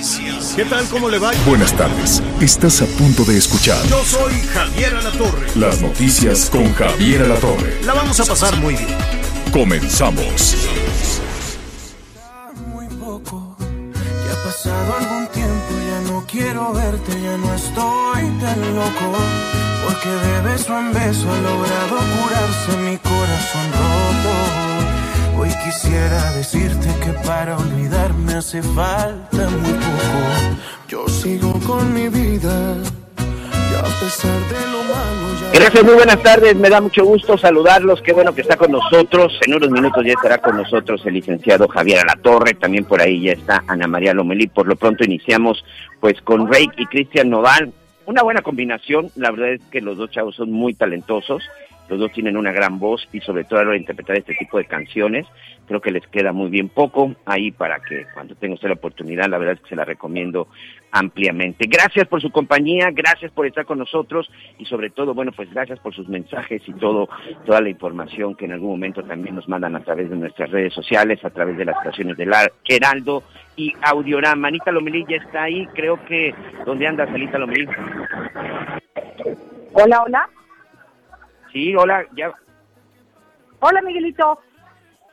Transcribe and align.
Noticias. 0.00 0.54
¿Qué 0.56 0.64
tal? 0.64 0.86
¿Cómo 0.88 1.08
le 1.10 1.18
va? 1.18 1.30
Buenas 1.46 1.74
tardes. 1.76 2.22
Estás 2.40 2.80
a 2.80 2.86
punto 2.86 3.22
de 3.24 3.36
escuchar 3.36 3.84
Yo 3.86 4.02
soy 4.04 4.32
Javier 4.54 4.94
Alatorre. 4.94 5.46
las 5.56 5.82
noticias 5.82 6.48
con 6.48 6.72
Javier 6.72 7.22
Alatorre. 7.22 7.82
La 7.84 7.92
vamos 7.92 8.18
a 8.18 8.24
pasar 8.24 8.56
muy 8.56 8.74
bien. 8.74 8.88
Comenzamos. 9.52 10.56
muy 12.66 12.86
poco. 12.86 13.56
Ya 13.60 14.32
ha 14.32 14.44
pasado 14.44 14.96
algún 15.00 15.26
tiempo, 15.28 15.74
ya 15.86 16.10
no 16.10 16.24
quiero 16.26 16.72
verte, 16.72 17.12
ya 17.22 17.36
no 17.36 17.54
estoy 17.54 18.22
tan 18.40 18.74
loco. 18.74 19.18
Porque 19.84 20.08
de 20.08 20.40
beso 20.52 20.78
en 20.78 20.92
beso 20.94 21.30
ha 21.30 21.40
logrado 21.40 21.96
curarse 22.16 22.76
mi 22.78 22.96
corazón 22.96 23.66
roto. 23.72 24.89
Hoy 25.40 25.48
quisiera 25.64 26.32
decirte 26.32 26.88
que 27.02 27.12
para 27.26 27.56
olvidarme 27.56 28.34
hace 28.34 28.62
falta 28.62 29.48
muy 29.48 29.72
poco. 29.72 30.60
Yo 30.86 31.08
sigo 31.08 31.58
con 31.66 31.94
mi 31.94 32.10
vida, 32.10 32.76
y 33.16 33.74
a 33.74 34.00
pesar 34.00 34.38
de 34.50 34.70
lo 34.70 34.82
malo 34.82 35.40
ya. 35.40 35.58
Gracias, 35.58 35.82
muy 35.82 35.94
buenas 35.94 36.22
tardes. 36.22 36.54
Me 36.56 36.68
da 36.68 36.82
mucho 36.82 37.06
gusto 37.06 37.38
saludarlos. 37.38 38.02
Qué 38.02 38.12
bueno 38.12 38.34
que 38.34 38.42
está 38.42 38.58
con 38.58 38.70
nosotros. 38.70 39.32
En 39.46 39.54
unos 39.54 39.70
minutos 39.70 40.04
ya 40.04 40.12
estará 40.12 40.36
con 40.36 40.58
nosotros 40.58 41.00
el 41.06 41.14
licenciado 41.14 41.68
Javier 41.68 42.00
Alatorre. 42.00 42.52
También 42.52 42.84
por 42.84 43.00
ahí 43.00 43.22
ya 43.22 43.32
está 43.32 43.64
Ana 43.66 43.86
María 43.86 44.12
Lomelí. 44.12 44.46
Por 44.48 44.68
lo 44.68 44.76
pronto 44.76 45.04
iniciamos 45.04 45.64
pues 46.00 46.20
con 46.20 46.52
Rey 46.52 46.68
y 46.76 46.84
Cristian 46.84 47.30
Nodal. 47.30 47.72
Una 48.04 48.22
buena 48.22 48.42
combinación. 48.42 49.10
La 49.16 49.30
verdad 49.30 49.54
es 49.54 49.62
que 49.70 49.80
los 49.80 49.96
dos 49.96 50.10
chavos 50.10 50.36
son 50.36 50.52
muy 50.52 50.74
talentosos. 50.74 51.42
Los 51.90 51.98
dos 51.98 52.12
tienen 52.12 52.36
una 52.36 52.52
gran 52.52 52.78
voz 52.78 53.06
y 53.12 53.20
sobre 53.20 53.42
todo 53.42 53.58
a 53.58 53.62
la 53.62 53.68
hora 53.70 53.74
de 53.74 53.80
interpretar 53.80 54.16
este 54.16 54.34
tipo 54.34 54.58
de 54.58 54.64
canciones, 54.64 55.26
creo 55.66 55.80
que 55.80 55.90
les 55.90 56.06
queda 56.06 56.32
muy 56.32 56.48
bien 56.48 56.68
poco 56.68 57.16
ahí 57.26 57.50
para 57.50 57.80
que 57.80 58.06
cuando 58.14 58.36
tenga 58.36 58.54
usted 58.54 58.68
la 58.68 58.74
oportunidad, 58.74 59.28
la 59.28 59.38
verdad 59.38 59.56
es 59.56 59.60
que 59.60 59.70
se 59.70 59.76
la 59.76 59.84
recomiendo 59.84 60.46
ampliamente. 60.92 61.66
Gracias 61.68 62.06
por 62.06 62.22
su 62.22 62.30
compañía, 62.30 62.90
gracias 62.92 63.32
por 63.32 63.44
estar 63.44 63.64
con 63.64 63.78
nosotros 63.78 64.30
y 64.58 64.66
sobre 64.66 64.90
todo, 64.90 65.14
bueno, 65.14 65.32
pues 65.32 65.52
gracias 65.52 65.80
por 65.80 65.92
sus 65.92 66.08
mensajes 66.08 66.62
y 66.64 66.72
todo, 66.74 67.08
toda 67.44 67.60
la 67.60 67.70
información 67.70 68.36
que 68.36 68.44
en 68.44 68.52
algún 68.52 68.70
momento 68.70 69.02
también 69.02 69.34
nos 69.34 69.48
mandan 69.48 69.74
a 69.74 69.82
través 69.82 70.08
de 70.10 70.16
nuestras 70.16 70.48
redes 70.52 70.72
sociales, 70.72 71.24
a 71.24 71.30
través 71.30 71.56
de 71.56 71.64
las 71.64 71.76
estaciones 71.78 72.16
del 72.16 72.32
Heraldo 72.68 73.24
y 73.56 73.72
Audiorama. 73.82 74.46
Anita 74.46 74.70
Lomelí 74.70 75.04
ya 75.08 75.16
está 75.16 75.42
ahí, 75.42 75.66
creo 75.74 76.04
que, 76.04 76.32
¿dónde 76.64 76.86
andas, 76.86 77.08
Anita 77.08 77.36
Lomelí? 77.36 77.66
Hola, 79.72 80.02
hola. 80.04 80.28
Sí, 81.52 81.74
hola, 81.74 82.06
ya, 82.16 82.32
Hola, 83.62 83.82
Miguelito. 83.82 84.38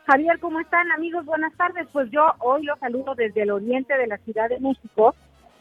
Javier, 0.05 0.39
¿cómo 0.39 0.61
están, 0.61 0.89
amigos? 0.93 1.25
Buenas 1.25 1.53
tardes. 1.57 1.85
Pues 1.91 2.09
yo 2.11 2.33
hoy 2.39 2.63
los 2.63 2.79
saludo 2.79 3.13
desde 3.13 3.41
el 3.41 3.51
oriente 3.51 3.97
de 3.97 4.07
la 4.07 4.17
Ciudad 4.19 4.47
de 4.47 4.59
México. 4.61 5.15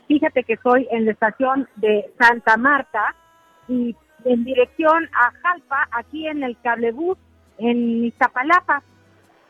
Fíjate 0.07 0.45
que 0.45 0.57
soy 0.59 0.87
en 0.93 1.05
la 1.05 1.13
estación 1.13 1.69
de 1.77 2.13
Santa 2.17 2.57
Marta 2.57 3.17
y 3.67 3.97
en 4.25 4.45
dirección 4.45 5.09
a 5.15 5.33
Jalpa, 5.43 5.89
aquí 5.91 6.29
en 6.29 6.45
el 6.45 6.57
cablebús 6.61 7.19
en 7.59 8.05
Iztapalapa. 8.05 8.85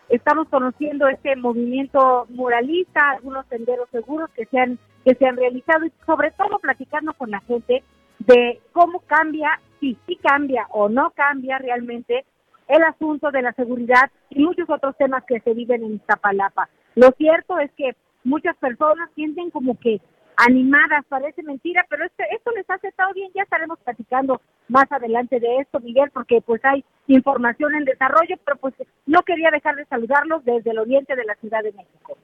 Estamos 0.09 0.49
conociendo 0.49 1.09
este 1.09 1.37
movimiento 1.37 2.27
muralista, 2.31 3.11
algunos 3.11 3.45
senderos 3.49 3.91
seguros 3.91 4.31
que 4.31 4.47
se 4.47 4.59
han 4.59 4.79
que 5.05 5.15
se 5.15 5.27
han 5.27 5.37
realizado 5.37 5.85
y 5.85 5.93
sobre 6.07 6.31
todo 6.33 6.59
platicando 6.59 7.13
con 7.13 7.31
la 7.31 7.41
gente 7.41 7.85
de 8.19 8.61
cómo 8.73 9.01
cambia, 9.01 9.61
si 9.81 9.97
sí 10.07 10.17
cambia 10.17 10.67
o 10.71 10.89
no 10.89 11.11
cambia 11.11 11.59
realmente 11.59 12.25
el 12.69 12.83
asunto 12.83 13.31
de 13.31 13.43
la 13.43 13.53
seguridad 13.53 14.11
y 14.31 14.43
muchos 14.43 14.69
otros 14.69 14.97
temas 14.97 15.25
que 15.25 15.41
se 15.41 15.55
viven 15.55 15.85
en 15.85 15.95
Iztapalapa. 15.95 16.69
Lo 16.95 17.11
cierto 17.13 17.59
es 17.59 17.71
que 17.73 17.95
muchas 18.25 18.57
personas 18.57 19.11
sienten 19.15 19.51
como 19.51 19.79
que 19.79 20.01
animadas, 20.37 21.05
parece 21.09 21.43
mentira, 21.43 21.87
pero 21.89 22.05
este, 22.05 22.25
esto 22.35 22.51
les 22.53 22.69
hace 22.69 22.93
todo 22.93 23.13
bien, 23.15 23.31
ya 23.35 23.43
estaremos 23.43 23.79
platicando 23.79 24.41
más 24.69 24.91
adelante 24.91 25.41
de 25.41 25.59
esto, 25.59 25.81
Miguel, 25.81 26.11
porque 26.13 26.41
pues 26.43 26.63
hay 26.65 26.85
información 27.07 27.75
en 27.75 27.85
desarrollo, 27.85 28.37
pero 28.45 28.59
pues 28.59 28.75
no 29.07 29.23
quería 29.23 29.51
dejar 29.51 29.77
de 29.77 29.87
saludarlos 29.87 30.45
desde 30.45 30.71
el 30.71 30.79
oriente 30.79 31.17
de 31.17 31.25
la 31.25 31.35
Ciudad 31.37 31.63
de 31.63 31.73
México. 31.73 32.19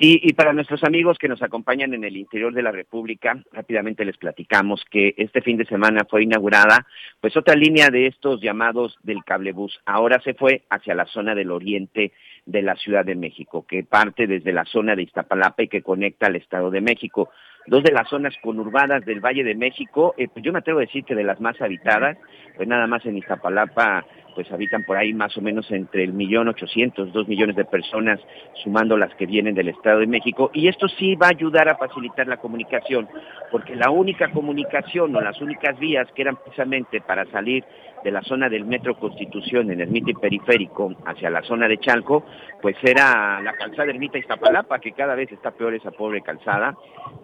Y, 0.00 0.20
y 0.28 0.32
para 0.32 0.52
nuestros 0.52 0.84
amigos 0.84 1.18
que 1.18 1.28
nos 1.28 1.42
acompañan 1.42 1.92
en 1.92 2.04
el 2.04 2.16
interior 2.16 2.52
de 2.52 2.62
la 2.62 2.70
República, 2.70 3.42
rápidamente 3.52 4.04
les 4.04 4.16
platicamos 4.16 4.84
que 4.90 5.14
este 5.16 5.42
fin 5.42 5.56
de 5.56 5.66
semana 5.66 6.06
fue 6.08 6.22
inaugurada 6.22 6.86
pues 7.20 7.36
otra 7.36 7.56
línea 7.56 7.88
de 7.90 8.06
estos 8.06 8.40
llamados 8.40 8.96
del 9.02 9.24
cablebús. 9.24 9.80
Ahora 9.86 10.20
se 10.22 10.34
fue 10.34 10.62
hacia 10.70 10.94
la 10.94 11.06
zona 11.06 11.34
del 11.34 11.50
oriente 11.50 12.12
de 12.46 12.62
la 12.62 12.76
Ciudad 12.76 13.04
de 13.04 13.14
México, 13.14 13.66
que 13.66 13.82
parte 13.82 14.26
desde 14.26 14.52
la 14.52 14.64
zona 14.64 14.94
de 14.94 15.02
Iztapalapa 15.02 15.64
y 15.64 15.68
que 15.68 15.82
conecta 15.82 16.26
al 16.26 16.36
Estado 16.36 16.70
de 16.70 16.80
México. 16.80 17.30
Dos 17.68 17.82
de 17.82 17.92
las 17.92 18.08
zonas 18.08 18.34
conurbadas 18.42 19.04
del 19.04 19.20
Valle 19.20 19.44
de 19.44 19.54
México, 19.54 20.14
eh, 20.16 20.26
pues 20.32 20.42
yo 20.42 20.54
me 20.54 20.60
atrevo 20.60 20.78
a 20.78 20.86
decir 20.86 21.04
que 21.04 21.14
de 21.14 21.22
las 21.22 21.38
más 21.38 21.60
habitadas, 21.60 22.16
pues 22.56 22.66
nada 22.66 22.86
más 22.86 23.04
en 23.04 23.18
Iztapalapa 23.18 24.06
pues 24.34 24.52
habitan 24.52 24.84
por 24.84 24.96
ahí 24.96 25.12
más 25.12 25.36
o 25.36 25.40
menos 25.40 25.68
entre 25.72 26.04
el 26.04 26.12
millón 26.12 26.46
ochocientos, 26.46 27.12
dos 27.12 27.26
millones 27.26 27.56
de 27.56 27.64
personas, 27.64 28.20
sumando 28.62 28.96
las 28.96 29.12
que 29.16 29.26
vienen 29.26 29.56
del 29.56 29.68
Estado 29.68 29.98
de 29.98 30.06
México, 30.06 30.52
y 30.54 30.68
esto 30.68 30.86
sí 30.86 31.16
va 31.16 31.26
a 31.26 31.30
ayudar 31.30 31.68
a 31.68 31.76
facilitar 31.76 32.28
la 32.28 32.36
comunicación, 32.36 33.08
porque 33.50 33.74
la 33.74 33.90
única 33.90 34.30
comunicación 34.30 35.16
o 35.16 35.20
las 35.20 35.40
únicas 35.40 35.76
vías 35.80 36.06
que 36.14 36.22
eran 36.22 36.36
precisamente 36.36 37.00
para 37.00 37.26
salir 37.32 37.64
de 38.02 38.10
la 38.10 38.22
zona 38.22 38.48
del 38.48 38.64
Metro 38.64 38.98
Constitución 38.98 39.70
en 39.70 39.80
Ermita 39.80 40.10
y 40.10 40.14
Periférico 40.14 40.94
hacia 41.04 41.30
la 41.30 41.42
zona 41.42 41.68
de 41.68 41.78
Chalco, 41.78 42.24
pues 42.60 42.76
era 42.82 43.40
la 43.40 43.52
calzada 43.54 43.90
Ermita 43.90 44.18
Iztapalapa, 44.18 44.78
que 44.78 44.92
cada 44.92 45.14
vez 45.14 45.30
está 45.32 45.50
peor 45.50 45.74
esa 45.74 45.90
pobre 45.90 46.22
calzada, 46.22 46.76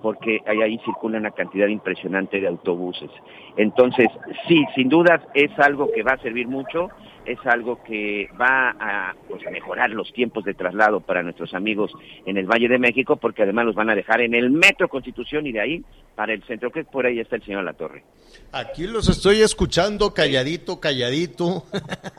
porque 0.03 0.41
ahí, 0.47 0.63
ahí 0.63 0.79
circula 0.85 1.19
una 1.19 1.31
cantidad 1.31 1.69
impresionante 1.69 2.41
de 2.41 2.49
autobuses. 2.49 3.11
Entonces, 3.57 4.09
sí, 4.49 4.65
sin 4.75 4.89
dudas 4.89 5.21
es 5.35 5.51
algo 5.59 5.91
que 5.93 6.03
va 6.03 6.13
a 6.13 6.19
servir 6.19 6.49
mucho, 6.49 6.91
es 7.25 7.39
algo 7.45 7.83
que 7.83 8.29
va 8.41 8.71
a, 8.79 9.15
pues, 9.29 9.43
mejorar 9.51 9.91
los 9.91 10.13
tiempos 10.13 10.45
de 10.45 10.55
traslado 10.55 11.01
para 11.01 11.23
nuestros 11.23 11.55
amigos 11.55 11.93
en 12.27 12.37
el 12.37 12.47
Valle 12.47 12.69
de 12.69 12.79
México, 12.79 13.17
porque 13.17 13.43
además 13.43 13.67
los 13.67 13.75
van 13.75 13.91
a 13.91 13.95
dejar 13.95 14.21
en 14.21 14.35
el 14.35 14.51
Metro 14.51 14.89
Constitución 14.89 15.47
y 15.47 15.53
de 15.53 15.61
ahí 15.61 15.85
para 16.15 16.33
el 16.33 16.43
centro, 16.45 16.71
que 16.71 16.85
por 16.85 17.07
ahí 17.07 17.19
está 17.19 17.37
el 17.37 17.45
señor 17.45 17.65
La 17.65 17.73
Torre. 17.73 18.05
Aquí 18.53 18.87
los 18.87 19.09
estoy 19.09 19.43
escuchando 19.43 20.15
calladito, 20.15 20.81
calladito. 20.81 21.67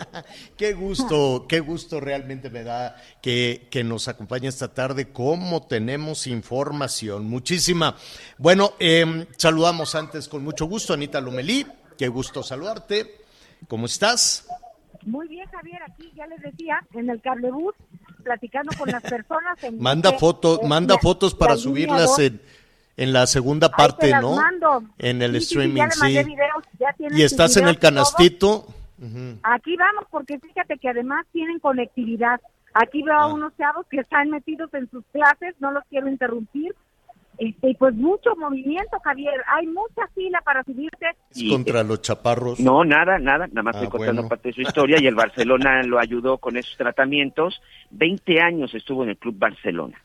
qué 0.58 0.74
gusto, 0.74 1.46
qué 1.48 1.60
gusto 1.60 2.00
realmente 2.00 2.50
me 2.50 2.64
da 2.64 2.98
que, 3.22 3.70
nos 3.86 4.08
acompañe 4.08 4.48
esta 4.48 4.74
tarde. 4.74 5.12
Cómo 5.12 5.66
tenemos 5.68 6.28
información, 6.28 7.30
muchísima. 7.30 7.96
Bueno, 8.38 8.74
eh, 8.80 9.28
saludamos 9.38 9.96
antes 9.96 10.28
con 10.28 10.44
mucho 10.44 10.66
gusto 10.66 10.94
Anita 10.94 11.22
Lomelí. 11.22 11.66
Qué 11.98 12.08
gusto 12.10 12.44
saludarte. 12.44 13.16
¿Cómo 13.68 13.86
estás? 13.86 14.48
Muy 15.04 15.28
bien, 15.28 15.48
Javier, 15.52 15.82
aquí 15.84 16.12
ya 16.16 16.26
les 16.28 16.42
decía, 16.42 16.80
en 16.94 17.10
el 17.10 17.22
cablebús, 17.22 17.74
platicando 18.24 18.72
con 18.78 18.90
las 18.90 19.02
personas. 19.04 19.64
En 19.64 19.80
Manda 19.80 20.14
fotos, 20.14 20.60
eh, 20.62 20.68
manda 20.68 20.96
la- 20.96 21.00
fotos 21.02 21.34
para 21.36 21.56
subirlas 21.58 22.18
en, 22.20 22.42
en 22.98 23.14
la 23.14 23.28
segunda 23.28 23.70
parte, 23.70 24.12
¿no? 24.20 24.36
mando. 24.36 24.84
En 24.98 25.22
el 25.22 25.34
Sí, 25.34 25.40
sí, 25.42 25.46
sí, 25.46 25.54
streaming, 25.54 25.82
ya 25.84 25.92
sí. 25.92 26.08
videos, 26.30 26.64
ya 26.80 26.94
tienen 26.94 27.18
Y 27.20 27.22
estás 27.24 27.56
en 27.58 27.68
el 27.68 27.78
canastito. 27.80 28.68
Aquí 29.44 29.76
vamos, 29.78 30.06
porque 30.10 30.40
fíjate 30.40 30.78
que 30.78 30.90
además 30.90 31.26
tienen 31.32 31.60
conectividad. 31.60 32.40
Aquí 32.74 33.04
veo 33.04 33.14
Ah. 33.16 33.24
a 33.24 33.28
unos 33.34 33.56
chavos 33.58 33.86
que 33.90 34.00
están 34.00 34.30
metidos 34.30 34.74
en 34.74 34.90
sus 34.90 35.04
clases, 35.12 35.56
no 35.60 35.72
los 35.72 35.84
quiero 35.90 36.08
interrumpir. 36.10 36.74
Este, 37.38 37.70
y 37.70 37.76
pues 37.76 37.94
mucho 37.96 38.36
movimiento, 38.38 38.98
Javier. 39.04 39.34
Hay 39.48 39.68
mucha 39.68 40.08
fila 40.14 40.42
para 40.46 40.64
subirte. 40.64 41.08
Es 41.32 41.38
Y- 41.42 41.50
contra 41.50 41.84
los 41.84 42.02
chaparros. 42.02 42.60
No, 42.60 42.84
nada, 42.84 43.18
nada, 43.20 43.48
nada 43.48 43.64
más 43.64 43.76
Ah, 43.76 43.80
estoy 43.80 43.92
contando 43.92 44.22
bueno. 44.24 44.30
parte 44.30 44.50
de 44.50 44.54
su 44.56 44.62
historia 44.62 45.02
y 45.02 45.08
el 45.08 45.16
Barcelona 45.16 45.82
lo 45.84 46.00
ayudó 46.00 46.38
con 46.38 46.58
esos 46.58 46.76
tratamientos. 46.78 47.62
20 47.92 48.42
años 48.42 48.74
estuvo 48.74 49.04
en 49.04 49.10
el 49.10 49.18
Club 49.18 49.36
Barcelona. 49.38 50.02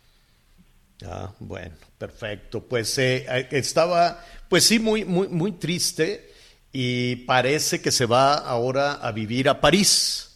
Ah, 1.07 1.33
bueno, 1.39 1.75
perfecto. 1.99 2.63
Pues 2.63 2.97
eh, 2.99 3.25
eh, 3.29 3.49
estaba, 3.53 4.23
pues 4.49 4.65
sí, 4.65 4.79
muy, 4.79 5.05
muy, 5.05 5.29
muy 5.29 5.53
triste 5.53 6.31
y 6.73 7.17
parece 7.25 7.81
que 7.81 7.91
se 7.91 8.07
va 8.07 8.35
ahora 8.35 8.95
a 8.95 9.11
vivir 9.13 9.49
a 9.49 9.61
París. 9.61 10.27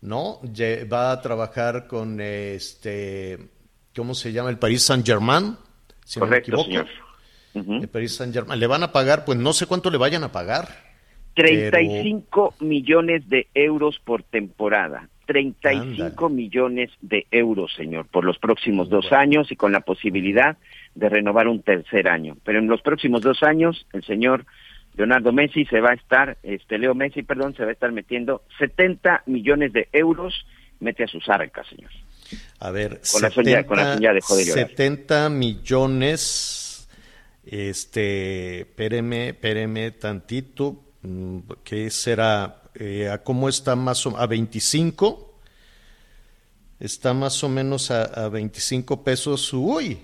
¿no? 0.00 0.40
Va 0.92 1.10
a 1.10 1.20
trabajar 1.20 1.88
con 1.88 2.20
este, 2.20 3.36
¿cómo 3.96 4.14
se 4.14 4.32
llama? 4.32 4.48
El 4.48 4.56
Paris 4.58 4.84
Saint 4.84 5.04
Germain, 5.04 5.56
si 6.08 6.20
Correcto, 6.20 6.52
no 6.52 6.56
me 6.56 6.62
equivoco. 6.62 6.88
señor. 7.54 7.82
El 7.82 7.88
Paris 7.88 8.16
Saint 8.16 8.32
Germain. 8.32 8.58
Le 8.58 8.66
van 8.66 8.82
a 8.82 8.92
pagar, 8.92 9.24
pues 9.26 9.36
no 9.38 9.52
sé 9.52 9.66
cuánto 9.66 9.90
le 9.90 9.98
vayan 9.98 10.24
a 10.24 10.32
pagar. 10.32 10.68
35 11.34 12.54
millones 12.60 13.28
de 13.28 13.48
euros 13.54 14.00
por 14.02 14.22
temporada. 14.22 15.08
35 15.26 16.06
Ándale. 16.06 16.34
millones 16.34 16.90
de 17.02 17.26
euros, 17.30 17.74
señor, 17.74 18.06
por 18.06 18.24
los 18.24 18.38
próximos 18.38 18.88
dos 18.88 19.12
años 19.12 19.52
y 19.52 19.56
con 19.56 19.70
la 19.70 19.80
posibilidad 19.80 20.56
de 20.94 21.08
renovar 21.10 21.46
un 21.46 21.62
tercer 21.62 22.08
año. 22.08 22.38
Pero 22.42 22.58
en 22.58 22.68
los 22.68 22.80
próximos 22.80 23.20
dos 23.20 23.42
años, 23.42 23.86
el 23.92 24.02
señor 24.04 24.46
Leonardo 24.96 25.32
Messi 25.32 25.66
se 25.66 25.80
va 25.82 25.90
a 25.90 25.94
estar, 25.94 26.38
este 26.42 26.78
Leo 26.78 26.94
Messi, 26.94 27.22
perdón, 27.22 27.54
se 27.54 27.64
va 27.64 27.68
a 27.68 27.72
estar 27.72 27.92
metiendo 27.92 28.42
70 28.58 29.24
millones 29.26 29.74
de 29.74 29.88
euros, 29.92 30.46
mete 30.80 31.04
a 31.04 31.08
sus 31.08 31.28
arcas, 31.28 31.66
señor. 31.66 31.90
A 32.58 32.70
ver, 32.70 33.00
Con 33.12 33.22
razón 33.22 33.44
ya- 33.44 33.64
con 33.66 33.76
razón 33.78 34.00
ya 34.02 34.12
dejó 34.12 34.36
de 34.36 34.44
llorar. 34.46 34.68
70 34.68 35.28
millones, 35.30 36.88
este, 37.44 38.60
espéreme, 38.60 39.28
espéreme 39.30 39.90
tantito, 39.92 40.84
mm, 41.02 41.38
¿qué 41.64 41.90
será? 41.90 42.62
Eh, 42.74 43.08
¿A 43.08 43.22
cómo 43.22 43.48
está 43.48 43.74
más 43.76 44.04
o 44.06 44.16
a 44.16 44.26
25? 44.26 45.40
Está 46.80 47.12
más 47.14 47.42
o 47.42 47.48
menos 47.48 47.90
a, 47.90 48.04
a 48.04 48.28
25 48.28 49.02
pesos, 49.02 49.52
uy, 49.52 49.98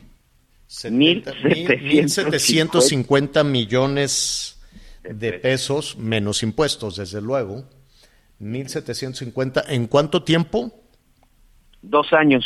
70, 0.66 1.32
mil- 1.44 1.68
1750 1.82 3.44
millones 3.44 4.56
de 5.04 5.34
pesos, 5.34 5.96
menos 5.98 6.42
impuestos, 6.42 6.96
desde 6.96 7.20
luego. 7.20 7.68
1750, 8.38 9.64
¿en 9.68 9.86
cuánto 9.86 10.24
tiempo? 10.24 10.83
Dos 11.86 12.12
años. 12.12 12.44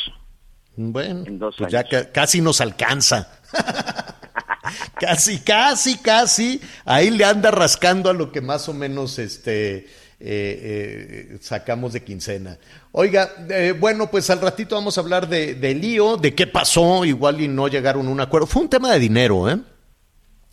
Bueno, 0.76 1.24
En 1.26 1.38
dos 1.38 1.54
pues 1.58 1.72
ya 1.72 1.84
ca- 1.84 2.10
casi 2.12 2.40
nos 2.40 2.60
alcanza. 2.60 3.28
casi, 5.00 5.38
casi, 5.40 5.96
casi. 5.98 6.60
Ahí 6.84 7.10
le 7.10 7.24
anda 7.24 7.50
rascando 7.50 8.10
a 8.10 8.12
lo 8.14 8.30
que 8.32 8.40
más 8.40 8.68
o 8.68 8.74
menos 8.74 9.18
este, 9.18 9.76
eh, 9.78 9.86
eh, 10.20 11.38
sacamos 11.40 11.92
de 11.92 12.02
quincena. 12.04 12.58
Oiga, 12.92 13.30
eh, 13.50 13.74
bueno, 13.78 14.10
pues 14.10 14.28
al 14.30 14.40
ratito 14.40 14.74
vamos 14.74 14.98
a 14.98 15.00
hablar 15.00 15.28
de, 15.28 15.54
de 15.54 15.74
lío, 15.74 16.16
de 16.16 16.34
qué 16.34 16.46
pasó, 16.46 17.04
igual 17.04 17.40
y 17.40 17.48
no 17.48 17.68
llegaron 17.68 18.06
a 18.06 18.10
un 18.10 18.20
acuerdo. 18.20 18.46
Fue 18.46 18.62
un 18.62 18.68
tema 18.70 18.92
de 18.92 18.98
dinero, 18.98 19.48
¿eh? 19.50 19.58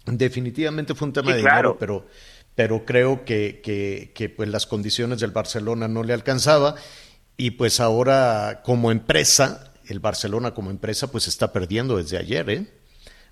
Definitivamente 0.05 0.93
fue 0.93 1.07
un 1.07 1.13
tema 1.13 1.31
Sí, 1.31 1.37
de 1.37 1.41
claro. 1.41 1.57
dinero, 1.73 1.77
pero, 1.79 2.07
pero 2.53 2.85
creo 2.85 3.25
que, 3.25 3.61
que, 3.63 4.11
que, 4.13 4.29
pues 4.29 4.47
las 4.49 4.67
condiciones 4.67 5.19
del 5.19 5.31
Barcelona 5.31 5.87
no 5.87 6.03
le 6.03 6.13
alcanzaba 6.13 6.75
y 7.37 7.51
pues 7.51 7.79
ahora 7.79 8.61
como 8.63 8.91
empresa, 8.91 9.73
el 9.87 9.99
Barcelona 9.99 10.51
como 10.51 10.71
empresa 10.71 11.11
pues 11.11 11.27
está 11.27 11.51
perdiendo 11.51 11.97
desde 11.97 12.17
ayer, 12.17 12.49
¿eh? 12.49 12.65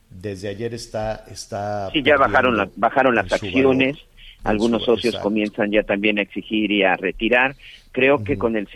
Desde 0.09 0.49
ayer 0.49 0.73
está... 0.73 1.25
está 1.29 1.89
Sí, 1.91 2.03
ya 2.03 2.17
bajaron, 2.17 2.55
las 2.57 2.69
bajaron 2.75 3.15
las 3.15 3.31
acciones, 3.31 3.95
valor, 3.95 4.07
algunos 4.43 4.81
su- 4.81 4.91
socios 4.91 5.13
exacto. 5.13 5.23
comienzan 5.29 5.71
ya 5.71 5.83
también 5.83 6.19
a 6.19 6.21
exigir 6.21 6.71
y 6.71 6.83
a 6.83 6.95
retirar. 6.95 7.55
Creo 7.91 8.23
que 8.23 8.37
con 8.37 8.55
el 8.55 8.67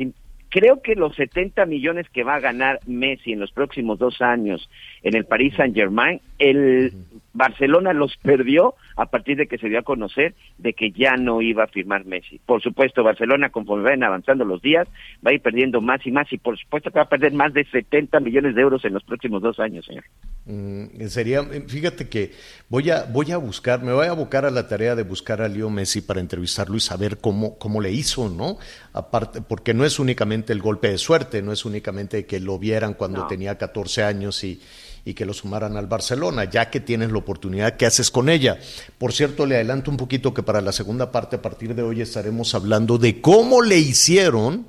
creo 0.49 0.81
que 0.81 0.95
los 0.95 1.13
70 1.15 1.65
millones 1.65 2.07
que 2.11 2.23
va 2.23 2.35
a 2.35 2.39
ganar 2.39 2.79
Messi 2.87 3.33
en 3.33 3.39
los 3.39 3.51
próximos 3.51 3.99
dos 3.99 4.21
años 4.21 4.69
en 5.03 5.15
el 5.15 5.25
Paris 5.25 5.53
Saint 5.57 5.75
Germain, 5.75 6.21
el 6.39 6.93
Barcelona 7.37 7.93
los 7.93 8.17
perdió 8.17 8.73
a 8.95 9.05
partir 9.05 9.37
de 9.37 9.47
que 9.47 9.59
se 9.59 9.69
dio 9.69 9.77
a 9.79 9.83
conocer 9.83 10.33
de 10.57 10.73
que 10.73 10.91
ya 10.91 11.15
no 11.17 11.41
iba 11.41 11.63
a 11.63 11.67
firmar 11.67 12.03
Messi. 12.03 12.39
Por 12.43 12.61
supuesto, 12.63 13.03
Barcelona, 13.03 13.49
conforme 13.51 13.83
vayan 13.83 14.03
avanzando 14.03 14.43
los 14.43 14.59
días, 14.61 14.87
va 15.25 15.29
a 15.31 15.33
ir 15.33 15.41
perdiendo 15.41 15.79
más 15.79 16.05
y 16.05 16.11
más 16.11 16.31
y 16.33 16.37
por 16.39 16.57
supuesto 16.57 16.89
que 16.89 16.97
va 16.97 17.03
a 17.03 17.09
perder 17.09 17.33
más 17.33 17.53
de 17.53 17.63
70 17.65 18.19
millones 18.21 18.55
de 18.55 18.61
euros 18.61 18.83
en 18.85 18.93
los 18.93 19.03
próximos 19.03 19.41
dos 19.43 19.59
años, 19.59 19.85
señor. 19.85 20.03
Mm, 20.45 21.05
sería, 21.07 21.43
fíjate 21.43 22.09
que 22.09 22.31
voy 22.69 22.89
a, 22.89 23.03
voy 23.03 23.31
a 23.31 23.37
buscar, 23.37 23.83
me 23.83 23.93
voy 23.93 24.07
a 24.07 24.11
abocar 24.11 24.45
a 24.45 24.49
la 24.49 24.67
tarea 24.67 24.95
de 24.95 25.03
buscar 25.03 25.41
a 25.41 25.47
Leo 25.47 25.69
Messi 25.69 26.01
para 26.01 26.19
entrevistarlo 26.21 26.75
y 26.75 26.79
saber 26.79 27.19
cómo, 27.19 27.57
cómo 27.59 27.81
le 27.81 27.91
hizo, 27.91 28.29
¿no? 28.29 28.57
Aparte, 28.93 29.41
porque 29.41 29.73
no 29.75 29.85
es 29.85 29.99
únicamente 29.99 30.53
el 30.53 30.61
golpe 30.61 30.89
de 30.89 30.97
suerte, 30.97 31.43
no 31.43 31.51
es 31.51 31.65
únicamente 31.65 32.25
que 32.25 32.39
lo 32.39 32.57
vieran 32.57 32.95
cuando 32.95 33.21
No. 33.21 33.27
tenía 33.27 33.57
14 33.57 34.03
años 34.03 34.43
y, 34.43 34.59
y 35.07 35.13
que 35.13 35.25
lo 35.25 35.33
sumaran 35.33 35.77
al 35.77 35.87
Barcelona, 35.87 36.43
ya 36.49 36.69
que 36.69 36.81
tienes 36.81 37.13
la 37.13 37.19
oportunidad, 37.19 37.77
¿qué 37.77 37.85
haces 37.85 38.11
con 38.11 38.27
ella? 38.27 38.59
Por 38.97 39.13
cierto, 39.13 39.45
le 39.45 39.55
adelanto 39.55 39.89
un 39.89 39.95
poquito 39.95 40.33
que 40.33 40.43
para 40.43 40.59
la 40.59 40.73
segunda 40.73 41.13
parte, 41.13 41.37
a 41.37 41.41
partir 41.41 41.73
de 41.75 41.81
hoy, 41.81 42.01
estaremos 42.01 42.53
hablando 42.53 42.97
de 42.97 43.21
cómo 43.21 43.61
le 43.61 43.77
hicieron 43.77 44.67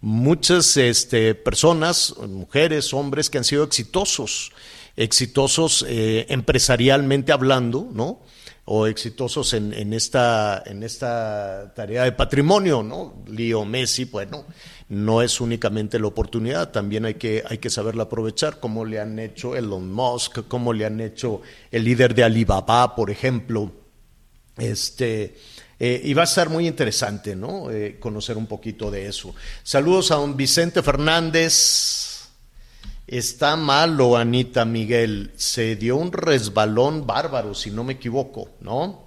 muchas 0.00 0.76
este, 0.76 1.36
personas, 1.36 2.16
mujeres, 2.18 2.92
hombres 2.92 3.30
que 3.30 3.38
han 3.38 3.44
sido 3.44 3.62
exitosos, 3.62 4.50
exitosos 4.96 5.86
eh, 5.88 6.26
empresarialmente 6.30 7.30
hablando, 7.30 7.88
¿no? 7.92 8.22
O 8.66 8.86
exitosos 8.86 9.52
en, 9.54 9.72
en, 9.72 9.92
esta, 9.92 10.62
en 10.66 10.82
esta 10.82 11.72
tarea 11.74 12.02
de 12.02 12.12
patrimonio, 12.12 12.82
¿no? 12.82 13.22
Leo 13.28 13.64
Messi, 13.64 14.06
bueno, 14.06 14.44
no 14.88 15.22
es 15.22 15.40
únicamente 15.40 15.98
la 15.98 16.08
oportunidad, 16.08 16.72
también 16.72 17.04
hay 17.04 17.14
que, 17.14 17.44
hay 17.48 17.58
que 17.58 17.70
saberla 17.70 18.04
aprovechar, 18.04 18.58
como 18.58 18.84
le 18.84 19.00
han 19.00 19.18
hecho 19.18 19.54
Elon 19.54 19.92
Musk, 19.92 20.48
como 20.48 20.72
le 20.72 20.84
han 20.84 21.00
hecho 21.00 21.42
el 21.70 21.84
líder 21.84 22.14
de 22.14 22.24
Alibaba, 22.24 22.94
por 22.94 23.10
ejemplo. 23.10 23.70
Este, 24.56 25.36
eh, 25.78 26.00
y 26.04 26.14
va 26.14 26.22
a 26.22 26.26
ser 26.26 26.48
muy 26.48 26.66
interesante, 26.66 27.36
¿no? 27.36 27.70
Eh, 27.70 27.98
conocer 28.00 28.36
un 28.36 28.46
poquito 28.46 28.90
de 28.90 29.06
eso. 29.06 29.34
Saludos 29.62 30.10
a 30.10 30.16
don 30.16 30.36
Vicente 30.36 30.82
Fernández. 30.82 32.05
Está 33.06 33.54
malo, 33.54 34.16
Anita 34.16 34.64
Miguel. 34.64 35.32
Se 35.36 35.76
dio 35.76 35.96
un 35.96 36.10
resbalón 36.10 37.06
bárbaro, 37.06 37.54
si 37.54 37.70
no 37.70 37.84
me 37.84 37.92
equivoco, 37.92 38.48
¿no? 38.60 39.05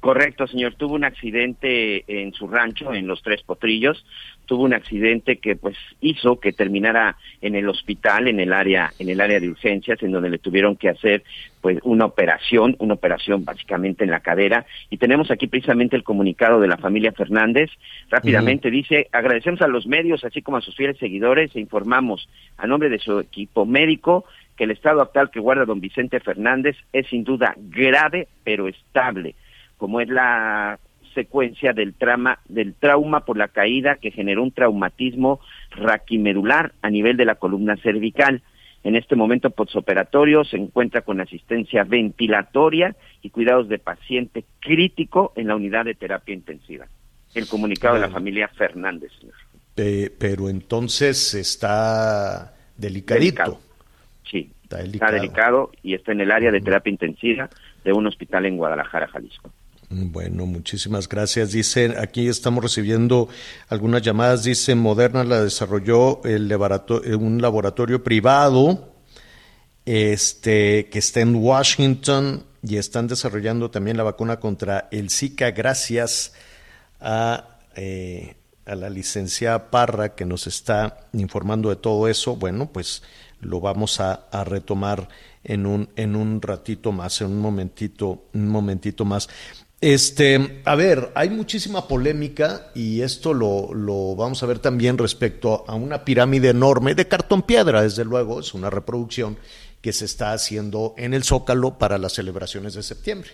Correcto, 0.00 0.46
señor. 0.46 0.76
Tuvo 0.76 0.94
un 0.94 1.04
accidente 1.04 2.04
en 2.06 2.32
su 2.32 2.48
rancho, 2.48 2.94
en 2.94 3.06
Los 3.06 3.22
Tres 3.22 3.42
Potrillos. 3.42 4.02
Tuvo 4.46 4.64
un 4.64 4.72
accidente 4.72 5.36
que, 5.36 5.56
pues, 5.56 5.76
hizo 6.00 6.40
que 6.40 6.54
terminara 6.54 7.18
en 7.42 7.54
el 7.54 7.68
hospital, 7.68 8.26
en 8.26 8.40
el 8.40 8.54
área, 8.54 8.94
en 8.98 9.10
el 9.10 9.20
área 9.20 9.38
de 9.38 9.50
urgencias, 9.50 10.02
en 10.02 10.12
donde 10.12 10.30
le 10.30 10.38
tuvieron 10.38 10.76
que 10.76 10.88
hacer, 10.88 11.22
pues, 11.60 11.78
una 11.82 12.06
operación, 12.06 12.76
una 12.78 12.94
operación 12.94 13.44
básicamente 13.44 14.02
en 14.02 14.10
la 14.10 14.20
cadera. 14.20 14.64
Y 14.88 14.96
tenemos 14.96 15.30
aquí 15.30 15.46
precisamente 15.48 15.96
el 15.96 16.02
comunicado 16.02 16.60
de 16.60 16.68
la 16.68 16.78
familia 16.78 17.12
Fernández. 17.12 17.70
Rápidamente 18.08 18.70
dice: 18.70 19.08
agradecemos 19.12 19.60
a 19.60 19.68
los 19.68 19.86
medios, 19.86 20.24
así 20.24 20.40
como 20.40 20.56
a 20.56 20.62
sus 20.62 20.76
fieles 20.76 20.96
seguidores, 20.96 21.54
e 21.54 21.60
informamos 21.60 22.26
a 22.56 22.66
nombre 22.66 22.88
de 22.88 23.00
su 23.00 23.20
equipo 23.20 23.66
médico 23.66 24.24
que 24.56 24.64
el 24.64 24.70
estado 24.70 25.02
actual 25.02 25.30
que 25.30 25.40
guarda 25.40 25.66
don 25.66 25.80
Vicente 25.80 26.20
Fernández 26.20 26.76
es 26.94 27.06
sin 27.08 27.22
duda 27.22 27.54
grave, 27.56 28.28
pero 28.44 28.66
estable 28.66 29.34
como 29.80 30.00
es 30.02 30.08
la 30.10 30.78
secuencia 31.14 31.72
del 31.72 31.94
trauma, 31.94 32.38
del 32.48 32.74
trauma 32.74 33.24
por 33.24 33.36
la 33.38 33.48
caída 33.48 33.96
que 33.96 34.10
generó 34.12 34.42
un 34.44 34.52
traumatismo 34.52 35.40
raquimedular 35.70 36.72
a 36.82 36.90
nivel 36.90 37.16
de 37.16 37.24
la 37.24 37.34
columna 37.36 37.76
cervical. 37.78 38.42
En 38.84 38.94
este 38.94 39.16
momento 39.16 39.50
postoperatorio 39.50 40.44
se 40.44 40.56
encuentra 40.56 41.00
con 41.00 41.20
asistencia 41.20 41.82
ventilatoria 41.84 42.94
y 43.22 43.30
cuidados 43.30 43.68
de 43.68 43.78
paciente 43.78 44.44
crítico 44.60 45.32
en 45.34 45.48
la 45.48 45.56
unidad 45.56 45.84
de 45.86 45.94
terapia 45.94 46.34
intensiva. 46.34 46.86
El 47.34 47.48
comunicado 47.48 47.94
de 47.94 48.00
la 48.02 48.08
familia 48.10 48.48
Fernández, 48.48 49.10
señor. 49.18 49.34
Pe- 49.74 50.12
pero 50.18 50.48
entonces 50.50 51.34
está 51.34 52.54
delicadito. 52.76 53.24
Delicado. 53.24 53.60
Sí, 54.30 54.52
Está 54.62 54.76
está 54.76 54.82
delicado. 54.86 55.12
delicado 55.14 55.70
y 55.82 55.94
está 55.94 56.12
en 56.12 56.20
el 56.20 56.30
área 56.30 56.50
de 56.52 56.60
terapia 56.60 56.90
intensiva 56.90 57.48
de 57.84 57.92
un 57.92 58.06
hospital 58.06 58.46
en 58.46 58.56
Guadalajara, 58.56 59.08
Jalisco. 59.08 59.50
Bueno, 59.92 60.46
muchísimas 60.46 61.08
gracias. 61.08 61.50
Dicen, 61.50 61.96
aquí 61.98 62.28
estamos 62.28 62.62
recibiendo 62.62 63.28
algunas 63.68 64.02
llamadas. 64.02 64.44
Dice, 64.44 64.76
Moderna 64.76 65.24
la 65.24 65.42
desarrolló 65.42 66.22
el 66.22 66.48
eh, 66.52 67.14
un 67.16 67.42
laboratorio 67.42 68.04
privado 68.04 68.94
este, 69.84 70.88
que 70.90 71.00
está 71.00 71.22
en 71.22 71.34
Washington 71.34 72.44
y 72.62 72.76
están 72.76 73.08
desarrollando 73.08 73.72
también 73.72 73.96
la 73.96 74.04
vacuna 74.04 74.38
contra 74.38 74.86
el 74.92 75.10
Zika 75.10 75.50
gracias 75.50 76.34
a, 77.00 77.58
eh, 77.74 78.36
a 78.66 78.76
la 78.76 78.90
licenciada 78.90 79.72
Parra 79.72 80.14
que 80.14 80.24
nos 80.24 80.46
está 80.46 81.08
informando 81.14 81.68
de 81.68 81.76
todo 81.76 82.06
eso. 82.06 82.36
Bueno, 82.36 82.70
pues 82.72 83.02
lo 83.40 83.58
vamos 83.58 83.98
a, 83.98 84.28
a, 84.30 84.44
retomar 84.44 85.08
en 85.42 85.66
un, 85.66 85.88
en 85.96 86.14
un 86.14 86.40
ratito 86.40 86.92
más, 86.92 87.20
en 87.22 87.26
un 87.26 87.40
momentito, 87.40 88.28
un 88.34 88.46
momentito 88.46 89.04
más. 89.04 89.28
Este, 89.80 90.60
a 90.66 90.74
ver, 90.74 91.10
hay 91.14 91.30
muchísima 91.30 91.88
polémica 91.88 92.70
y 92.74 93.00
esto 93.00 93.32
lo, 93.32 93.72
lo 93.72 94.14
vamos 94.14 94.42
a 94.42 94.46
ver 94.46 94.58
también 94.58 94.98
respecto 94.98 95.64
a 95.66 95.74
una 95.74 96.04
pirámide 96.04 96.50
enorme 96.50 96.94
de 96.94 97.08
cartón 97.08 97.42
piedra, 97.42 97.82
desde 97.82 98.04
luego, 98.04 98.40
es 98.40 98.52
una 98.52 98.68
reproducción 98.68 99.38
que 99.80 99.94
se 99.94 100.04
está 100.04 100.32
haciendo 100.32 100.94
en 100.98 101.14
el 101.14 101.24
Zócalo 101.24 101.78
para 101.78 101.96
las 101.96 102.12
celebraciones 102.12 102.74
de 102.74 102.82
septiembre. 102.82 103.30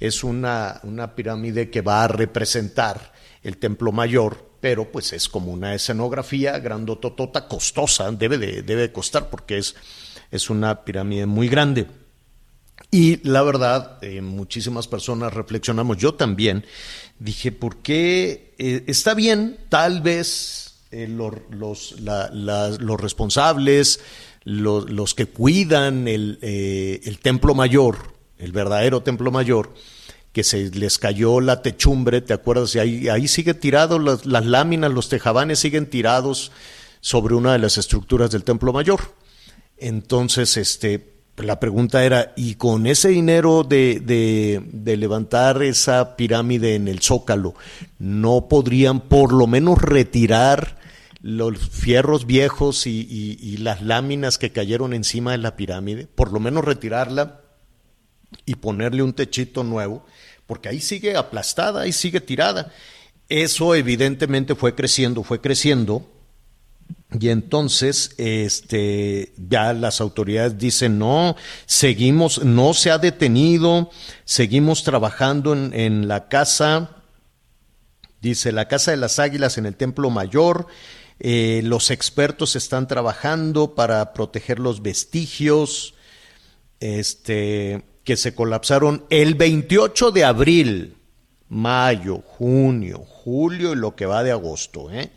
Es 0.00 0.24
una, 0.24 0.80
una 0.84 1.14
pirámide 1.14 1.68
que 1.68 1.82
va 1.82 2.04
a 2.04 2.08
representar 2.08 3.12
el 3.42 3.58
Templo 3.58 3.92
Mayor 3.92 4.52
pero 4.62 4.92
pues 4.92 5.12
es 5.12 5.28
como 5.28 5.50
una 5.50 5.74
escenografía 5.74 6.56
grandototota, 6.60 7.48
costosa, 7.48 8.12
debe 8.12 8.38
de, 8.38 8.62
debe 8.62 8.82
de 8.82 8.92
costar 8.92 9.28
porque 9.28 9.58
es, 9.58 9.74
es 10.30 10.50
una 10.50 10.84
pirámide 10.84 11.26
muy 11.26 11.48
grande. 11.48 11.88
Y 12.94 13.26
la 13.26 13.42
verdad, 13.42 13.96
eh, 14.02 14.20
muchísimas 14.20 14.86
personas 14.86 15.32
reflexionamos, 15.32 15.96
yo 15.96 16.12
también, 16.12 16.66
dije, 17.18 17.50
¿por 17.50 17.78
qué 17.78 18.54
eh, 18.58 18.84
está 18.86 19.14
bien 19.14 19.56
tal 19.70 20.02
vez 20.02 20.74
eh, 20.90 21.08
los, 21.08 21.32
los, 21.48 21.94
los, 22.02 23.00
responsables, 23.00 24.00
los, 24.44 24.90
los, 24.90 25.14
que 25.14 25.24
cuidan 25.24 26.06
el, 26.06 26.38
el 26.42 27.18
templo 27.20 27.54
mayor, 27.54 28.12
el 28.36 28.52
verdadero 28.52 29.02
templo 29.02 29.30
mayor, 29.30 29.72
que 30.34 30.44
se 30.44 30.70
les 30.70 30.98
cayó 30.98 31.40
la 31.40 31.62
techumbre, 31.62 32.20
¿te 32.20 32.34
acuerdas? 32.34 32.74
Y 32.74 32.78
ahí, 32.78 33.08
ahí 33.08 33.26
sigue 33.26 33.54
tirado, 33.54 33.98
las, 33.98 34.26
las, 34.26 34.44
láminas, 34.44 34.92
los 34.92 35.08
tejabanes 35.08 35.60
siguen 35.60 35.88
tirados 35.88 36.52
sobre 37.00 37.36
una 37.36 37.54
de 37.54 37.58
las 37.58 37.78
estructuras 37.78 38.30
del 38.30 38.44
templo 38.44 38.70
mayor. 38.74 39.00
Entonces, 39.78 40.58
este, 40.58 41.11
la 41.36 41.58
pregunta 41.58 42.04
era, 42.04 42.32
¿y 42.36 42.56
con 42.56 42.86
ese 42.86 43.08
dinero 43.08 43.64
de, 43.64 44.00
de, 44.00 44.96
levantar 44.96 45.62
esa 45.62 46.16
pirámide 46.16 46.74
en 46.74 46.88
el 46.88 47.00
Zócalo, 47.00 47.54
no 47.98 48.48
podrían 48.48 49.00
por 49.00 49.32
lo 49.32 49.46
menos 49.46 49.80
retirar 49.80 50.78
los 51.22 51.58
fierros 51.70 52.26
viejos 52.26 52.86
y, 52.86 53.06
y, 53.40 53.56
las 53.58 53.80
láminas 53.82 54.38
que 54.38 54.52
cayeron 54.52 54.92
encima 54.92 55.32
de 55.32 55.38
la 55.38 55.56
pirámide? 55.56 56.06
Por 56.06 56.32
lo 56.32 56.40
menos 56.40 56.64
retirarla 56.64 57.40
y 58.44 58.56
ponerle 58.56 59.02
un 59.02 59.14
techito 59.14 59.64
nuevo, 59.64 60.04
porque 60.46 60.68
ahí 60.68 60.80
sigue 60.80 61.16
aplastada, 61.16 61.82
ahí 61.82 61.92
sigue 61.92 62.20
tirada. 62.20 62.72
Eso 63.28 63.74
evidentemente 63.74 64.54
fue 64.54 64.74
creciendo, 64.74 65.22
fue 65.22 65.40
creciendo 65.40 66.11
y 67.18 67.28
entonces, 67.28 68.14
este, 68.16 69.32
ya 69.36 69.72
las 69.72 70.00
autoridades 70.00 70.58
dicen, 70.58 70.98
no, 70.98 71.36
seguimos, 71.66 72.44
no 72.44 72.74
se 72.74 72.90
ha 72.90 72.98
detenido, 72.98 73.90
seguimos 74.24 74.82
trabajando 74.82 75.52
en, 75.52 75.74
en 75.74 76.08
la 76.08 76.28
casa, 76.28 76.96
dice, 78.20 78.52
la 78.52 78.68
casa 78.68 78.92
de 78.92 78.96
las 78.96 79.18
águilas 79.18 79.58
en 79.58 79.66
el 79.66 79.76
Templo 79.76 80.10
Mayor, 80.10 80.66
eh, 81.24 81.60
los 81.64 81.92
expertos 81.92 82.56
están 82.56 82.88
trabajando 82.88 83.76
para 83.76 84.12
proteger 84.12 84.58
los 84.58 84.82
vestigios, 84.82 85.94
este, 86.80 87.84
que 88.02 88.16
se 88.16 88.34
colapsaron 88.34 89.04
el 89.08 89.36
28 89.36 90.10
de 90.10 90.24
abril, 90.24 90.96
mayo, 91.48 92.18
junio, 92.26 93.04
julio 93.06 93.72
y 93.72 93.76
lo 93.76 93.94
que 93.94 94.06
va 94.06 94.24
de 94.24 94.32
agosto, 94.32 94.90
¿eh? 94.90 95.12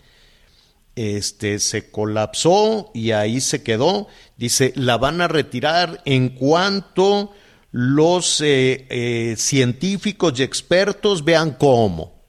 Este, 0.96 1.60
se 1.60 1.92
colapsó 1.92 2.92
y 2.94 3.12
ahí 3.12 3.42
se 3.42 3.64
quedó. 3.64 4.08
Dice, 4.38 4.74
la 4.76 4.98
van 4.98 5.22
a 5.22 5.28
retirar 5.28 6.02
en 6.06 6.30
cuanto 6.30 7.34
los 7.72 8.40
eh, 8.42 8.88
eh, 8.90 9.36
científicos 9.38 10.40
y 10.40 10.44
expertos 10.44 11.26
vean 11.26 11.58
cómo. 11.60 12.24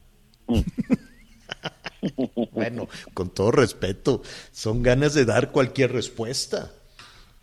bueno, 2.52 2.88
con 3.14 3.30
todo 3.30 3.52
respeto, 3.52 4.23
son 4.52 4.82
ganas 4.82 5.14
de 5.14 5.25
dar 5.25 5.52
cualquier 5.52 5.92
respuesta, 5.92 6.73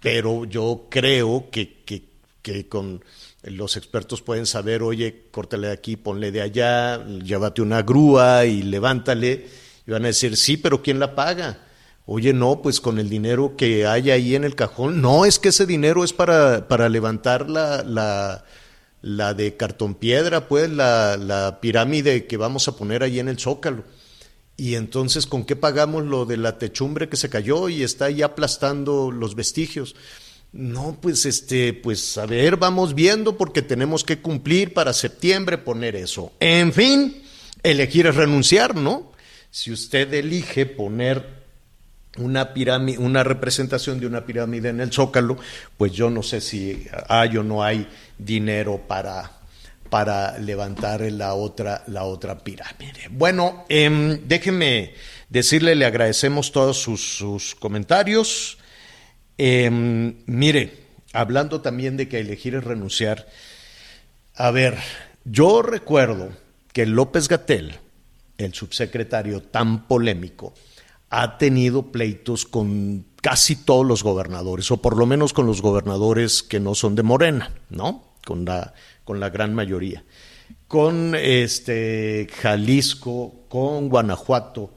pero 0.02 0.46
yo 0.46 0.88
creo 0.90 1.50
que, 1.50 1.84
que, 1.84 2.04
que 2.42 2.68
con 2.68 3.04
los 3.44 3.78
expertos 3.78 4.22
pueden 4.22 4.46
saber, 4.46 4.84
oye, 4.84 5.28
córtale 5.32 5.68
de 5.68 5.74
aquí, 5.74 5.96
ponle 5.96 6.32
de 6.32 6.42
allá, 6.42 7.06
llévate 7.06 7.62
una 7.62 7.82
grúa 7.82 8.46
y 8.46 8.64
levántale 8.64 9.63
y 9.86 9.92
van 9.92 10.04
a 10.04 10.08
decir, 10.08 10.38
sí, 10.38 10.58
pero 10.58 10.82
¿quién 10.82 11.00
la 11.00 11.16
paga? 11.16 11.60
Oye, 12.06 12.34
no, 12.34 12.62
pues 12.62 12.82
con 12.82 13.00
el 13.00 13.10
dinero 13.10 13.56
que 13.56 13.86
hay 13.86 14.12
ahí 14.12 14.36
en 14.36 14.44
el 14.44 14.56
cajón. 14.56 15.02
No, 15.02 15.26
es 15.26 15.40
que 15.40 15.50
ese 15.50 15.66
dinero 15.66 16.04
es 16.04 16.12
para, 16.12 16.68
para 16.68 16.90
levantar 16.90 17.50
la, 17.50 17.84
la, 17.84 18.44
la 19.02 19.34
de 19.34 19.56
cartón 19.56 19.96
piedra, 19.96 20.48
pues 20.48 20.70
la, 20.70 21.16
la 21.18 21.60
pirámide 21.62 22.26
que 22.26 22.38
vamos 22.38 22.68
a 22.68 22.76
poner 22.76 23.04
ahí 23.04 23.20
en 23.20 23.30
el 23.30 23.40
zócalo. 23.40 23.84
Y 24.58 24.76
entonces, 24.76 25.26
¿con 25.26 25.46
qué 25.46 25.56
pagamos 25.56 26.04
lo 26.06 26.26
de 26.26 26.38
la 26.38 26.58
techumbre 26.58 27.10
que 27.10 27.18
se 27.18 27.30
cayó 27.30 27.70
y 27.70 27.84
está 27.84 28.06
ahí 28.06 28.22
aplastando 28.22 29.10
los 29.10 29.36
vestigios? 29.36 29.96
No, 30.52 31.00
pues 31.02 31.26
este, 31.26 31.74
pues 31.74 32.18
a 32.18 32.28
ver, 32.28 32.58
vamos 32.58 32.94
viendo 32.94 33.38
porque 33.38 33.64
tenemos 33.64 34.04
que 34.04 34.22
cumplir 34.22 34.74
para 34.74 34.94
septiembre 34.94 35.58
poner 35.58 35.96
eso. 35.96 36.32
En 36.40 36.72
fin, 36.72 37.24
elegir 37.64 38.06
es 38.06 38.16
renunciar, 38.16 38.76
¿no? 38.76 39.13
Si 39.54 39.72
usted 39.72 40.12
elige 40.16 40.66
poner 40.66 41.44
una 42.18 42.56
pirámide, 42.56 42.98
una 42.98 43.24
representación 43.24 44.00
de 44.00 44.08
una 44.08 44.26
pirámide 44.26 44.70
en 44.70 44.82
el 44.82 44.92
Zócalo, 44.92 45.38
pues 45.78 45.92
yo 45.92 46.10
no 46.10 46.24
sé 46.24 46.42
si 46.42 46.88
hay 47.08 47.38
o 47.38 47.44
no 47.44 47.64
hay 47.64 47.88
dinero 48.18 48.82
para, 48.88 49.32
para 49.92 50.40
levantar 50.40 51.02
la 51.02 51.36
otra, 51.36 51.84
la 51.86 52.04
otra 52.06 52.40
pirámide. 52.40 53.10
Bueno, 53.12 53.64
eh, 53.70 54.20
déjeme 54.26 54.96
decirle, 55.30 55.76
le 55.76 55.86
agradecemos 55.86 56.52
todos 56.52 56.82
sus, 56.82 57.56
comentarios. 57.60 58.58
Em, 59.38 60.16
mire, 60.26 60.80
hablando 61.14 61.62
también 61.62 61.96
de 61.96 62.10
que 62.10 62.20
elegir 62.20 62.56
es 62.56 62.64
renunciar, 62.64 63.28
a 64.34 64.50
ver, 64.50 64.80
yo 65.26 65.62
recuerdo 65.62 66.32
que 66.74 66.88
López 66.88 67.28
Gatel, 67.28 67.83
el 68.44 68.54
subsecretario 68.54 69.42
tan 69.42 69.88
polémico, 69.88 70.54
ha 71.10 71.38
tenido 71.38 71.92
pleitos 71.92 72.46
con 72.46 73.06
casi 73.22 73.56
todos 73.56 73.86
los 73.86 74.04
gobernadores, 74.04 74.72
o 74.72 74.78
por 74.78 74.98
lo 74.98 75.06
menos 75.06 75.32
con 75.32 75.46
los 75.46 75.62
gobernadores 75.62 76.44
que 76.44 76.60
no 76.60 76.76
son 76.76 76.96
de 76.96 77.04
Morena, 77.04 77.52
¿no? 77.70 78.16
Con 78.26 78.46
la, 78.46 78.74
con 79.04 79.20
la 79.20 79.30
gran 79.30 79.54
mayoría. 79.54 80.04
Con 80.68 81.14
este 81.16 82.28
Jalisco, 82.42 83.46
con 83.48 83.90
Guanajuato, 83.90 84.74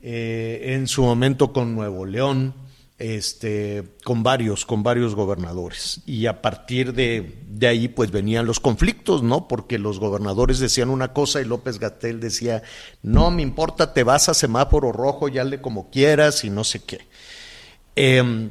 eh, 0.00 0.74
en 0.74 0.86
su 0.86 1.02
momento 1.02 1.52
con 1.52 1.74
Nuevo 1.74 2.06
León, 2.06 2.54
este, 2.98 3.84
con 4.04 4.22
varios, 4.22 4.64
con 4.64 4.82
varios 4.82 5.14
gobernadores. 5.14 6.00
Y 6.06 6.26
a 6.26 6.40
partir 6.40 6.92
de, 6.92 7.38
de, 7.48 7.66
ahí, 7.66 7.88
pues 7.88 8.10
venían 8.10 8.46
los 8.46 8.60
conflictos, 8.60 9.22
¿no? 9.22 9.48
Porque 9.48 9.78
los 9.78 9.98
gobernadores 9.98 10.58
decían 10.58 10.90
una 10.90 11.12
cosa 11.12 11.40
y 11.40 11.44
López 11.44 11.78
Gatel 11.78 12.20
decía, 12.20 12.62
no 13.02 13.30
me 13.30 13.42
importa, 13.42 13.92
te 13.92 14.04
vas 14.04 14.28
a 14.28 14.34
semáforo 14.34 14.92
rojo, 14.92 15.28
ya 15.28 15.44
le 15.44 15.60
como 15.60 15.90
quieras 15.90 16.44
y 16.44 16.50
no 16.50 16.64
sé 16.64 16.80
qué. 16.80 17.06
Em, 17.96 18.50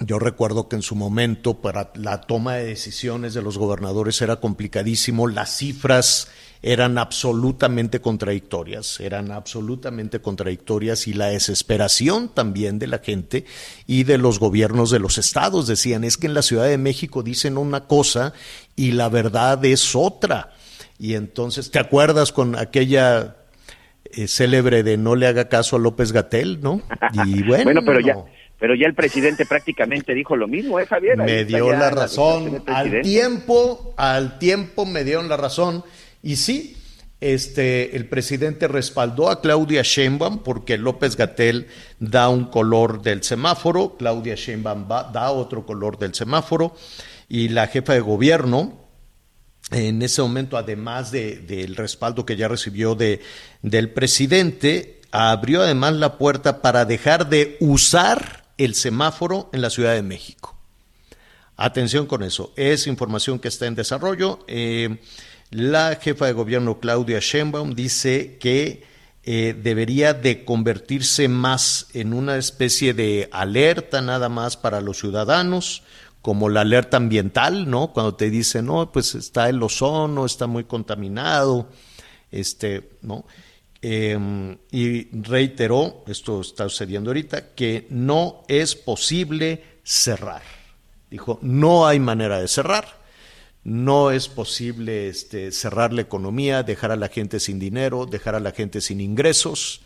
yo 0.00 0.18
recuerdo 0.18 0.68
que 0.68 0.76
en 0.76 0.82
su 0.82 0.94
momento 0.94 1.60
para 1.60 1.92
la 1.94 2.22
toma 2.22 2.54
de 2.54 2.64
decisiones 2.64 3.34
de 3.34 3.42
los 3.42 3.58
gobernadores 3.58 4.20
era 4.22 4.36
complicadísimo, 4.36 5.28
las 5.28 5.56
cifras 5.56 6.28
eran 6.62 6.98
absolutamente 6.98 8.00
contradictorias, 8.00 9.00
eran 9.00 9.30
absolutamente 9.30 10.20
contradictorias 10.20 11.06
y 11.06 11.12
la 11.12 11.26
desesperación 11.26 12.28
también 12.28 12.78
de 12.78 12.86
la 12.86 12.98
gente 12.98 13.44
y 13.86 14.04
de 14.04 14.18
los 14.18 14.38
gobiernos 14.38 14.90
de 14.90 15.00
los 15.00 15.18
estados 15.18 15.66
decían, 15.66 16.04
es 16.04 16.16
que 16.16 16.26
en 16.26 16.34
la 16.34 16.42
Ciudad 16.42 16.66
de 16.66 16.78
México 16.78 17.22
dicen 17.22 17.58
una 17.58 17.86
cosa 17.86 18.32
y 18.76 18.92
la 18.92 19.08
verdad 19.08 19.62
es 19.64 19.94
otra. 19.94 20.52
Y 20.98 21.14
entonces, 21.14 21.70
¿te 21.70 21.78
acuerdas 21.78 22.32
con 22.32 22.56
aquella 22.56 23.36
eh, 24.04 24.28
célebre 24.28 24.82
de 24.82 24.98
no 24.98 25.14
le 25.14 25.26
haga 25.26 25.48
caso 25.48 25.76
a 25.76 25.78
López 25.78 26.12
Gatel, 26.12 26.60
no? 26.60 26.82
Y 27.24 27.42
bueno, 27.46 27.80
pero 27.84 28.00
ya 28.00 28.16
pero 28.60 28.74
ya 28.74 28.86
el 28.86 28.94
presidente 28.94 29.46
prácticamente 29.46 30.14
dijo 30.14 30.36
lo 30.36 30.46
mismo, 30.46 30.78
¿eh, 30.78 30.86
Javier? 30.86 31.16
Me 31.16 31.44
dio 31.44 31.72
la 31.72 31.90
razón. 31.90 32.62
al 32.66 33.00
tiempo, 33.00 33.94
al 33.96 34.38
tiempo 34.38 34.84
me 34.84 35.02
dieron 35.02 35.28
la 35.28 35.38
razón. 35.38 35.82
Y 36.22 36.36
sí, 36.36 36.76
este, 37.20 37.96
el 37.96 38.06
presidente 38.06 38.68
respaldó 38.68 39.30
a 39.30 39.40
Claudia 39.40 39.82
Sheinbaum 39.82 40.42
porque 40.42 40.76
López 40.76 41.16
Gatel 41.16 41.68
da 41.98 42.28
un 42.28 42.44
color 42.44 43.00
del 43.00 43.22
semáforo, 43.22 43.96
Claudia 43.98 44.34
Sheinbaum 44.34 44.86
da 44.86 45.30
otro 45.30 45.64
color 45.64 45.98
del 45.98 46.14
semáforo 46.14 46.76
y 47.28 47.48
la 47.48 47.66
jefa 47.66 47.94
de 47.94 48.00
gobierno 48.00 48.78
en 49.70 50.02
ese 50.02 50.20
momento, 50.20 50.56
además 50.56 51.12
del 51.12 51.76
respaldo 51.76 52.26
que 52.26 52.36
ya 52.36 52.48
recibió 52.48 52.94
de, 52.94 53.20
del 53.62 53.90
presidente, 53.90 55.00
abrió 55.12 55.62
además 55.62 55.94
la 55.94 56.18
puerta 56.18 56.60
para 56.60 56.84
dejar 56.84 57.28
de 57.28 57.56
usar 57.60 58.39
el 58.64 58.74
semáforo 58.74 59.50
en 59.52 59.62
la 59.62 59.70
Ciudad 59.70 59.94
de 59.94 60.02
México. 60.02 60.56
Atención 61.56 62.06
con 62.06 62.22
eso, 62.22 62.52
es 62.56 62.86
información 62.86 63.38
que 63.38 63.48
está 63.48 63.66
en 63.66 63.74
desarrollo. 63.74 64.38
Eh, 64.48 64.98
la 65.50 65.98
jefa 66.00 66.26
de 66.26 66.32
gobierno 66.32 66.80
Claudia 66.80 67.18
Sheinbaum 67.20 67.74
dice 67.74 68.38
que 68.38 68.84
eh, 69.22 69.54
debería 69.62 70.14
de 70.14 70.44
convertirse 70.44 71.28
más 71.28 71.88
en 71.92 72.14
una 72.14 72.36
especie 72.38 72.94
de 72.94 73.28
alerta 73.32 74.00
nada 74.00 74.28
más 74.28 74.56
para 74.56 74.80
los 74.80 74.98
ciudadanos, 74.98 75.82
como 76.22 76.48
la 76.48 76.62
alerta 76.62 76.96
ambiental, 76.96 77.68
¿no? 77.68 77.92
Cuando 77.92 78.14
te 78.14 78.30
dicen, 78.30 78.66
no, 78.66 78.90
pues 78.92 79.14
está 79.14 79.48
el 79.48 79.62
ozono, 79.62 80.24
está 80.24 80.46
muy 80.46 80.64
contaminado, 80.64 81.68
este, 82.30 82.90
¿no? 83.02 83.26
Em, 83.82 84.58
y 84.70 85.04
reiteró, 85.22 86.04
esto 86.06 86.40
está 86.40 86.68
sucediendo 86.68 87.10
ahorita, 87.10 87.54
que 87.54 87.86
no 87.90 88.42
es 88.48 88.74
posible 88.74 89.62
cerrar. 89.82 90.42
Dijo, 91.10 91.38
no 91.42 91.86
hay 91.86 91.98
manera 91.98 92.40
de 92.40 92.48
cerrar, 92.48 93.00
no 93.64 94.10
es 94.10 94.28
posible 94.28 95.08
este, 95.08 95.52
cerrar 95.52 95.92
la 95.92 96.02
economía, 96.02 96.62
dejar 96.62 96.92
a 96.92 96.96
la 96.96 97.08
gente 97.08 97.40
sin 97.40 97.58
dinero, 97.58 98.06
dejar 98.06 98.34
a 98.34 98.40
la 98.40 98.52
gente 98.52 98.80
sin 98.80 99.00
ingresos. 99.00 99.82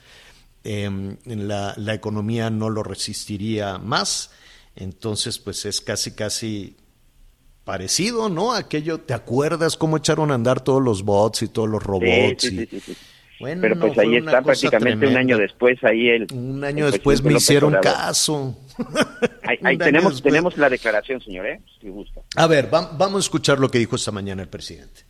Em, 0.63 1.17
la, 1.25 1.75
la, 1.77 1.95
economía 1.95 2.51
no 2.51 2.71
lo 2.71 2.83
resistiría 2.83 3.79
más. 3.79 4.31
Entonces, 4.77 5.39
pues 5.39 5.65
es 5.67 5.81
casi, 5.81 6.13
casi 6.13 6.77
parecido, 7.65 8.29
¿no? 8.29 8.53
Aquello, 8.53 9.01
¿te 9.01 9.15
acuerdas 9.15 9.77
cómo 9.77 9.97
echaron 9.97 10.31
a 10.31 10.35
andar 10.35 10.63
todos 10.63 10.83
los 10.83 11.03
bots 11.03 11.43
y 11.43 11.49
todos 11.49 11.69
los 11.69 11.83
robots? 11.83 12.43
Sí, 12.43 12.67
sí, 12.71 12.81
sí, 12.81 12.97
bueno, 13.45 13.61
Pero 13.61 13.79
pues 13.79 13.99
ahí 13.99 14.17
está 14.17 14.41
prácticamente 14.41 15.07
un 15.07 15.19
año 15.19 15.37
después, 15.37 15.85
ahí 15.85 16.09
el... 16.09 16.27
Un 16.33 16.65
año 16.65 16.91
después 16.91 17.23
me 17.23 17.35
hicieron 17.35 17.77
caso. 17.83 18.59
Ahí, 19.43 19.77
tenemos, 19.79 20.23
tenemos 20.23 20.57
la 20.57 20.71
declaración, 20.71 21.21
señor, 21.21 21.47
¿eh? 21.47 21.61
Si 21.79 21.91
gusta. 21.91 22.23
A 22.37 22.47
ver, 22.47 22.71
vamos 22.71 23.17
a 23.17 23.19
escuchar 23.19 23.61
lo 23.61 23.71
que 23.71 23.79
dijo 23.79 23.97
esta 23.97 24.13
mañana 24.13 24.41
el 24.41 24.49
presidente. 24.49 25.03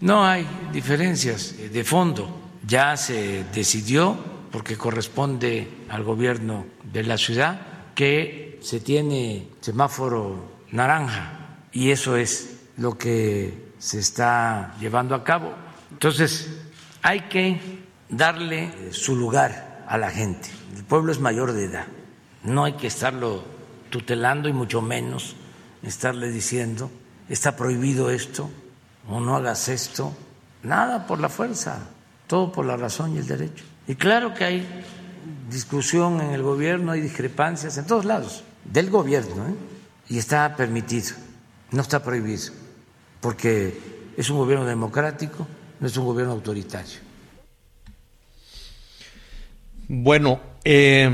No 0.00 0.24
hay 0.24 0.46
diferencias 0.72 1.54
de 1.70 1.84
fondo. 1.84 2.50
Ya 2.66 2.96
se 2.96 3.44
decidió, 3.54 4.16
porque 4.50 4.78
corresponde 4.78 5.68
al 5.90 6.02
gobierno 6.02 6.64
de 6.82 7.02
la 7.02 7.18
ciudad, 7.18 7.60
que 7.94 8.58
se 8.62 8.80
tiene 8.80 9.48
semáforo 9.60 10.62
naranja 10.72 11.58
y 11.72 11.90
eso 11.90 12.16
es 12.16 12.70
lo 12.78 12.96
que 12.96 13.52
se 13.78 13.98
está 13.98 14.74
llevando 14.80 15.14
a 15.14 15.22
cabo. 15.22 15.54
Entonces, 15.92 16.65
hay 17.06 17.20
que 17.28 17.60
darle 18.08 18.92
su 18.92 19.14
lugar 19.14 19.84
a 19.86 19.96
la 19.96 20.10
gente. 20.10 20.48
El 20.76 20.84
pueblo 20.84 21.12
es 21.12 21.20
mayor 21.20 21.52
de 21.52 21.64
edad 21.64 21.86
no 22.46 22.64
hay 22.64 22.74
que 22.74 22.86
estarlo 22.86 23.42
tutelando 23.90 24.48
y 24.48 24.52
mucho 24.52 24.80
menos 24.80 25.36
estarle 25.82 26.30
diciendo, 26.30 26.90
está 27.28 27.56
prohibido 27.56 28.10
esto 28.10 28.48
o 29.08 29.20
no 29.20 29.36
hagas 29.36 29.68
esto. 29.68 30.12
Nada 30.62 31.06
por 31.06 31.20
la 31.20 31.28
fuerza, 31.28 31.78
todo 32.26 32.50
por 32.50 32.64
la 32.64 32.76
razón 32.76 33.14
y 33.14 33.18
el 33.18 33.26
derecho. 33.26 33.64
Y 33.86 33.96
claro 33.96 34.32
que 34.32 34.44
hay 34.44 34.84
discusión 35.50 36.20
en 36.20 36.30
el 36.30 36.42
gobierno, 36.42 36.92
hay 36.92 37.00
discrepancias 37.00 37.76
en 37.78 37.86
todos 37.86 38.04
lados 38.04 38.42
del 38.64 38.90
gobierno, 38.90 39.48
¿eh? 39.48 39.54
y 40.08 40.18
está 40.18 40.56
permitido, 40.56 41.14
no 41.72 41.82
está 41.82 42.02
prohibido, 42.02 42.52
porque 43.20 44.12
es 44.16 44.30
un 44.30 44.38
gobierno 44.38 44.64
democrático, 44.66 45.46
no 45.80 45.86
es 45.86 45.96
un 45.96 46.04
gobierno 46.06 46.32
autoritario. 46.32 46.98
Bueno, 49.88 50.40
eh, 50.64 51.08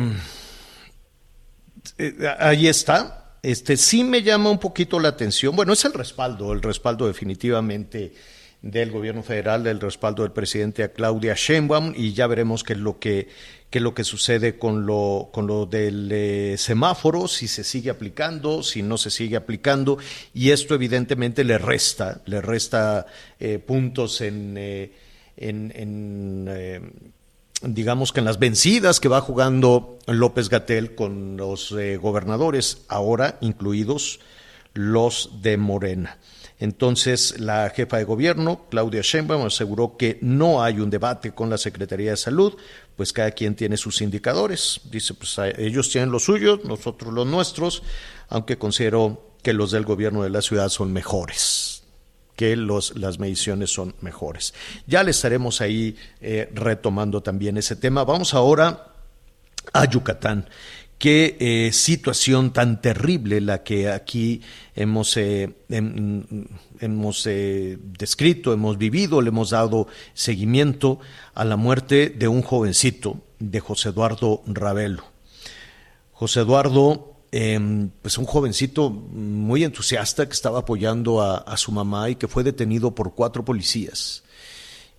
eh, 1.98 2.36
ahí 2.38 2.68
está. 2.68 3.36
Este 3.42 3.76
sí 3.76 4.04
me 4.04 4.22
llama 4.22 4.50
un 4.50 4.58
poquito 4.58 4.98
la 4.98 5.08
atención. 5.08 5.54
Bueno, 5.54 5.72
es 5.72 5.84
el 5.84 5.92
respaldo, 5.92 6.52
el 6.52 6.62
respaldo 6.62 7.06
definitivamente 7.06 8.14
del 8.62 8.92
gobierno 8.92 9.22
federal, 9.22 9.66
el 9.66 9.80
respaldo 9.80 10.22
del 10.22 10.32
presidente 10.32 10.84
a 10.84 10.92
Claudia 10.92 11.34
Sheinbaum 11.36 11.92
y 11.96 12.12
ya 12.12 12.28
veremos 12.28 12.62
qué 12.62 12.74
es 12.74 12.78
lo 12.78 12.98
que 12.98 13.28
qué 13.72 13.78
es 13.78 13.82
lo 13.82 13.94
que 13.94 14.04
sucede 14.04 14.58
con 14.58 14.86
lo 14.86 15.30
con 15.32 15.48
lo 15.48 15.66
del 15.66 16.10
eh, 16.12 16.56
semáforo, 16.58 17.26
si 17.26 17.48
se 17.48 17.64
sigue 17.64 17.90
aplicando, 17.90 18.62
si 18.62 18.82
no 18.82 18.98
se 18.98 19.10
sigue 19.10 19.36
aplicando 19.36 19.98
y 20.34 20.50
esto 20.50 20.74
evidentemente 20.74 21.42
le 21.42 21.58
resta 21.58 22.20
le 22.26 22.40
resta 22.42 23.06
eh, 23.40 23.58
puntos 23.58 24.20
en 24.20 24.58
en, 25.36 26.92
digamos 27.62 28.12
que 28.12 28.20
en 28.20 28.26
las 28.26 28.38
vencidas 28.38 29.00
que 29.00 29.08
va 29.08 29.20
jugando 29.20 29.98
López 30.06 30.48
Gatel 30.48 30.94
con 30.94 31.36
los 31.36 31.72
eh, 31.72 31.96
gobernadores, 31.96 32.82
ahora 32.88 33.38
incluidos 33.40 34.20
los 34.74 35.42
de 35.42 35.56
Morena. 35.56 36.18
Entonces, 36.62 37.40
la 37.40 37.70
jefa 37.70 37.96
de 37.96 38.04
gobierno, 38.04 38.66
Claudia 38.70 39.00
Sheinbaum, 39.02 39.46
aseguró 39.46 39.96
que 39.96 40.18
no 40.20 40.62
hay 40.62 40.78
un 40.78 40.90
debate 40.90 41.32
con 41.32 41.50
la 41.50 41.58
Secretaría 41.58 42.12
de 42.12 42.16
Salud, 42.16 42.54
pues 42.94 43.12
cada 43.12 43.32
quien 43.32 43.56
tiene 43.56 43.76
sus 43.76 44.00
indicadores. 44.00 44.80
Dice, 44.88 45.12
pues 45.14 45.36
ellos 45.58 45.90
tienen 45.90 46.12
los 46.12 46.22
suyos, 46.22 46.64
nosotros 46.64 47.12
los 47.12 47.26
nuestros, 47.26 47.82
aunque 48.28 48.58
considero 48.58 49.34
que 49.42 49.52
los 49.52 49.72
del 49.72 49.84
gobierno 49.84 50.22
de 50.22 50.30
la 50.30 50.40
ciudad 50.40 50.68
son 50.68 50.92
mejores 50.92 51.82
que 52.36 52.54
los, 52.54 52.96
las 52.96 53.18
mediciones 53.18 53.70
son 53.70 53.96
mejores. 54.00 54.54
Ya 54.86 55.02
le 55.02 55.10
estaremos 55.10 55.60
ahí 55.60 55.96
eh, 56.20 56.48
retomando 56.54 57.22
también 57.22 57.56
ese 57.56 57.74
tema. 57.74 58.04
Vamos 58.04 58.34
ahora 58.34 58.92
a 59.72 59.84
Yucatán. 59.84 60.48
Qué 61.02 61.36
eh, 61.40 61.72
situación 61.72 62.52
tan 62.52 62.80
terrible 62.80 63.40
la 63.40 63.64
que 63.64 63.90
aquí 63.90 64.40
hemos, 64.76 65.16
eh, 65.16 65.52
em, 65.68 66.22
hemos 66.78 67.24
descrito, 67.24 68.52
hemos 68.52 68.78
vivido, 68.78 69.20
le 69.20 69.30
hemos 69.30 69.50
dado 69.50 69.88
seguimiento 70.14 71.00
a 71.34 71.44
la 71.44 71.56
muerte 71.56 72.08
de 72.08 72.28
un 72.28 72.42
jovencito, 72.42 73.20
de 73.40 73.58
José 73.58 73.88
Eduardo 73.88 74.42
Ravelo. 74.46 75.02
José 76.12 76.42
Eduardo 76.42 77.12
Em, 77.34 77.88
pues 78.02 78.18
un 78.18 78.26
jovencito 78.26 78.90
muy 78.90 79.64
entusiasta 79.64 80.26
que 80.26 80.34
estaba 80.34 80.58
apoyando 80.58 81.22
a, 81.22 81.56
su 81.56 81.72
mamá 81.72 82.10
y 82.10 82.16
que 82.16 82.28
fue 82.28 82.44
detenido 82.44 82.94
por 82.94 83.14
cuatro 83.14 83.42
policías. 83.42 84.22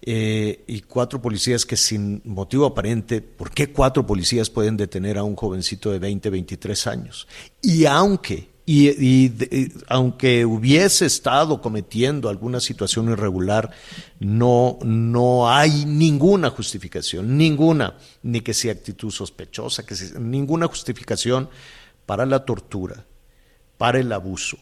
Eh, 0.05 0.65
y 0.67 0.81
cuatro 0.81 1.21
policías 1.21 1.65
que 1.65 1.77
sin 1.77 2.21
motivo 2.25 2.65
aparente, 2.65 3.21
¿por 3.21 3.51
qué 3.51 3.71
cuatro 3.71 4.05
policías 4.05 4.49
pueden 4.49 4.75
detener 4.75 5.17
a 5.17 5.23
un 5.23 5.37
jovencito 5.37 5.91
de 5.91 5.99
20, 5.99 6.29
23 6.29 6.87
años? 6.87 7.25
Y 7.61 7.85
aunque, 7.85 8.49
y, 8.65 9.31
aunque 9.87 10.45
hubiese 10.45 11.05
estado 11.05 11.61
cometiendo 11.61 12.27
alguna 12.27 12.59
situación 12.59 13.11
irregular, 13.11 13.71
no, 14.19 14.77
no 14.83 15.49
hay 15.49 15.85
ninguna 15.85 16.49
justificación, 16.49 17.37
ninguna, 17.37 17.95
ni 18.23 18.41
que 18.41 18.53
sea 18.53 18.73
actitud 18.73 19.09
sospechosa, 19.09 19.85
que 19.85 19.95
sea, 19.95 20.19
ninguna 20.19 20.67
justificación 20.67 21.47
para 22.05 22.25
la 22.25 22.43
tortura, 22.43 23.05
para 23.77 23.99
el 24.01 24.11
abuso 24.11 24.57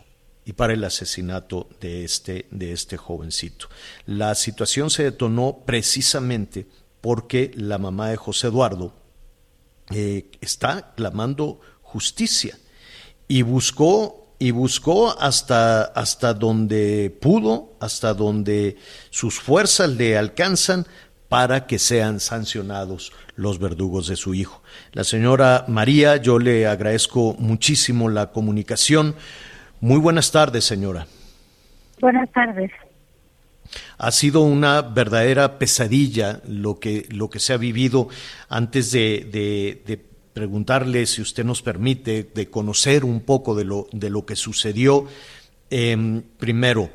y 0.45 0.53
para 0.53 0.73
el 0.73 0.83
asesinato 0.83 1.69
de 1.79 2.03
este, 2.03 2.47
de 2.51 2.71
este 2.71 2.97
jovencito. 2.97 3.67
La 4.05 4.35
situación 4.35 4.89
se 4.89 5.03
detonó 5.03 5.63
precisamente 5.65 6.67
porque 6.99 7.51
la 7.55 7.77
mamá 7.77 8.09
de 8.09 8.17
José 8.17 8.47
Eduardo 8.47 8.93
eh, 9.91 10.31
está 10.41 10.93
clamando 10.95 11.59
justicia 11.81 12.57
y 13.27 13.41
buscó 13.41 14.21
y 14.39 14.49
buscó 14.49 15.15
hasta, 15.19 15.83
hasta 15.83 16.33
donde 16.33 17.15
pudo, 17.21 17.75
hasta 17.79 18.15
donde 18.15 18.75
sus 19.11 19.39
fuerzas 19.39 19.91
le 19.91 20.17
alcanzan 20.17 20.87
para 21.29 21.67
que 21.67 21.77
sean 21.77 22.19
sancionados 22.19 23.13
los 23.35 23.59
verdugos 23.59 24.07
de 24.07 24.15
su 24.15 24.33
hijo. 24.33 24.63
La 24.93 25.03
señora 25.03 25.65
María, 25.67 26.17
yo 26.17 26.39
le 26.39 26.65
agradezco 26.65 27.35
muchísimo 27.37 28.09
la 28.09 28.31
comunicación. 28.31 29.15
Muy 29.81 29.99
buenas 29.99 30.31
tardes, 30.31 30.63
señora. 30.63 31.07
Buenas 31.99 32.31
tardes. 32.31 32.71
Ha 33.97 34.11
sido 34.11 34.41
una 34.41 34.83
verdadera 34.83 35.57
pesadilla 35.57 36.39
lo 36.47 36.79
que, 36.79 37.07
lo 37.09 37.31
que 37.31 37.39
se 37.39 37.53
ha 37.53 37.57
vivido. 37.57 38.07
Antes 38.47 38.91
de, 38.91 39.99
preguntarle, 40.33 41.07
si 41.07 41.23
usted 41.23 41.43
nos 41.43 41.63
permite, 41.63 42.29
de 42.31 42.49
conocer 42.49 43.03
un 43.03 43.21
poco 43.21 43.55
de 43.55 43.65
lo, 43.65 43.87
de 43.91 44.11
lo 44.11 44.23
que 44.23 44.35
sucedió, 44.35 45.07
em, 45.71 46.21
primero, 46.37 46.91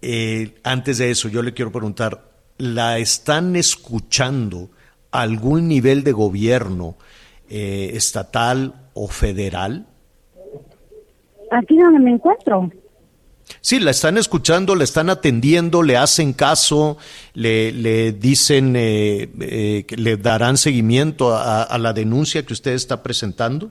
eh, 0.00 0.54
antes 0.64 0.98
de 0.98 1.10
eso, 1.10 1.28
yo 1.28 1.42
le 1.42 1.52
quiero 1.52 1.72
preguntar, 1.72 2.30
la 2.56 2.98
están 2.98 3.54
escuchando 3.54 4.70
algún 5.10 5.68
nivel 5.68 6.04
de 6.04 6.12
gobierno 6.12 6.96
eh, 7.50 7.90
estatal 7.94 8.88
o 8.94 9.08
federal? 9.08 9.86
Aquí 11.56 11.76
donde 11.78 12.00
me 12.00 12.10
encuentro. 12.12 12.70
Sí, 13.60 13.78
la 13.78 13.90
están 13.90 14.16
escuchando, 14.16 14.74
la 14.74 14.84
están 14.84 15.10
atendiendo, 15.10 15.82
le 15.82 15.96
hacen 15.96 16.32
caso, 16.32 16.96
le, 17.34 17.72
le 17.72 18.12
dicen 18.12 18.74
eh, 18.74 19.28
eh, 19.40 19.84
que 19.86 19.96
le 19.96 20.16
darán 20.16 20.56
seguimiento 20.56 21.34
a, 21.34 21.62
a, 21.62 21.78
la 21.78 21.92
denuncia 21.92 22.44
que 22.44 22.54
usted 22.54 22.72
está 22.72 23.02
presentando. 23.02 23.70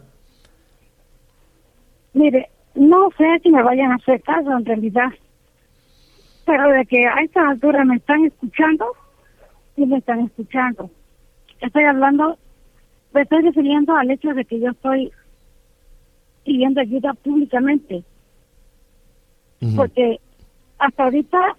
Mire, 2.13 2.50
no 2.76 3.10
sé 3.17 3.26
si 3.41 3.50
me 3.50 3.63
vayan 3.63 3.91
a 3.91 3.96
hacer 3.96 4.22
caso 4.22 4.52
en 4.52 4.65
realidad 4.65 5.10
pero 6.46 6.69
de 6.69 6.86
que 6.86 7.06
a 7.08 7.22
esta 7.22 7.50
altura 7.50 7.86
me 7.86 7.96
están 7.96 8.26
escuchando, 8.26 8.86
sí 9.76 9.86
me 9.86 9.98
están 9.98 10.22
escuchando. 10.22 10.89
Estoy 11.62 11.86
hablando, 11.86 12.38
me 13.13 13.22
estoy 13.22 13.43
refiriendo 13.43 13.96
al 13.96 14.12
hecho 14.12 14.34
de 14.34 14.46
que 14.46 14.60
yo 14.60 14.72
estoy 14.72 15.12
pidiendo 16.43 16.82
ayuda 16.82 17.13
públicamente. 17.13 18.03
Porque 19.75 20.19
hasta 20.77 21.03
ahorita 21.06 21.56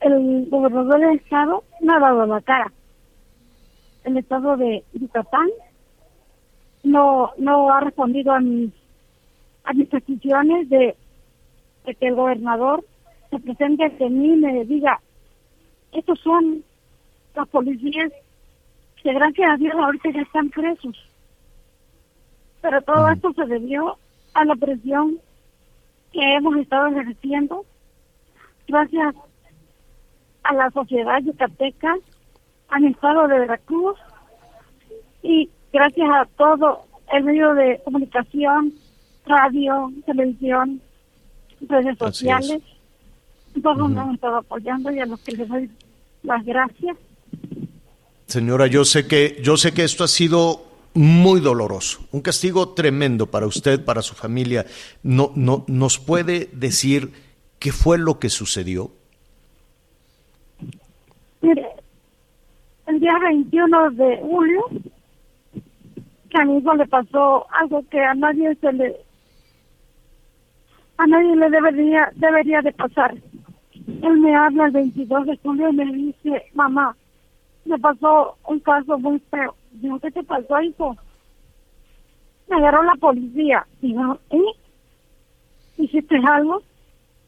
el 0.00 0.46
gobernador 0.48 1.00
del 1.00 1.16
estado 1.16 1.64
no 1.80 1.94
ha 1.94 1.98
dado 1.98 2.26
la 2.26 2.40
cara. 2.40 2.72
el 4.04 4.16
estado 4.16 4.56
de 4.56 4.84
Yucatán 4.92 5.48
no 6.84 7.32
no 7.36 7.72
ha 7.72 7.80
respondido 7.80 8.32
a 8.32 8.40
mis 8.40 8.70
a 9.64 9.72
mis 9.72 9.88
peticiones 9.88 10.68
de, 10.68 10.94
de 11.84 11.94
que 11.94 12.06
el 12.06 12.14
gobernador 12.14 12.84
se 13.30 13.38
presente 13.40 13.84
ante 13.84 14.08
mí 14.08 14.34
y 14.34 14.36
me 14.36 14.64
diga 14.64 15.00
estos 15.92 16.18
son 16.20 16.62
los 17.34 17.48
policías 17.48 18.12
que 19.02 19.12
gracias 19.12 19.50
a 19.52 19.56
Dios 19.56 19.74
ahorita 19.74 20.10
ya 20.10 20.22
están 20.22 20.50
presos 20.50 20.96
pero 22.60 22.82
todo 22.82 23.08
esto 23.08 23.32
se 23.34 23.46
debió 23.46 23.98
a 24.34 24.44
la 24.44 24.56
presión 24.56 25.18
que 26.12 26.34
hemos 26.34 26.56
estado 26.56 26.88
ejerciendo 26.88 27.64
gracias 28.66 29.14
a 30.42 30.54
la 30.54 30.70
sociedad 30.70 31.20
yucateca, 31.22 31.96
al 32.68 32.84
estado 32.84 33.28
de 33.28 33.38
Veracruz 33.40 33.98
y 35.22 35.50
gracias 35.72 36.08
a 36.10 36.26
todo 36.36 36.84
el 37.12 37.24
medio 37.24 37.54
de 37.54 37.80
comunicación, 37.84 38.72
radio, 39.26 39.92
televisión, 40.06 40.80
redes 41.60 41.98
sociales. 41.98 42.62
Todos 43.62 43.90
nos 43.90 44.06
han 44.06 44.14
estado 44.14 44.36
apoyando 44.36 44.90
y 44.90 45.00
a 45.00 45.06
los 45.06 45.20
que 45.20 45.32
les 45.32 45.48
doy 45.48 45.70
las 46.22 46.44
gracias. 46.44 46.96
Señora, 48.26 48.66
yo 48.66 48.84
sé 48.84 49.06
que 49.06 49.40
yo 49.42 49.56
sé 49.56 49.72
que 49.72 49.84
esto 49.84 50.04
ha 50.04 50.08
sido 50.08 50.67
muy 50.98 51.40
doloroso, 51.40 52.00
un 52.10 52.22
castigo 52.22 52.70
tremendo 52.70 53.26
para 53.26 53.46
usted, 53.46 53.84
para 53.84 54.02
su 54.02 54.16
familia. 54.16 54.66
No, 55.04 55.30
no, 55.36 55.64
¿Nos 55.68 56.00
puede 56.00 56.50
decir 56.52 57.12
qué 57.60 57.70
fue 57.70 57.98
lo 57.98 58.18
que 58.18 58.28
sucedió? 58.28 58.90
Mire, 61.40 61.68
el 62.88 62.98
día 62.98 63.16
21 63.16 63.90
de 63.92 64.18
julio, 64.22 64.64
que 66.30 66.42
a 66.42 66.44
mi 66.44 66.58
hijo 66.58 66.74
le 66.74 66.86
pasó 66.88 67.46
algo 67.52 67.84
que 67.88 68.00
a 68.00 68.14
nadie 68.14 68.56
se 68.56 68.72
le, 68.72 68.96
a 70.96 71.06
nadie 71.06 71.36
le 71.36 71.48
debería, 71.48 72.10
debería 72.16 72.60
de 72.60 72.72
pasar. 72.72 73.14
Él 73.86 74.18
me 74.18 74.34
habla 74.34 74.66
el 74.66 74.72
22 74.72 75.26
de 75.26 75.36
julio 75.44 75.68
y 75.68 75.76
me 75.76 75.92
dice, 75.92 76.42
mamá, 76.54 76.96
me 77.64 77.78
pasó 77.78 78.36
un 78.46 78.60
caso 78.60 78.98
muy 78.98 79.18
feo. 79.30 79.54
Digo, 79.72 79.98
¿qué 80.00 80.10
te 80.10 80.22
pasó, 80.22 80.60
hijo? 80.60 80.96
Me 82.48 82.56
agarró 82.56 82.82
la 82.82 82.94
policía. 82.94 83.66
Digo, 83.80 84.18
¿eh? 84.30 84.52
¿Hiciste 85.76 86.16
algo? 86.26 86.62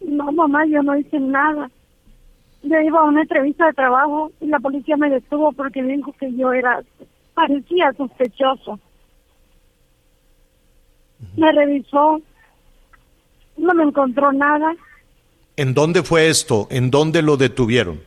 No, 0.00 0.32
mamá, 0.32 0.64
yo 0.66 0.82
no 0.82 0.96
hice 0.96 1.20
nada. 1.20 1.70
Yo 2.62 2.80
iba 2.80 3.00
a 3.00 3.04
una 3.04 3.22
entrevista 3.22 3.66
de 3.66 3.72
trabajo 3.72 4.32
y 4.40 4.46
la 4.46 4.58
policía 4.58 4.96
me 4.96 5.10
detuvo 5.10 5.52
porque 5.52 5.82
dijo 5.82 6.12
que 6.18 6.34
yo 6.34 6.52
era, 6.52 6.82
parecía 7.34 7.92
sospechoso. 7.92 8.78
Me 11.36 11.52
revisó, 11.52 12.20
no 13.56 13.74
me 13.74 13.84
encontró 13.84 14.32
nada. 14.32 14.74
¿En 15.56 15.74
dónde 15.74 16.02
fue 16.02 16.28
esto? 16.28 16.66
¿En 16.70 16.90
dónde 16.90 17.22
lo 17.22 17.36
detuvieron? 17.36 18.00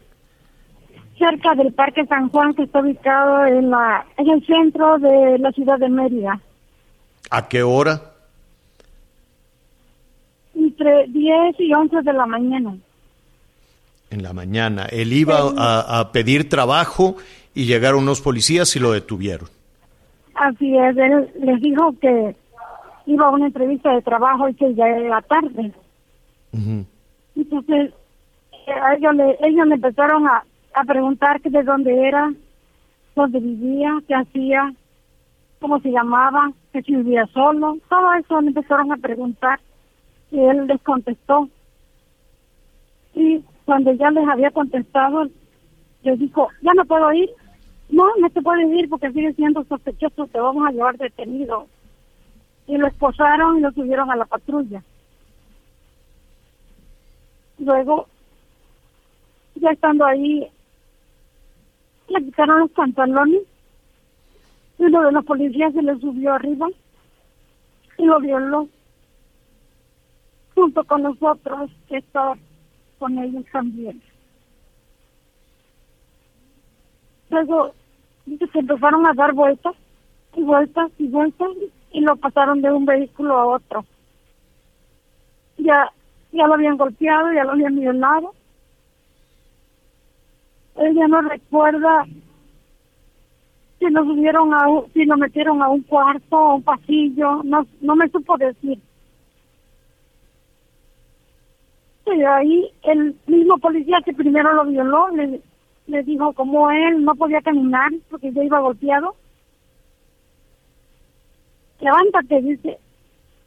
Cerca 1.24 1.56
del 1.56 1.74
Parque 1.74 2.06
San 2.06 2.30
Juan, 2.30 2.54
que 2.54 2.64
está 2.64 2.80
ubicado 2.80 3.46
en, 3.46 3.70
la, 3.70 4.06
en 4.18 4.30
el 4.30 4.46
centro 4.46 5.00
de 5.00 5.38
la 5.40 5.52
ciudad 5.52 5.80
de 5.80 5.88
Mérida. 5.88 6.40
¿A 7.30 7.48
qué 7.48 7.64
hora? 7.64 8.02
Entre 10.54 11.08
10 11.08 11.56
y 11.60 11.74
11 11.74 12.02
de 12.02 12.14
la 12.14 12.26
mañana. 12.26 12.76
En 14.10 14.22
la 14.22 14.34
mañana. 14.34 14.86
Él 14.86 15.14
iba 15.14 15.40
a, 15.58 16.00
a 16.00 16.12
pedir 16.12 16.50
trabajo 16.50 17.16
y 17.54 17.66
llegaron 17.66 18.04
unos 18.04 18.22
policías 18.22 18.76
y 18.76 18.80
lo 18.80 18.92
detuvieron. 18.92 19.48
Así 20.36 20.76
es, 20.78 20.98
él 20.98 21.30
les 21.40 21.62
dijo 21.62 21.96
que 22.02 22.36
iba 23.06 23.28
a 23.28 23.30
una 23.30 23.48
entrevista 23.48 23.94
de 23.94 24.02
trabajo 24.02 24.50
y 24.50 24.56
que 24.56 24.74
ya 24.74 24.88
era 24.88 25.22
tarde. 25.22 25.72
Entonces, 27.36 27.94
ellos 28.98 29.16
le, 29.16 29.38
ellos 29.42 29.68
le 29.68 29.76
empezaron 29.76 30.28
a, 30.28 30.44
a 30.74 30.84
preguntar 30.84 31.42
que 31.42 31.50
de 31.50 31.64
dónde 31.64 32.08
era, 32.08 32.34
dónde 33.16 33.40
vivía, 33.40 33.92
qué 34.08 34.16
hacía, 34.16 34.74
cómo 35.60 35.80
se 35.80 35.92
llamaba, 35.92 36.52
que 36.72 36.82
si 36.82 36.96
vivía 36.96 37.26
solo, 37.28 37.78
todo 37.90 38.14
eso 38.14 38.42
le 38.42 38.48
empezaron 38.48 38.92
a 38.92 38.98
preguntar 38.98 39.60
y 40.32 40.40
él 40.40 40.68
les 40.68 40.82
contestó. 40.82 41.48
Y 43.14 43.44
cuando 43.66 43.94
ya 43.94 44.10
les 44.12 44.28
había 44.28 44.52
contestado, 44.52 45.30
les 46.02 46.20
dijo, 46.20 46.50
ya 46.62 46.74
no 46.74 46.86
puedo 46.86 47.14
ir. 47.14 47.30
No, 47.90 48.04
no 48.20 48.30
te 48.30 48.42
puedes 48.42 48.68
ir 48.74 48.90
porque 48.90 49.12
sigue 49.12 49.34
siendo 49.34 49.64
sospechoso, 49.66 50.28
te 50.28 50.40
vamos 50.40 50.68
a 50.68 50.72
llevar 50.72 50.98
detenido. 50.98 51.68
Y 52.66 52.78
lo 52.78 52.88
esposaron 52.88 53.58
y 53.58 53.62
lo 53.62 53.72
subieron 53.72 54.10
a 54.10 54.16
la 54.16 54.26
patrulla. 54.26 54.84
Luego, 57.60 58.08
ya 59.56 59.70
estando 59.70 60.06
ahí, 60.06 60.48
le 62.14 62.26
quitaron 62.26 62.60
los 62.60 62.72
pantalones 62.72 63.42
y 64.78 64.84
uno 64.84 65.04
de 65.04 65.12
los 65.12 65.26
policías 65.26 65.74
se 65.74 65.82
le 65.82 66.00
subió 66.00 66.34
arriba 66.34 66.68
y 67.98 68.06
lo 68.06 68.20
violó 68.20 68.68
junto 70.54 70.84
con 70.84 71.04
nosotros 71.04 71.72
que 71.88 71.98
estaba 71.98 72.38
con 73.00 73.18
ellos 73.18 73.44
también. 73.52 74.02
Luego 77.30 77.74
se 78.26 78.60
empezaron 78.60 79.08
a 79.08 79.14
dar 79.14 79.34
vueltas 79.34 79.76
y 80.36 80.44
vueltas 80.44 80.92
y 81.00 81.08
vueltas 81.08 81.50
y 81.92 82.02
lo 82.02 82.16
pasaron 82.16 82.62
de 82.62 82.72
un 82.72 82.86
vehículo 82.86 83.36
a 83.36 83.46
otro. 83.48 83.86
Ya, 85.58 85.92
ya 86.32 86.48
lo 86.48 86.54
habían 86.54 86.78
golpeado, 86.78 87.34
ya 87.34 87.44
lo 87.44 87.52
habían 87.52 87.76
violado 87.76 88.34
ella 90.76 91.08
no 91.08 91.22
recuerda 91.22 92.06
si 93.80 93.90
lo 93.90 94.04
subieron 94.06 94.54
a 94.54 94.68
un, 94.68 94.92
si 94.94 95.06
lo 95.06 95.18
metieron 95.18 95.62
a 95.62 95.70
un 95.70 95.82
cuarto 95.82 96.38
o 96.38 96.56
un 96.56 96.64
pasillo, 96.64 97.44
no, 97.44 97.66
no 97.82 97.96
me 97.96 98.10
supo 98.10 98.38
decir. 98.38 98.80
Y 102.06 102.22
ahí 102.24 102.72
el 102.84 103.16
mismo 103.28 103.58
policía 103.58 104.02
que 104.06 104.14
primero 104.14 104.54
lo 104.54 104.66
violó 104.66 105.10
le, 105.10 105.42
le 105.88 106.04
dijo 106.04 106.34
como 106.34 106.70
él 106.70 107.04
no 107.04 107.16
podía 107.16 107.42
caminar 107.42 107.92
porque 108.10 108.32
ya 108.32 108.44
iba 108.44 108.60
golpeado. 108.60 109.16
Levántate, 111.80 112.42
dice, 112.42 112.78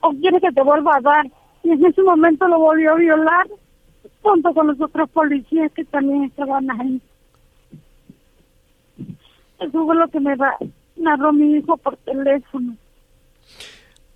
o 0.00 0.10
quiere 0.10 0.40
que 0.40 0.52
te 0.52 0.62
vuelva 0.62 0.96
a 0.96 1.00
dar. 1.00 1.26
Y 1.62 1.70
en 1.70 1.84
ese 1.84 2.02
momento 2.02 2.46
lo 2.48 2.58
volvió 2.58 2.92
a 2.92 2.96
violar 2.96 3.46
junto 4.22 4.52
con 4.52 4.66
los 4.66 4.80
otros 4.80 5.08
policías 5.10 5.72
que 5.72 5.84
también 5.84 6.24
estaban 6.24 6.70
ahí. 6.70 7.00
Eso 9.60 9.84
fue 9.84 9.96
lo 9.96 10.08
que 10.08 10.20
me 10.20 10.36
narró 10.96 11.32
mi 11.32 11.56
hijo 11.56 11.76
por 11.76 11.96
teléfono. 11.98 12.76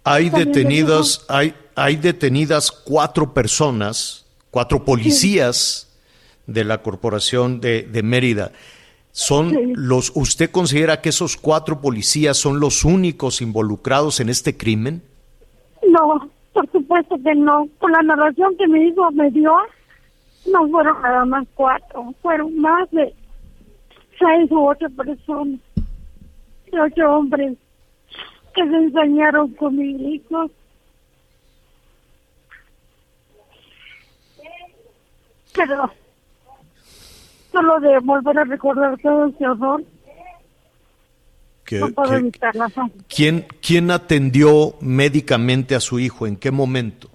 Hay 0.04 0.30
detenidas, 0.30 1.24
hay, 1.28 1.54
hay 1.74 1.96
detenidas 1.96 2.70
cuatro 2.70 3.32
personas, 3.32 4.26
cuatro 4.50 4.84
policías 4.84 5.86
de 6.46 6.64
la 6.64 6.82
corporación 6.82 7.60
de, 7.60 7.82
de 7.82 8.02
Mérida. 8.02 8.52
¿Son 9.12 9.72
los, 9.74 10.12
usted 10.14 10.50
considera 10.50 11.00
que 11.00 11.08
esos 11.08 11.36
cuatro 11.36 11.80
policías 11.80 12.36
son 12.36 12.60
los 12.60 12.84
únicos 12.84 13.42
involucrados 13.42 14.20
en 14.20 14.28
este 14.28 14.56
crimen? 14.56 15.02
No, 15.88 16.30
por 16.52 16.70
supuesto 16.70 17.16
que 17.22 17.34
no. 17.34 17.68
Con 17.78 17.92
la 17.92 18.02
narración 18.02 18.56
que 18.56 18.68
mi 18.68 18.88
hijo 18.88 19.10
me 19.10 19.30
dio, 19.30 19.52
no 20.50 20.68
fueron 20.68 21.02
nada 21.02 21.24
más 21.24 21.46
cuatro, 21.54 22.14
fueron 22.22 22.56
más 22.58 22.90
de 22.92 23.12
u 24.50 24.66
ocho 24.66 24.88
personas, 24.90 25.60
ocho 26.72 27.10
hombres 27.10 27.56
que 28.54 28.62
se 28.68 28.76
ensañaron 28.76 29.52
con 29.54 29.76
mi 29.76 30.14
hijo. 30.14 30.50
Pero 35.54 35.90
solo 37.52 37.80
de 37.80 37.98
volver 38.00 38.38
a 38.38 38.44
recordar 38.44 38.96
todo 39.02 39.26
ese 39.26 39.46
horror. 39.46 39.82
¿Qué- 41.64 41.80
no 41.80 41.90
puedo 41.90 42.10
qué- 42.10 42.16
evitar 42.16 42.54
la 42.56 42.70
¿Quién, 43.08 43.46
¿Quién 43.64 43.90
atendió 43.90 44.74
médicamente 44.80 45.74
a 45.74 45.80
su 45.80 45.98
hijo? 45.98 46.26
¿En 46.26 46.36
qué 46.36 46.50
momento? 46.50 47.08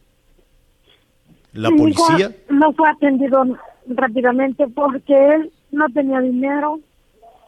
¿La 1.54 1.70
Mi 1.70 1.76
hijo 1.90 2.06
policía? 2.06 2.36
No 2.50 2.72
fue 2.74 2.90
atendido 2.90 3.44
rápidamente 3.88 4.68
porque 4.68 5.14
él 5.36 5.52
no 5.72 5.88
tenía 5.90 6.20
dinero, 6.22 6.80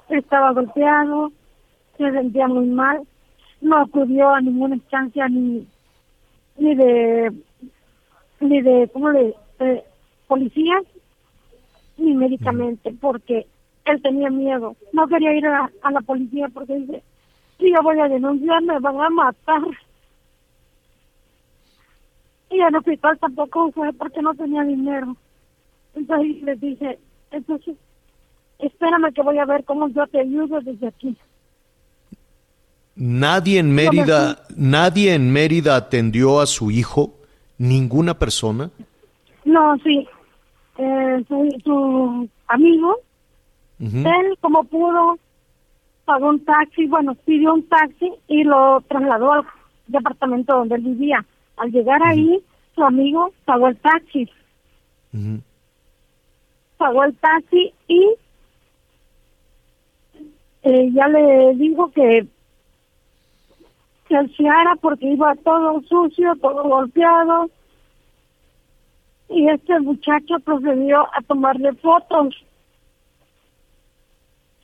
estaba 0.10 0.54
golpeado, 0.54 1.32
se 1.98 2.12
sentía 2.12 2.48
muy 2.48 2.67
mal, 2.67 3.02
no 3.62 3.78
acudió 3.78 4.30
a 4.30 4.41
ninguna 4.41 4.76
instancia 4.76 5.28
ni 5.28 5.67
ni 6.58 6.76
de 6.76 7.32
ni 8.39 8.62
de 8.62 8.89
cómo 8.93 9.10
le 9.10 9.36
de 9.60 9.84
policías 10.28 10.84
ni 11.98 12.13
médicamente 12.13 12.93
porque 13.02 13.48
él 13.86 14.02
tenía 14.02 14.30
miedo. 14.30 14.76
No 14.93 15.08
quería 15.08 15.34
ir 15.34 15.48
a, 15.48 15.72
a 15.82 15.91
la 15.91 16.02
policía 16.02 16.50
porque 16.54 16.76
dice, 16.76 17.04
si 17.58 17.72
yo 17.72 17.82
voy 17.82 18.00
a 18.00 18.08
denunciar 18.08 18.62
me 18.62 18.80
van 18.80 19.02
a 19.02 19.10
matar. 19.10 19.62
Y 22.50 22.62
al 22.62 22.76
hospital 22.76 23.17
tampoco 23.20 23.72
fue 23.72 23.91
porque 23.93 24.22
no 24.22 24.34
tenía 24.34 24.63
dinero. 24.63 25.15
Entonces 25.96 26.41
les 26.43 26.60
dije, 26.62 27.00
entonces, 27.32 27.76
espérame 28.60 29.13
que 29.13 29.22
voy 29.22 29.38
a 29.38 29.46
ver 29.46 29.63
cómo 29.63 29.88
yo 29.89 30.06
te 30.08 30.20
ayudo 30.20 30.60
desde 30.62 30.88
aquí. 30.88 31.15
Nadie 32.96 33.60
en 33.60 33.74
Mérida, 33.74 34.43
nadie 34.56 35.13
en 35.13 35.32
Mérida 35.32 35.76
atendió 35.76 36.39
a 36.39 36.48
su 36.48 36.72
hijo, 36.72 37.13
ninguna 37.60 38.17
persona. 38.17 38.72
No, 39.46 39.78
sí. 39.84 40.08
Eh, 40.80 41.24
su, 41.28 41.62
su 41.63 42.30
amigo, 42.48 42.98
él 43.80 44.38
como 44.41 44.63
pudo, 44.63 45.20
pagó 46.06 46.30
un 46.30 46.43
taxi, 46.43 46.88
bueno, 46.88 47.13
pidió 47.26 47.54
un 47.54 47.67
taxi 47.67 48.12
y 48.28 48.43
lo 48.43 48.82
trasladó 48.88 49.34
al 49.34 49.46
departamento 49.88 50.56
donde 50.56 50.76
él 50.76 50.82
vivía. 50.82 51.24
Al 51.58 51.72
llegar 51.72 52.02
ahí, 52.04 52.41
su 52.74 52.84
amigo 52.84 53.32
pagó 53.46 53.67
el 53.67 53.78
taxi. 53.78 54.30
Pagó 56.78 57.04
el 57.04 57.15
taxi 57.15 57.74
y 57.88 58.15
eh, 60.67 60.89
ya 60.93 61.08
le 61.08 61.56
dijo 61.56 61.89
que 61.91 62.27
se 64.08 64.15
aseara 64.15 64.75
porque 64.82 65.06
iba 65.06 65.34
todo 65.36 65.82
sucio, 65.88 66.36
todo 66.41 66.63
golpeado. 66.63 67.49
Y 69.30 69.47
este 69.49 69.80
muchacho 69.80 70.39
procedió 70.43 71.01
a 71.13 71.21
tomarle 71.25 71.73
fotos. 71.75 72.36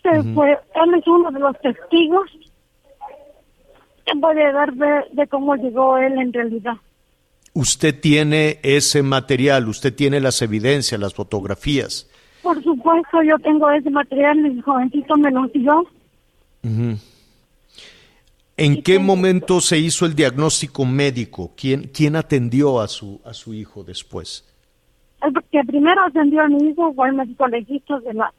Se 0.02 0.24
fue, 0.34 0.52
él 0.52 0.94
es 0.96 1.08
uno 1.08 1.32
de 1.32 1.40
los 1.40 1.58
testigos 1.62 2.30
que 4.06 4.20
puede 4.20 4.52
dar 4.52 4.74
de, 4.74 5.06
de 5.14 5.28
cómo 5.28 5.56
llegó 5.56 5.98
él 5.98 6.20
en 6.20 6.34
realidad. 6.34 6.76
Usted 7.54 7.98
tiene 8.02 8.60
ese 8.64 9.04
material, 9.04 9.70
usted 9.70 9.96
tiene 9.96 10.20
las 10.20 10.42
evidencias, 10.42 11.00
las 11.00 11.14
fotografías. 11.14 12.10
Por 12.42 12.62
supuesto, 12.62 13.24
yo 13.24 13.40
tengo 13.40 13.72
ese 13.72 13.90
material, 13.90 14.38
mi 14.38 14.62
jovencito 14.62 15.16
me 15.16 15.32
lo 15.32 15.48
dio. 15.48 15.86
Ujú. 16.64 16.98
¿En 18.56 18.84
qué 18.84 19.00
momento 19.00 19.60
se 19.62 19.78
hizo 19.80 20.06
el 20.06 20.16
diagnóstico 20.16 20.86
médico? 20.86 21.52
¿Quién, 21.58 21.90
quién 21.94 22.16
atendió 22.16 22.80
a 22.80 22.88
su, 22.88 23.20
a 23.26 23.34
su 23.34 23.54
hijo 23.54 23.84
después? 23.84 24.48
El 25.22 25.34
que 25.52 25.64
primero 25.64 26.04
atendió 26.06 26.42
a 26.42 26.48
mi 26.48 26.70
hijo 26.70 26.94
fue 26.94 27.10
el 27.10 27.16
médico 27.16 27.48
legista 27.48 28.00
de 28.00 28.14
la 28.14 28.34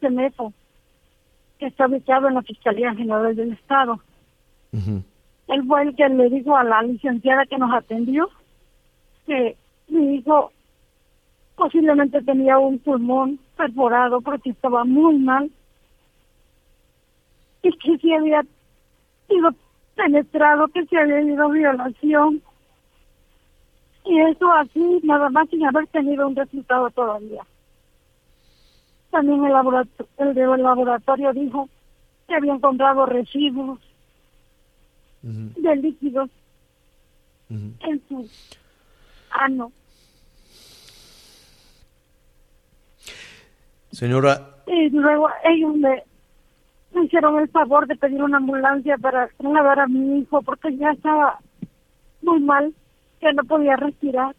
CEMEFO, 0.00 0.52
que 1.58 1.66
está 1.66 1.86
ubicado 1.86 2.28
en 2.28 2.34
la 2.34 2.42
Fiscalía 2.42 2.94
General 2.94 3.34
del 3.34 3.52
Estado. 3.52 4.00
Ujú. 4.72 5.02
Él 5.48 5.64
fue 5.66 5.82
el 5.82 5.96
que 5.96 6.08
le 6.08 6.28
dijo 6.30 6.56
a 6.56 6.62
la 6.62 6.82
licenciada 6.82 7.46
que 7.46 7.58
nos 7.58 7.72
atendió 7.74 8.28
que 9.26 9.56
mi 9.88 10.16
hijo 10.16 10.52
posiblemente 11.56 12.22
tenía 12.22 12.58
un 12.58 12.78
pulmón 12.78 13.40
perforado 13.56 14.20
porque 14.20 14.50
estaba 14.50 14.84
muy 14.84 15.18
mal 15.18 15.50
y 17.62 17.72
que 17.78 17.98
si 17.98 18.12
había 18.12 18.42
sido 19.28 19.50
penetrado, 19.94 20.68
que 20.68 20.86
se 20.86 20.98
había 20.98 21.18
habido 21.18 21.48
violación. 21.50 22.42
Y 24.04 24.20
eso 24.20 24.50
así, 24.52 25.00
nada 25.02 25.28
más 25.28 25.48
sin 25.50 25.66
haber 25.66 25.86
tenido 25.88 26.26
un 26.26 26.36
resultado 26.36 26.88
todavía. 26.90 27.44
También 29.10 29.44
el 29.44 29.52
laboratorio, 29.52 30.54
el 30.54 30.62
laboratorio 30.62 31.32
dijo 31.32 31.68
que 32.26 32.34
había 32.34 32.54
encontrado 32.54 33.06
residuos 33.06 33.80
de 35.22 35.76
líquidos 35.76 36.30
en 37.50 38.02
su 38.08 38.28
ano. 39.30 39.72
Señora, 43.90 44.62
Y 44.66 44.90
luego 44.90 45.28
ellos 45.44 45.74
me, 45.76 46.04
me 46.98 47.04
hicieron 47.06 47.38
el 47.38 47.48
favor 47.48 47.86
de 47.86 47.96
pedir 47.96 48.22
una 48.22 48.38
ambulancia 48.38 48.96
para 48.98 49.28
trasladar 49.28 49.80
a 49.80 49.86
mi 49.86 50.20
hijo 50.20 50.42
porque 50.42 50.76
ya 50.76 50.90
estaba 50.90 51.38
muy 52.22 52.40
mal, 52.40 52.74
que 53.20 53.32
no 53.32 53.44
podía 53.44 53.76
respirar. 53.76 54.34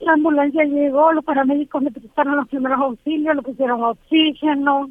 La 0.00 0.12
ambulancia 0.12 0.64
llegó, 0.64 1.12
los 1.12 1.24
paramédicos 1.24 1.82
le 1.82 1.90
prestaron 1.90 2.36
los 2.36 2.48
primeros 2.48 2.78
auxilios, 2.78 3.34
le 3.34 3.42
pusieron 3.42 3.82
oxígeno, 3.82 4.90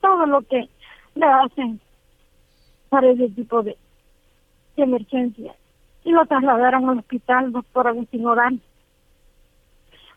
todo 0.00 0.26
lo 0.26 0.40
que 0.42 0.68
le 1.14 1.26
hacen 1.26 1.80
para 2.88 3.10
ese 3.10 3.28
tipo 3.30 3.62
de, 3.62 3.76
de 4.76 4.82
emergencia. 4.82 5.54
Y 6.04 6.12
lo 6.12 6.24
trasladaron 6.24 6.88
al 6.88 6.98
hospital, 7.00 7.52
doctor 7.52 7.88
Agustín 7.88 8.26
Orán, 8.26 8.60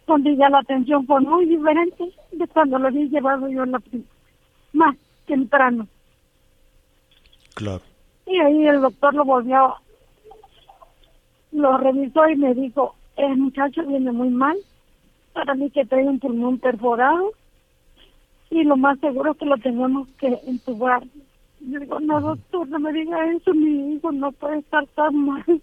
donde 0.07 0.35
ya 0.37 0.49
la 0.49 0.59
atención 0.59 1.05
fue 1.05 1.19
muy 1.19 1.45
diferente 1.45 2.11
de 2.31 2.47
cuando 2.47 2.79
lo 2.79 2.87
había 2.87 3.05
llevado 3.05 3.49
yo 3.49 3.65
la 3.65 3.79
prim- 3.79 4.05
más 4.71 4.95
temprano. 5.25 5.87
claro. 7.55 7.81
Y 8.25 8.39
ahí 8.39 8.67
el 8.67 8.79
doctor 8.79 9.13
lo 9.13 9.25
volvió, 9.25 9.75
lo 11.51 11.77
revisó 11.77 12.27
y 12.29 12.37
me 12.37 12.53
dijo, 12.53 12.95
el 13.17 13.37
muchacho 13.37 13.85
viene 13.85 14.11
muy 14.11 14.29
mal, 14.29 14.57
para 15.33 15.55
mí 15.55 15.69
que 15.69 15.85
trae 15.85 16.05
un 16.05 16.19
pulmón 16.19 16.57
perforado 16.57 17.33
y 18.49 18.63
lo 18.63 18.77
más 18.77 18.99
seguro 18.99 19.31
es 19.31 19.37
que 19.37 19.45
lo 19.45 19.57
tenemos 19.57 20.07
que 20.19 20.39
entubar. 20.47 21.03
Yo 21.59 21.79
digo, 21.79 21.99
no 21.99 22.21
doctor, 22.21 22.67
no 22.67 22.79
me 22.79 22.93
diga 22.93 23.31
eso, 23.31 23.53
mi 23.53 23.95
hijo 23.95 24.11
no 24.11 24.31
puede 24.31 24.59
estar 24.59 24.85
tan 24.95 25.15
mal. 25.25 25.61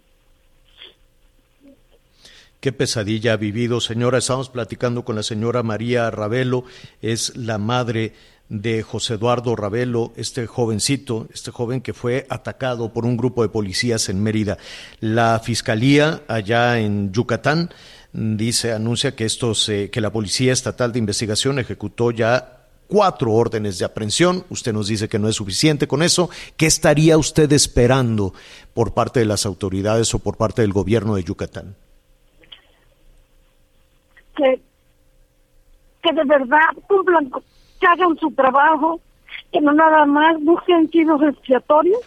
Qué 2.60 2.72
pesadilla 2.72 3.34
ha 3.34 3.36
vivido, 3.36 3.80
señora. 3.80 4.18
Estamos 4.18 4.50
platicando 4.50 5.04
con 5.04 5.16
la 5.16 5.22
señora 5.22 5.62
María 5.62 6.10
Ravelo, 6.10 6.64
es 7.00 7.36
la 7.36 7.56
madre 7.56 8.12
de 8.50 8.82
José 8.82 9.14
Eduardo 9.14 9.56
Ravelo, 9.56 10.12
este 10.16 10.46
jovencito, 10.46 11.26
este 11.32 11.50
joven 11.50 11.80
que 11.80 11.94
fue 11.94 12.26
atacado 12.28 12.92
por 12.92 13.06
un 13.06 13.16
grupo 13.16 13.42
de 13.42 13.48
policías 13.48 14.10
en 14.10 14.22
Mérida. 14.22 14.58
La 15.00 15.40
fiscalía 15.42 16.20
allá 16.28 16.78
en 16.78 17.12
Yucatán 17.12 17.70
dice, 18.12 18.72
anuncia 18.72 19.16
que 19.16 19.24
estos, 19.24 19.66
eh, 19.70 19.88
que 19.90 20.02
la 20.02 20.12
Policía 20.12 20.52
Estatal 20.52 20.92
de 20.92 20.98
Investigación 20.98 21.58
ejecutó 21.58 22.10
ya 22.10 22.66
cuatro 22.86 23.32
órdenes 23.32 23.78
de 23.78 23.86
aprehensión. 23.86 24.44
Usted 24.50 24.74
nos 24.74 24.88
dice 24.88 25.08
que 25.08 25.18
no 25.18 25.28
es 25.28 25.36
suficiente 25.36 25.88
con 25.88 26.02
eso. 26.02 26.28
¿Qué 26.58 26.66
estaría 26.66 27.16
usted 27.16 27.50
esperando 27.52 28.34
por 28.74 28.92
parte 28.92 29.20
de 29.20 29.26
las 29.26 29.46
autoridades 29.46 30.12
o 30.12 30.18
por 30.18 30.36
parte 30.36 30.60
del 30.60 30.74
gobierno 30.74 31.14
de 31.14 31.24
Yucatán? 31.24 31.76
que, 34.40 34.60
que 36.02 36.12
de 36.12 36.24
verdad 36.24 36.58
cumplan, 36.86 37.30
que 37.80 37.86
hagan 37.86 38.16
su 38.18 38.30
trabajo, 38.32 39.00
que 39.52 39.60
no 39.60 39.72
nada 39.72 40.04
más 40.06 40.42
busquen 40.42 40.90
chivos 40.90 41.22
expiatorios, 41.22 42.00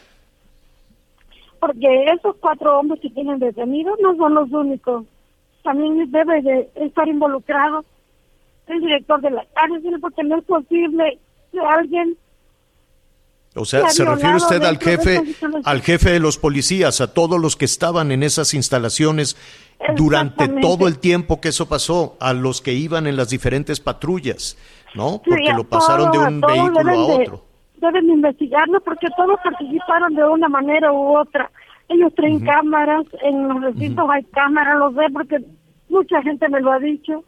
porque 1.59 2.05
esos 2.05 2.35
cuatro 2.39 2.79
hombres 2.79 3.01
que 3.01 3.09
tienen 3.09 3.39
detenidos 3.39 3.97
no 4.01 4.15
son 4.15 4.35
los 4.35 4.51
únicos. 4.51 5.05
También 5.63 6.11
debe 6.11 6.41
de 6.41 6.69
estar 6.75 7.07
involucrado 7.07 7.85
el 8.67 8.81
director 8.81 9.21
de 9.21 9.31
la 9.31 9.45
cárcel, 9.53 9.97
porque 9.99 10.23
no 10.23 10.37
es 10.37 10.43
posible 10.45 11.19
que 11.51 11.59
alguien 11.59 12.17
O 13.55 13.65
sea, 13.65 13.89
Se 13.89 14.03
refiere 14.03 14.35
usted 14.35 14.63
al 14.63 14.77
jefe, 14.77 15.21
al 15.63 15.81
jefe 15.81 16.11
de 16.11 16.19
los 16.19 16.37
policías, 16.37 17.01
a 17.01 17.13
todos 17.13 17.39
los 17.39 17.55
que 17.55 17.65
estaban 17.65 18.11
en 18.11 18.23
esas 18.23 18.53
instalaciones 18.53 19.37
durante 19.95 20.47
todo 20.47 20.87
el 20.87 20.99
tiempo 20.99 21.39
que 21.39 21.49
eso 21.49 21.67
pasó, 21.67 22.17
a 22.19 22.33
los 22.33 22.61
que 22.61 22.73
iban 22.73 23.05
en 23.05 23.15
las 23.15 23.29
diferentes 23.29 23.79
patrullas, 23.79 24.57
¿no? 24.95 25.21
Sí, 25.23 25.29
Porque 25.29 25.49
a 25.49 25.57
lo 25.57 25.63
pasaron 25.63 26.11
de 26.11 26.17
todos, 26.17 26.25
a 26.25 26.29
un 26.29 26.41
vehículo 26.41 26.73
deben 26.83 26.89
a 26.89 27.07
de- 27.07 27.23
otro. 27.23 27.45
Deben 27.77 28.07
de 28.07 28.13
investigarlo 28.13 28.79
porque 28.81 29.07
todos 29.17 29.37
participaron 29.43 30.13
de 30.15 30.23
una 30.23 30.47
manera 30.47 30.91
u 30.93 31.17
otra. 31.17 31.51
Ellos 31.89 32.13
traen 32.15 32.39
cámaras, 32.39 33.05
en 33.23 33.47
los 33.47 33.61
recintos 33.61 34.05
hay 34.09 34.23
cámaras, 34.25 34.77
lo 34.79 34.91
sé 34.93 35.01
porque 35.11 35.37
mucha 35.89 36.21
gente 36.21 36.47
me 36.47 36.61
lo 36.61 36.71
ha 36.71 36.79
dicho. 36.79 37.23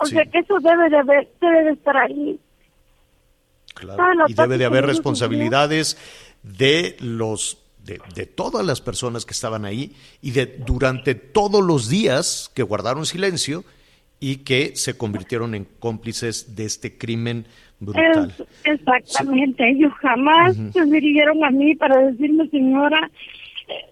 O 0.00 0.04
Sí. 0.06 0.14
sea 0.14 0.24
que 0.26 0.38
eso 0.38 0.58
debe 0.60 0.88
de, 0.90 0.98
haber, 0.98 1.28
debe 1.40 1.64
de 1.64 1.70
estar 1.72 1.96
ahí. 1.96 2.38
Claro, 3.74 4.02
Ah, 4.22 4.26
y 4.28 4.34
debe 4.34 4.58
de 4.58 4.64
haber 4.64 4.86
responsabilidades 4.86 5.96
de 6.42 6.96
los 7.00 7.58
de, 7.84 8.00
de 8.14 8.26
todas 8.26 8.66
las 8.66 8.80
personas 8.82 9.24
que 9.24 9.32
estaban 9.32 9.64
ahí 9.64 9.96
y 10.20 10.32
de 10.32 10.44
durante 10.66 11.14
todos 11.14 11.64
los 11.64 11.88
días 11.88 12.50
que 12.54 12.62
guardaron 12.62 13.06
silencio 13.06 13.64
y 14.20 14.36
que 14.36 14.74
se 14.76 14.96
convirtieron 14.96 15.54
en 15.54 15.66
cómplices 15.78 16.56
de 16.56 16.64
este 16.64 16.96
crimen 16.96 17.46
brutal. 17.80 18.34
Exactamente, 18.64 19.68
ellos 19.68 19.92
jamás 20.00 20.56
se 20.72 20.84
dirigieron 20.84 21.44
a 21.44 21.50
mí 21.50 21.74
para 21.76 21.98
decirme, 21.98 22.48
señora, 22.48 23.10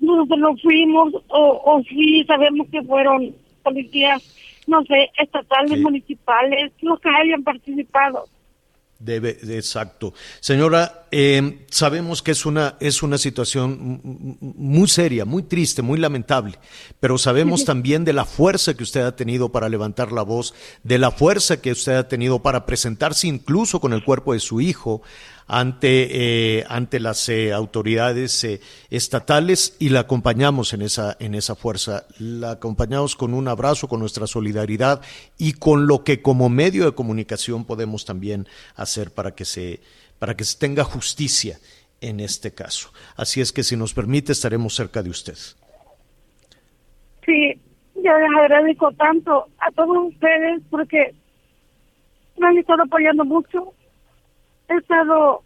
nosotros 0.01 0.39
no 0.39 0.57
fuimos, 0.57 1.15
o, 1.29 1.63
o 1.65 1.83
sí 1.89 2.25
sabemos 2.27 2.67
que 2.71 2.83
fueron 2.83 3.35
policías 3.63 4.37
no 4.67 4.85
sé, 4.85 5.11
estatales, 5.19 5.81
municipales, 5.81 6.73
los 6.81 7.01
que 7.01 7.09
hayan 7.09 7.43
participado. 7.43 8.27
Debe, 8.99 9.39
exacto. 9.43 10.15
Señora, 10.41 11.07
eh, 11.11 11.67
sabemos 11.71 12.23
que 12.23 12.31
es 12.31 12.47
una, 12.47 12.77
es 12.81 13.03
una 13.03 13.19
situación 13.19 14.01
muy 14.41 14.89
seria, 14.89 15.27
muy 15.27 15.43
triste, 15.43 15.83
muy 15.83 15.99
lamentable, 15.99 16.59
pero 16.99 17.19
sabemos 17.19 17.67
también 17.67 18.07
de 18.07 18.15
la 18.15 18.25
fuerza 18.25 18.73
que 18.73 18.85
usted 18.85 19.03
ha 19.03 19.15
tenido 19.15 19.51
para 19.51 19.69
levantar 19.69 20.13
la 20.13 20.23
voz, 20.23 20.55
de 20.83 20.99
la 20.99 21.11
fuerza 21.11 21.61
que 21.61 21.73
usted 21.73 21.95
ha 21.95 22.09
tenido 22.09 22.41
para 22.41 22.65
presentarse 22.65 23.27
incluso 23.27 23.81
con 23.81 23.93
el 23.93 24.03
cuerpo 24.03 24.33
de 24.33 24.41
su 24.41 24.63
hijo 24.63 25.03
ante, 25.47 26.59
eh, 26.59 26.65
ante 26.69 27.01
las 27.01 27.29
eh, 27.29 27.53
autoridades 27.53 28.43
eh, 28.45 28.61
estatales 28.91 29.77
y 29.79 29.91
la 29.91 30.01
acompañamos 30.01 30.73
en 30.73 30.83
esa, 30.83 31.17
en 31.21 31.35
esa 31.35 31.55
fuerza. 31.55 32.05
La 32.19 32.53
acompañamos 32.53 33.17
con 33.17 33.35
un 33.35 33.49
abrazo, 33.49 33.89
con 33.89 34.01
nuestra 34.01 34.27
solidaridad 34.27 35.01
y 35.39 35.53
con 35.55 35.87
lo 35.87 36.03
que 36.05 36.21
como 36.21 36.49
medio 36.49 36.85
de 36.85 36.95
comunicación 36.95 37.65
podemos 37.65 38.05
también 38.05 38.47
hacer 38.75 39.13
para 39.13 39.35
que 39.35 39.45
se, 39.45 39.81
para 40.19 40.37
que 40.37 40.45
se 40.45 40.59
tenga 40.59 40.85
justicia 40.85 41.59
en 42.01 42.21
este 42.21 42.53
caso. 42.53 42.91
Así 43.17 43.41
es 43.41 43.53
que 43.53 43.63
si 43.63 43.77
nos 43.77 43.95
permite 43.95 44.33
estaremos 44.33 44.75
cerca 44.75 45.03
de 45.03 45.11
usted. 45.11 45.37
Sí, 47.25 47.61
yo 47.95 48.19
les 48.19 48.39
agradezco 48.39 48.93
tanto 48.93 49.47
a 49.59 49.71
todos 49.73 50.13
ustedes 50.13 50.63
porque 50.71 51.15
me 52.37 52.49
han 52.49 52.59
estado 52.59 52.83
apoyando 52.83 53.25
mucho 53.25 53.73
he 54.69 54.77
estado, 54.77 55.43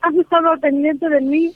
has 0.00 0.14
estado 0.14 0.58
pendiente 0.60 1.08
de 1.08 1.20
mí. 1.20 1.52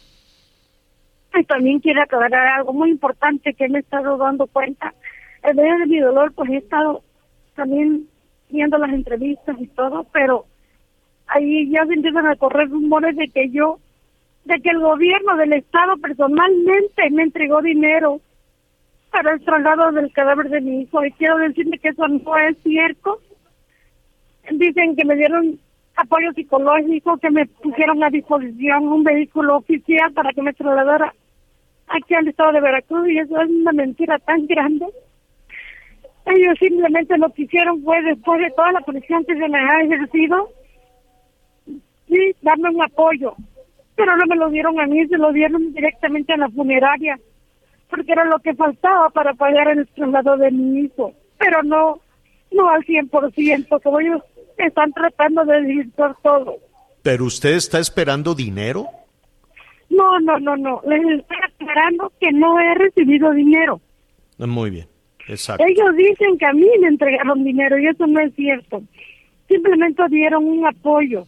Y 1.37 1.45
también 1.45 1.81
quiero 1.81 2.03
aclarar 2.03 2.47
algo 2.59 2.73
muy 2.73 2.91
importante 2.91 3.55
que 3.55 3.69
me 3.69 3.79
he 3.79 3.83
estado 3.83 4.17
dando 4.17 4.47
cuenta. 4.47 4.95
En 5.43 5.57
medio 5.57 5.79
de 5.79 5.87
mi 5.87 5.99
dolor, 5.99 6.33
pues 6.33 6.51
he 6.51 6.57
estado 6.59 7.03
también 7.57 8.09
viendo 8.51 8.79
las 8.79 8.93
entrevistas 8.93 9.57
y 9.59 9.67
todo, 9.69 10.07
pero 10.13 10.47
ahí 11.27 11.71
ya 11.71 11.85
se 11.87 11.95
empiezan 11.95 12.27
a 12.27 12.37
correr 12.37 12.69
rumores 12.69 13.17
de 13.17 13.29
que 13.29 13.51
yo, 13.51 13.79
de 14.45 14.61
que 14.61 14.71
el 14.71 14.81
gobierno 14.81 15.37
del 15.37 15.55
Estado 15.55 15.97
personalmente 15.97 17.11
me 17.11 17.23
entregó 17.23 17.63
dinero 17.63 18.21
para 19.11 19.35
el 19.35 19.45
traslado 19.45 19.93
del 19.93 20.13
cadáver 20.13 20.51
de 20.51 20.61
mi 20.61 20.83
hijo. 20.83 21.05
Y 21.05 21.13
quiero 21.13 21.39
decirme 21.39 21.79
que 21.79 21.89
eso 21.89 22.07
no 22.07 22.37
es 22.37 22.57
cierto. 22.63 23.21
Dicen 24.51 24.97
que 24.97 25.05
me 25.05 25.17
dieron 25.17 25.59
apoyo 25.97 26.33
psicológico, 26.33 27.19
que 27.19 27.31
me 27.31 27.47
pusieron 27.47 28.03
a 28.03 28.11
disposición 28.11 28.89
un 28.89 29.05
vehículo 29.05 29.57
oficial 29.57 30.13
para 30.13 30.33
que 30.33 30.43
me 30.43 30.53
trasladara 30.53 31.15
aquí 31.89 32.15
al 32.15 32.29
estado 32.29 32.53
de 32.53 32.61
Veracruz 32.61 33.09
y 33.09 33.19
eso 33.19 33.41
es 33.41 33.51
una 33.51 33.73
mentira 33.73 34.19
tan 34.19 34.47
grande. 34.47 34.87
Ellos 36.27 36.59
simplemente 36.59 37.19
lo 37.19 37.31
que 37.31 37.43
hicieron 37.43 37.83
fue 37.83 38.03
después 38.03 38.41
de 38.41 38.51
toda 38.51 38.73
la 38.73 38.81
presión 38.81 39.25
que 39.25 39.35
se 39.35 39.49
me 39.49 39.59
ha 39.59 39.83
ejercido, 39.83 40.49
sí, 42.09 42.35
darme 42.41 42.71
un 42.71 42.83
apoyo, 42.83 43.35
pero 43.95 44.17
no 44.17 44.25
me 44.27 44.37
lo 44.37 44.49
dieron 44.49 44.81
a 44.81 44.87
mí, 44.87 45.07
se 45.07 45.19
lo 45.19 45.33
dieron 45.33 45.73
directamente 45.75 46.33
a 46.33 46.39
la 46.39 46.49
funeraria, 46.49 47.19
porque 47.91 48.13
era 48.13 48.25
lo 48.25 48.39
que 48.39 48.55
faltaba 48.55 49.11
para 49.11 49.35
pagar 49.35 49.69
el 49.69 49.87
traslado 49.89 50.39
de 50.39 50.51
mi 50.51 50.81
hijo, 50.81 51.13
pero 51.39 51.63
no, 51.63 52.01
no 52.51 52.69
al 52.71 52.83
100%, 52.85 53.83
como 53.83 54.01
ellos 54.01 54.23
están 54.59 54.93
tratando 54.93 55.45
de 55.45 55.61
desvirtuar 55.61 56.17
todo. 56.23 56.59
¿Pero 57.03 57.25
usted 57.25 57.55
está 57.55 57.79
esperando 57.79 58.35
dinero? 58.35 58.87
No, 59.91 60.19
no, 60.21 60.39
no, 60.39 60.57
no. 60.57 60.81
Les 60.87 61.21
estoy 61.21 61.37
esperando 61.49 62.13
que 62.21 62.33
no 62.33 62.59
he 62.59 62.75
recibido 62.75 63.31
dinero. 63.33 63.81
Muy 64.39 64.71
bien, 64.71 64.89
exacto. 65.29 65.65
Ellos 65.67 65.95
dicen 65.97 66.39
que 66.39 66.47
a 66.47 66.53
mí 66.53 66.67
me 66.81 66.89
entregaron 66.89 67.45
dinero 67.45 67.79
y 67.79 67.87
eso 67.87 68.07
no 68.07 68.21
es 68.21 68.35
cierto. 68.35 68.83
Simplemente 69.49 70.03
dieron 70.09 70.45
un 70.45 70.67
apoyo. 70.67 71.27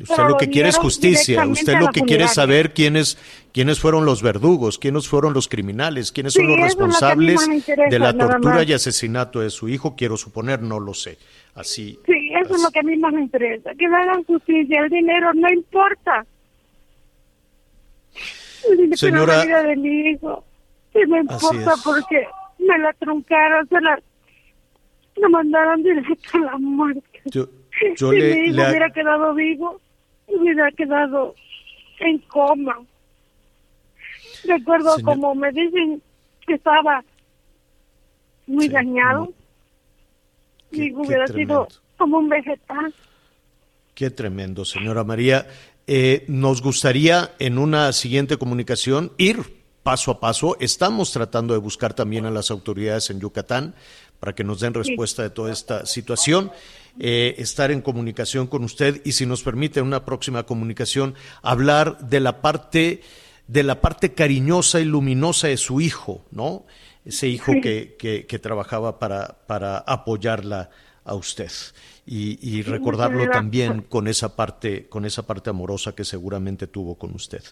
Usted 0.00 0.22
lo 0.28 0.36
que 0.38 0.48
quiere 0.48 0.68
es 0.70 0.78
justicia, 0.78 1.44
usted 1.46 1.78
lo 1.78 1.88
que 1.88 2.00
quiere 2.02 2.24
es 2.24 2.34
saber 2.34 2.72
quiénes, 2.72 3.18
quiénes 3.52 3.80
fueron 3.80 4.06
los 4.06 4.22
verdugos, 4.22 4.78
quiénes 4.78 5.08
fueron 5.08 5.34
los 5.34 5.46
criminales, 5.46 6.10
quiénes 6.10 6.32
son 6.32 6.46
los 6.46 6.58
responsables 6.58 7.40
de 7.66 7.98
la 7.98 8.16
tortura 8.16 8.62
y 8.62 8.72
asesinato 8.72 9.40
de 9.40 9.50
su 9.50 9.68
hijo, 9.68 9.96
quiero 9.96 10.16
suponer, 10.16 10.62
no 10.62 10.80
lo 10.80 10.94
sé. 10.94 11.18
Así. 11.54 11.98
Sí, 12.06 12.32
eso 12.42 12.54
es 12.54 12.62
lo 12.62 12.70
que 12.70 12.80
a 12.80 12.82
mí 12.82 12.96
más 12.96 13.12
me 13.12 13.22
interesa, 13.22 13.74
que 13.74 13.88
me 13.88 13.96
hagan 13.96 14.24
justicia, 14.24 14.82
el 14.82 14.90
dinero 14.90 15.32
no 15.34 15.50
importa. 15.52 16.24
Señora, 18.94 19.38
la 19.38 19.44
vida 19.44 19.62
de 19.62 19.76
mi 19.76 20.10
hijo, 20.10 20.44
sí 20.92 21.00
me 21.08 21.20
importa 21.20 21.74
porque 21.84 22.26
me 22.58 22.78
la 22.78 22.92
truncaron, 22.94 23.68
se 23.68 23.80
la, 23.80 24.00
la 25.16 25.28
mandaron 25.28 25.82
directo 25.82 26.28
a 26.34 26.38
la 26.38 26.58
muerte. 26.58 27.20
Yo, 27.26 27.46
si 27.96 28.04
mi 28.04 28.16
hijo 28.16 28.68
hubiera 28.68 28.90
quedado 28.90 29.34
vivo, 29.34 29.80
hubiera 30.26 30.70
quedado 30.72 31.34
en 32.00 32.18
coma. 32.18 32.78
Recuerdo 34.44 34.96
como 35.02 35.34
me 35.34 35.50
dicen 35.52 36.02
que 36.46 36.54
estaba 36.54 37.04
muy 38.46 38.68
dañado 38.68 39.32
y 40.70 40.92
hubiera 40.92 41.26
sido 41.26 41.68
como 41.96 42.18
un 42.18 42.28
vegetal. 42.28 42.94
Qué 43.94 44.10
tremendo, 44.10 44.64
señora 44.64 45.04
María. 45.04 45.46
Eh, 45.86 46.24
nos 46.28 46.62
gustaría 46.62 47.32
en 47.38 47.58
una 47.58 47.92
siguiente 47.92 48.36
comunicación 48.36 49.12
ir 49.18 49.60
paso 49.82 50.12
a 50.12 50.20
paso. 50.20 50.56
Estamos 50.60 51.12
tratando 51.12 51.54
de 51.54 51.60
buscar 51.60 51.94
también 51.94 52.26
a 52.26 52.30
las 52.30 52.50
autoridades 52.50 53.10
en 53.10 53.20
Yucatán 53.20 53.74
para 54.18 54.34
que 54.34 54.44
nos 54.44 54.60
den 54.60 54.74
respuesta 54.74 55.22
de 55.22 55.30
toda 55.30 55.52
esta 55.52 55.86
situación. 55.86 56.52
Eh, 56.98 57.34
estar 57.38 57.70
en 57.70 57.80
comunicación 57.80 58.46
con 58.46 58.64
usted 58.64 59.00
y 59.04 59.12
si 59.12 59.24
nos 59.24 59.42
permite 59.42 59.80
una 59.80 60.04
próxima 60.04 60.42
comunicación 60.42 61.14
hablar 61.42 61.98
de 61.98 62.20
la 62.20 62.40
parte 62.40 63.00
de 63.46 63.62
la 63.64 63.80
parte 63.80 64.12
cariñosa 64.12 64.80
y 64.80 64.84
luminosa 64.84 65.48
de 65.48 65.56
su 65.56 65.80
hijo, 65.80 66.24
¿no? 66.30 66.66
Ese 67.04 67.28
hijo 67.28 67.52
que, 67.62 67.96
que, 67.98 68.38
trabajaba 68.38 68.98
para, 68.98 69.38
para 69.46 69.78
apoyarla 69.78 70.70
a 71.04 71.14
usted 71.14 71.50
y, 72.06 72.62
recordarlo 72.62 73.28
también 73.30 73.82
con 73.82 74.08
esa 74.08 74.34
parte 74.34 74.88
con 74.88 75.04
esa 75.04 75.26
parte 75.26 75.50
amorosa 75.50 75.94
que 75.94 76.04
seguramente 76.04 76.66
tuvo 76.66 76.96
con 76.96 77.14
usted. 77.14 77.42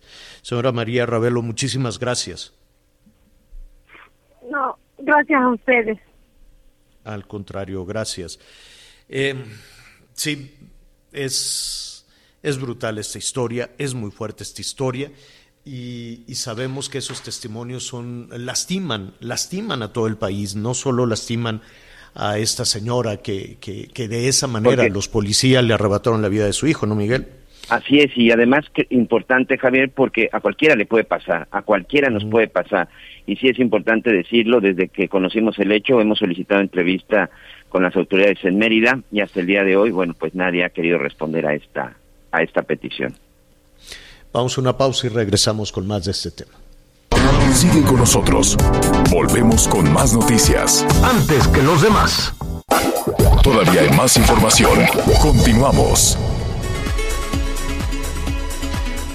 Señora 0.42 0.72
María 0.72 1.06
Ravelo, 1.06 1.42
muchísimas 1.42 1.98
gracias. 1.98 2.52
No, 4.50 4.78
gracias 4.98 5.40
a 5.40 5.48
ustedes. 5.50 5.98
Al 7.04 7.26
contrario, 7.26 7.84
gracias. 7.86 8.38
Eh, 9.08 9.34
sí, 10.12 10.54
es, 11.12 12.06
es 12.42 12.60
brutal 12.60 12.98
esta 12.98 13.18
historia, 13.18 13.70
es 13.78 13.94
muy 13.94 14.10
fuerte 14.10 14.42
esta 14.42 14.60
historia 14.60 15.10
y, 15.68 16.34
sabemos 16.34 16.88
que 16.88 16.98
esos 16.98 17.22
testimonios 17.22 17.84
son 17.86 18.28
lastiman, 18.32 19.12
lastiman 19.20 19.82
a 19.82 19.92
todo 19.92 20.06
el 20.06 20.16
país, 20.16 20.56
no 20.56 20.72
solo 20.72 21.04
lastiman 21.04 21.60
a 22.14 22.38
esta 22.38 22.64
señora 22.64 23.18
que, 23.18 23.58
que, 23.60 24.08
de 24.08 24.28
esa 24.28 24.46
manera 24.46 24.88
los 24.88 25.08
policías 25.08 25.62
le 25.62 25.74
arrebataron 25.74 26.22
la 26.22 26.28
vida 26.28 26.46
de 26.46 26.52
su 26.52 26.66
hijo, 26.66 26.86
¿no, 26.86 26.94
Miguel? 26.94 27.26
Así 27.68 27.98
es, 27.98 28.16
y 28.16 28.30
además 28.30 28.64
que 28.72 28.86
importante, 28.88 29.58
Javier, 29.58 29.90
porque 29.94 30.30
a 30.32 30.40
cualquiera 30.40 30.74
le 30.74 30.86
puede 30.86 31.04
pasar, 31.04 31.48
a 31.50 31.60
cualquiera 31.60 32.08
nos 32.08 32.24
puede 32.24 32.48
pasar. 32.48 32.88
Y 33.26 33.36
sí 33.36 33.48
es 33.48 33.58
importante 33.58 34.10
decirlo, 34.10 34.62
desde 34.62 34.88
que 34.88 35.08
conocimos 35.08 35.58
el 35.58 35.70
hecho, 35.72 36.00
hemos 36.00 36.18
solicitado 36.18 36.62
entrevista 36.62 37.28
con 37.68 37.82
las 37.82 37.94
autoridades 37.94 38.42
en 38.44 38.56
Mérida 38.56 39.00
y 39.12 39.20
hasta 39.20 39.40
el 39.40 39.46
día 39.46 39.64
de 39.64 39.76
hoy, 39.76 39.90
bueno, 39.90 40.14
pues 40.18 40.34
nadie 40.34 40.64
ha 40.64 40.70
querido 40.70 40.96
responder 40.96 41.46
a 41.46 41.52
esta, 41.52 41.94
a 42.32 42.42
esta 42.42 42.62
petición. 42.62 43.12
Vamos 44.30 44.58
a 44.58 44.60
una 44.60 44.76
pausa 44.76 45.06
y 45.06 45.10
regresamos 45.10 45.72
con 45.72 45.86
más 45.86 46.04
de 46.04 46.10
este 46.10 46.30
tema. 46.30 46.52
Sigue 47.54 47.82
con 47.82 47.96
nosotros. 47.96 48.58
Volvemos 49.10 49.66
con 49.66 49.90
más 49.90 50.12
noticias. 50.12 50.84
Antes 51.02 51.48
que 51.48 51.62
los 51.62 51.80
demás. 51.80 52.34
Todavía 53.42 53.80
hay 53.80 53.90
más 53.90 54.18
información. 54.18 54.80
Continuamos. 55.22 56.18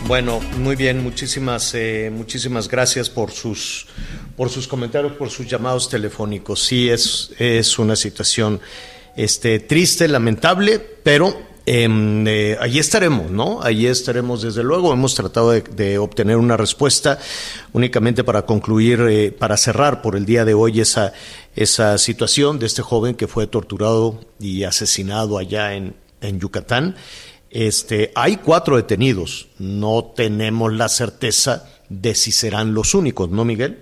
Bueno, 0.07 0.39
muy 0.57 0.75
bien, 0.75 1.03
muchísimas, 1.03 1.75
eh, 1.75 2.11
muchísimas 2.11 2.67
gracias 2.67 3.09
por 3.09 3.31
sus, 3.31 3.85
por 4.35 4.49
sus 4.49 4.67
comentarios, 4.67 5.13
por 5.13 5.29
sus 5.29 5.47
llamados 5.47 5.89
telefónicos. 5.89 6.63
Sí, 6.63 6.89
es, 6.89 7.31
es 7.37 7.77
una 7.77 7.95
situación 7.95 8.59
este, 9.15 9.59
triste, 9.59 10.07
lamentable, 10.07 10.79
pero 10.79 11.52
eh, 11.65 12.57
allí 12.59 12.79
estaremos, 12.79 13.31
¿no? 13.31 13.61
Allí 13.61 13.87
estaremos, 13.87 14.41
desde 14.41 14.63
luego. 14.63 14.91
Hemos 14.91 15.15
tratado 15.15 15.51
de, 15.51 15.97
obtener 15.97 16.37
una 16.37 16.57
respuesta 16.57 17.19
únicamente 17.71 18.23
para 18.23 18.43
concluir, 18.43 19.01
eh, 19.09 19.31
para 19.31 19.57
cerrar 19.57 20.01
por 20.01 20.15
el 20.15 20.25
día 20.25 20.45
de 20.45 20.53
hoy 20.53 20.81
esa, 20.81 21.13
esa 21.55 21.97
situación 21.97 22.59
de 22.59 22.65
este 22.65 22.81
joven 22.81 23.15
que 23.15 23.27
fue 23.27 23.47
torturado 23.47 24.19
y 24.39 24.63
asesinado 24.63 25.37
allá 25.37 25.73
en, 25.73 25.95
en 26.21 26.39
Yucatán. 26.39 26.95
Este, 27.49 28.11
hay 28.15 28.37
cuatro 28.37 28.75
detenidos. 28.75 29.47
No 29.59 30.11
tenemos 30.15 30.73
la 30.73 30.89
certeza 30.89 31.69
de 31.87 32.15
si 32.15 32.31
serán 32.31 32.73
los 32.73 32.93
únicos, 32.95 33.29
¿no, 33.29 33.45
Miguel? 33.45 33.77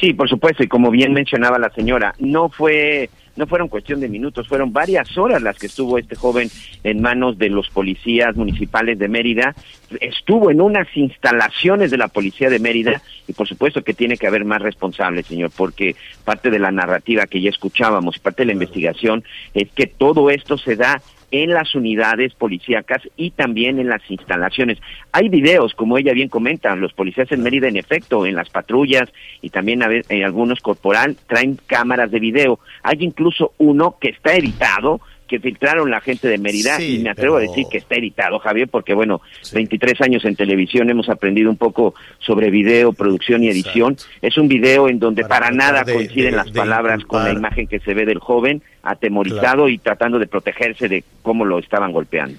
Sí, 0.00 0.14
por 0.14 0.28
supuesto, 0.28 0.64
y 0.64 0.68
como 0.68 0.90
bien 0.90 1.12
mencionaba 1.12 1.58
la 1.58 1.70
señora, 1.74 2.14
no 2.18 2.48
fue 2.48 3.08
no 3.36 3.46
fueron 3.46 3.68
cuestión 3.68 4.00
de 4.00 4.08
minutos, 4.08 4.48
fueron 4.48 4.72
varias 4.72 5.16
horas 5.16 5.42
las 5.42 5.58
que 5.58 5.66
estuvo 5.66 5.98
este 5.98 6.16
joven 6.16 6.50
en 6.84 7.00
manos 7.00 7.38
de 7.38 7.48
los 7.48 7.68
policías 7.70 8.36
municipales 8.36 8.98
de 8.98 9.08
Mérida, 9.08 9.54
estuvo 10.00 10.50
en 10.50 10.60
unas 10.60 10.88
instalaciones 10.96 11.90
de 11.90 11.98
la 11.98 12.08
policía 12.08 12.50
de 12.50 12.58
Mérida 12.58 13.02
y 13.26 13.32
por 13.32 13.48
supuesto 13.48 13.82
que 13.82 13.94
tiene 13.94 14.16
que 14.16 14.26
haber 14.26 14.44
más 14.44 14.62
responsables, 14.62 15.26
señor, 15.26 15.50
porque 15.56 15.96
parte 16.24 16.50
de 16.50 16.58
la 16.58 16.70
narrativa 16.70 17.26
que 17.26 17.40
ya 17.40 17.50
escuchábamos, 17.50 18.18
parte 18.18 18.42
de 18.42 18.46
la 18.46 18.52
investigación 18.52 19.24
es 19.54 19.70
que 19.72 19.86
todo 19.86 20.30
esto 20.30 20.58
se 20.58 20.76
da 20.76 21.00
en 21.32 21.50
las 21.50 21.74
unidades 21.74 22.34
policíacas 22.34 23.02
y 23.16 23.30
también 23.30 23.80
en 23.80 23.88
las 23.88 24.08
instalaciones. 24.08 24.78
Hay 25.10 25.28
videos, 25.28 25.74
como 25.74 25.98
ella 25.98 26.12
bien 26.12 26.28
comenta, 26.28 26.76
los 26.76 26.92
policías 26.92 27.32
en 27.32 27.42
Mérida 27.42 27.68
en 27.68 27.76
efecto, 27.76 28.24
en 28.26 28.36
las 28.36 28.50
patrullas 28.50 29.10
y 29.40 29.50
también 29.50 29.82
a 29.82 29.88
en 29.90 30.24
algunos 30.24 30.60
corporal 30.60 31.16
traen 31.26 31.58
cámaras 31.66 32.10
de 32.10 32.20
video. 32.20 32.60
Hay 32.82 32.98
incluso 33.00 33.52
uno 33.58 33.96
que 34.00 34.10
está 34.10 34.34
editado, 34.34 35.00
que 35.32 35.40
filtraron 35.40 35.90
la 35.90 36.02
gente 36.02 36.28
de 36.28 36.36
Mérida 36.36 36.78
y 36.78 36.98
me 36.98 37.08
atrevo 37.08 37.38
a 37.38 37.40
decir 37.40 37.64
que 37.70 37.78
está 37.78 37.94
editado, 37.94 38.38
Javier, 38.38 38.68
porque 38.68 38.92
bueno, 38.92 39.22
23 39.50 39.98
años 40.02 40.26
en 40.26 40.36
televisión 40.36 40.90
hemos 40.90 41.08
aprendido 41.08 41.48
un 41.48 41.56
poco 41.56 41.94
sobre 42.18 42.50
video, 42.50 42.92
producción 42.92 43.42
y 43.42 43.48
edición. 43.48 43.96
Es 44.20 44.36
un 44.36 44.46
video 44.46 44.90
en 44.90 44.98
donde 44.98 45.24
para, 45.24 45.50
nada 45.50 45.84
coinciden 45.84 46.36
las 46.36 46.50
palabras 46.50 47.02
con 47.06 47.24
la 47.24 47.32
imagen 47.32 47.66
que 47.66 47.80
se 47.80 47.94
ve 47.94 48.04
del 48.04 48.18
joven 48.18 48.60
atemorizado 48.82 49.70
y 49.70 49.78
tratando 49.78 50.18
de 50.18 50.26
protegerse 50.26 50.86
de 50.86 51.02
cómo 51.22 51.46
lo 51.46 51.58
estaban 51.60 51.92
golpeando. 51.92 52.38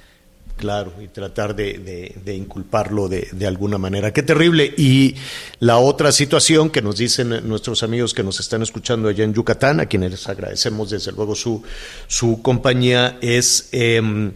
Claro, 0.63 0.93
y 1.01 1.09
tratar 1.09 1.57
de, 1.57 2.13
inculparlo 2.25 3.09
de, 3.09 3.45
alguna 3.45 3.77
manera. 3.77 4.13
Qué 4.13 4.23
terrible. 4.23 4.73
Y 4.77 5.13
la 5.59 5.77
otra 5.77 6.13
situación 6.13 6.69
que 6.69 6.81
nos 6.81 6.95
dicen 6.95 7.45
nuestros 7.49 7.83
amigos 7.83 8.13
que 8.13 8.23
nos 8.23 8.39
están 8.39 8.61
escuchando 8.61 9.09
allá 9.09 9.25
en 9.25 9.33
Yucatán, 9.33 9.81
a 9.81 9.87
quienes 9.87 10.11
les 10.11 10.29
agradecemos 10.29 10.91
desde 10.91 11.11
luego 11.11 11.35
su, 11.35 11.61
su 12.07 12.41
compañía, 12.41 13.17
es 13.19 13.67
em, 13.73 14.31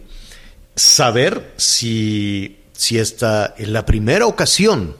saber 0.76 1.54
si, 1.56 2.58
si 2.74 2.98
esta 2.98 3.54
es 3.56 3.68
la 3.68 3.86
primera 3.86 4.26
ocasión 4.26 4.98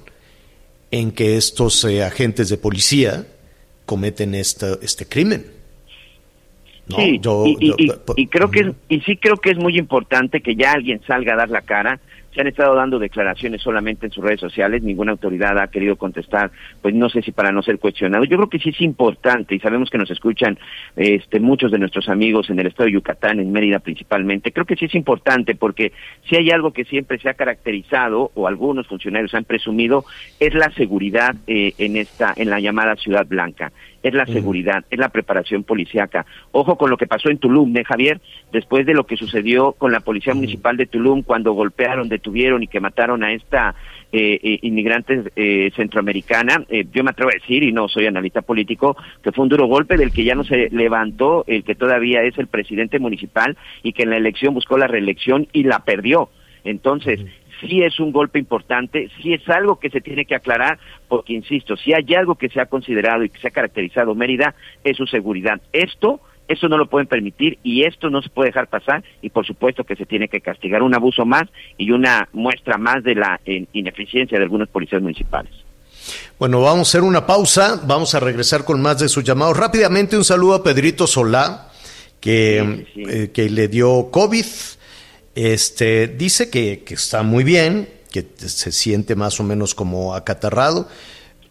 en 0.90 1.12
que 1.12 1.36
estos 1.36 1.84
eh, 1.84 2.04
agentes 2.04 2.48
de 2.48 2.56
policía 2.56 3.26
cometen 3.84 4.34
esta, 4.34 4.78
este 4.80 5.04
crimen 5.04 5.57
sí, 6.96 7.20
y, 8.16 8.26
creo 8.26 8.50
que 8.50 8.72
y 8.88 9.00
sí 9.00 9.16
creo 9.16 9.36
que 9.36 9.50
es 9.50 9.58
muy 9.58 9.78
importante 9.78 10.40
que 10.40 10.54
ya 10.54 10.72
alguien 10.72 11.00
salga 11.06 11.34
a 11.34 11.36
dar 11.36 11.50
la 11.50 11.62
cara. 11.62 12.00
Se 12.34 12.42
han 12.42 12.46
estado 12.46 12.74
dando 12.74 12.98
declaraciones 12.98 13.62
solamente 13.62 14.06
en 14.06 14.12
sus 14.12 14.22
redes 14.22 14.38
sociales, 14.38 14.82
ninguna 14.82 15.12
autoridad 15.12 15.58
ha 15.58 15.68
querido 15.68 15.96
contestar, 15.96 16.52
pues 16.82 16.94
no 16.94 17.08
sé 17.08 17.22
si 17.22 17.32
para 17.32 17.50
no 17.50 17.62
ser 17.62 17.78
cuestionado. 17.78 18.24
Yo 18.24 18.36
creo 18.36 18.50
que 18.50 18.58
sí 18.58 18.68
es 18.68 18.80
importante 18.80 19.54
y 19.54 19.58
sabemos 19.58 19.90
que 19.90 19.98
nos 19.98 20.10
escuchan 20.10 20.56
este, 20.94 21.40
muchos 21.40 21.72
de 21.72 21.78
nuestros 21.78 22.08
amigos 22.08 22.48
en 22.50 22.60
el 22.60 22.66
estado 22.68 22.84
de 22.84 22.92
Yucatán, 22.92 23.40
en 23.40 23.50
Mérida 23.50 23.80
principalmente. 23.80 24.52
Creo 24.52 24.66
que 24.66 24.76
sí 24.76 24.84
es 24.84 24.94
importante 24.94 25.54
porque 25.56 25.92
si 26.28 26.36
hay 26.36 26.50
algo 26.50 26.72
que 26.72 26.84
siempre 26.84 27.18
se 27.18 27.28
ha 27.28 27.34
caracterizado 27.34 28.30
o 28.34 28.46
algunos 28.46 28.86
funcionarios 28.86 29.34
han 29.34 29.44
presumido 29.44 30.04
es 30.38 30.54
la 30.54 30.70
seguridad 30.74 31.34
eh, 31.46 31.72
en 31.78 31.96
esta 31.96 32.34
en 32.36 32.50
la 32.50 32.60
llamada 32.60 32.94
Ciudad 32.96 33.26
Blanca 33.26 33.72
es 34.02 34.14
la 34.14 34.26
seguridad, 34.26 34.84
es 34.90 34.98
la 34.98 35.08
preparación 35.08 35.64
policíaca. 35.64 36.26
Ojo 36.52 36.76
con 36.76 36.90
lo 36.90 36.96
que 36.96 37.06
pasó 37.06 37.30
en 37.30 37.38
Tulum, 37.38 37.76
¿eh, 37.76 37.84
Javier? 37.84 38.20
Después 38.52 38.86
de 38.86 38.94
lo 38.94 39.04
que 39.04 39.16
sucedió 39.16 39.72
con 39.72 39.92
la 39.92 40.00
Policía 40.00 40.34
Municipal 40.34 40.76
de 40.76 40.86
Tulum 40.86 41.22
cuando 41.22 41.52
golpearon, 41.52 42.08
detuvieron 42.08 42.62
y 42.62 42.68
que 42.68 42.80
mataron 42.80 43.24
a 43.24 43.32
esta 43.32 43.74
eh, 44.10 44.40
eh 44.42 44.58
inmigrante 44.62 45.24
eh, 45.36 45.70
centroamericana, 45.76 46.64
eh, 46.70 46.86
yo 46.90 47.04
me 47.04 47.10
atrevo 47.10 47.30
a 47.30 47.34
decir, 47.34 47.62
y 47.62 47.72
no 47.72 47.88
soy 47.88 48.06
analista 48.06 48.40
político, 48.40 48.96
que 49.22 49.32
fue 49.32 49.42
un 49.42 49.50
duro 49.50 49.66
golpe 49.66 49.96
del 49.96 50.12
que 50.12 50.24
ya 50.24 50.34
no 50.34 50.44
se 50.44 50.70
levantó 50.70 51.44
el 51.46 51.62
que 51.62 51.74
todavía 51.74 52.22
es 52.22 52.38
el 52.38 52.46
presidente 52.46 52.98
municipal 52.98 53.56
y 53.82 53.92
que 53.92 54.04
en 54.04 54.10
la 54.10 54.16
elección 54.16 54.54
buscó 54.54 54.78
la 54.78 54.86
reelección 54.86 55.48
y 55.52 55.64
la 55.64 55.80
perdió. 55.80 56.30
Entonces, 56.64 57.20
sí 57.60 57.82
es 57.82 57.98
un 58.00 58.12
golpe 58.12 58.38
importante, 58.38 59.10
sí 59.22 59.34
es 59.34 59.48
algo 59.48 59.78
que 59.78 59.90
se 59.90 60.00
tiene 60.00 60.24
que 60.24 60.34
aclarar, 60.34 60.78
porque 61.08 61.32
insisto, 61.32 61.76
si 61.76 61.92
hay 61.92 62.14
algo 62.14 62.34
que 62.36 62.48
se 62.48 62.60
ha 62.60 62.66
considerado 62.66 63.24
y 63.24 63.30
que 63.30 63.40
se 63.40 63.48
ha 63.48 63.52
caracterizado 63.52 64.14
Mérida, 64.14 64.54
es 64.84 64.96
su 64.96 65.06
seguridad. 65.06 65.60
Esto 65.72 66.20
eso 66.48 66.66
no 66.66 66.78
lo 66.78 66.88
pueden 66.88 67.06
permitir 67.06 67.58
y 67.62 67.84
esto 67.84 68.08
no 68.08 68.22
se 68.22 68.30
puede 68.30 68.48
dejar 68.48 68.68
pasar 68.68 69.04
y 69.20 69.28
por 69.28 69.46
supuesto 69.46 69.84
que 69.84 69.96
se 69.96 70.06
tiene 70.06 70.28
que 70.28 70.40
castigar 70.40 70.82
un 70.82 70.94
abuso 70.94 71.26
más 71.26 71.44
y 71.76 71.90
una 71.90 72.26
muestra 72.32 72.78
más 72.78 73.04
de 73.04 73.14
la 73.14 73.38
ineficiencia 73.44 74.38
de 74.38 74.44
algunos 74.44 74.68
policías 74.70 75.02
municipales. 75.02 75.52
Bueno, 76.38 76.62
vamos 76.62 76.88
a 76.88 76.90
hacer 76.90 77.02
una 77.02 77.26
pausa, 77.26 77.82
vamos 77.86 78.14
a 78.14 78.20
regresar 78.20 78.64
con 78.64 78.80
más 78.80 78.98
de 78.98 79.10
sus 79.10 79.24
llamados. 79.24 79.58
Rápidamente 79.58 80.16
un 80.16 80.24
saludo 80.24 80.54
a 80.54 80.62
Pedrito 80.62 81.06
Solá, 81.06 81.68
que, 82.18 82.86
eh, 82.96 83.30
que 83.32 83.50
le 83.50 83.68
dio 83.68 84.10
COVID 84.10 84.46
este, 85.38 86.08
dice 86.08 86.50
que, 86.50 86.82
está 86.88 87.22
muy 87.22 87.44
bien, 87.44 87.88
que 88.10 88.26
se 88.38 88.72
siente 88.72 89.14
más 89.14 89.38
o 89.38 89.44
menos 89.44 89.72
como 89.72 90.16
acatarrado, 90.16 90.88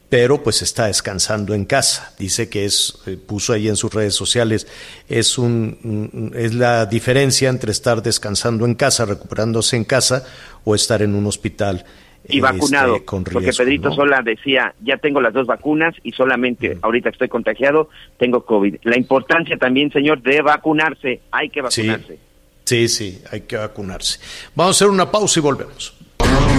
pero 0.09 0.43
pues 0.43 0.61
está 0.61 0.87
descansando 0.87 1.53
en 1.53 1.63
casa. 1.63 2.13
Dice 2.19 2.49
que 2.49 2.65
es, 2.65 3.01
eh, 3.07 3.15
puso 3.15 3.53
ahí 3.53 3.69
en 3.69 3.77
sus 3.77 3.93
redes 3.93 4.13
sociales, 4.13 4.67
es, 5.07 5.37
un, 5.37 6.33
es 6.35 6.53
la 6.53 6.85
diferencia 6.85 7.47
entre 7.47 7.71
estar 7.71 8.03
descansando 8.03 8.65
en 8.65 8.75
casa, 8.75 9.05
recuperándose 9.05 9.77
en 9.77 9.85
casa, 9.85 10.25
o 10.65 10.75
estar 10.75 11.01
en 11.01 11.15
un 11.15 11.25
hospital. 11.25 11.85
Y 12.27 12.41
vacunado, 12.41 12.97
este, 12.97 13.31
porque 13.31 13.53
Pedrito 13.57 13.93
Sola 13.93 14.21
decía, 14.21 14.75
ya 14.83 14.97
tengo 14.97 15.21
las 15.21 15.33
dos 15.33 15.47
vacunas 15.47 15.95
y 16.03 16.11
solamente 16.11 16.77
ahorita 16.81 17.07
estoy 17.07 17.29
contagiado, 17.29 17.89
tengo 18.17 18.43
COVID. 18.43 18.79
La 18.83 18.97
importancia 18.97 19.55
también, 19.55 19.93
señor, 19.93 20.21
de 20.21 20.41
vacunarse, 20.41 21.21
hay 21.31 21.49
que 21.49 21.61
vacunarse. 21.61 22.15
Sí, 22.15 22.19
sí, 22.67 23.21
hay 23.31 23.41
que 23.41 23.55
vacunarse. 23.55 24.19
Vamos 24.53 24.75
a 24.75 24.77
hacer 24.77 24.89
una 24.89 25.09
pausa 25.09 25.39
y 25.39 25.41
volvemos. 25.41 25.93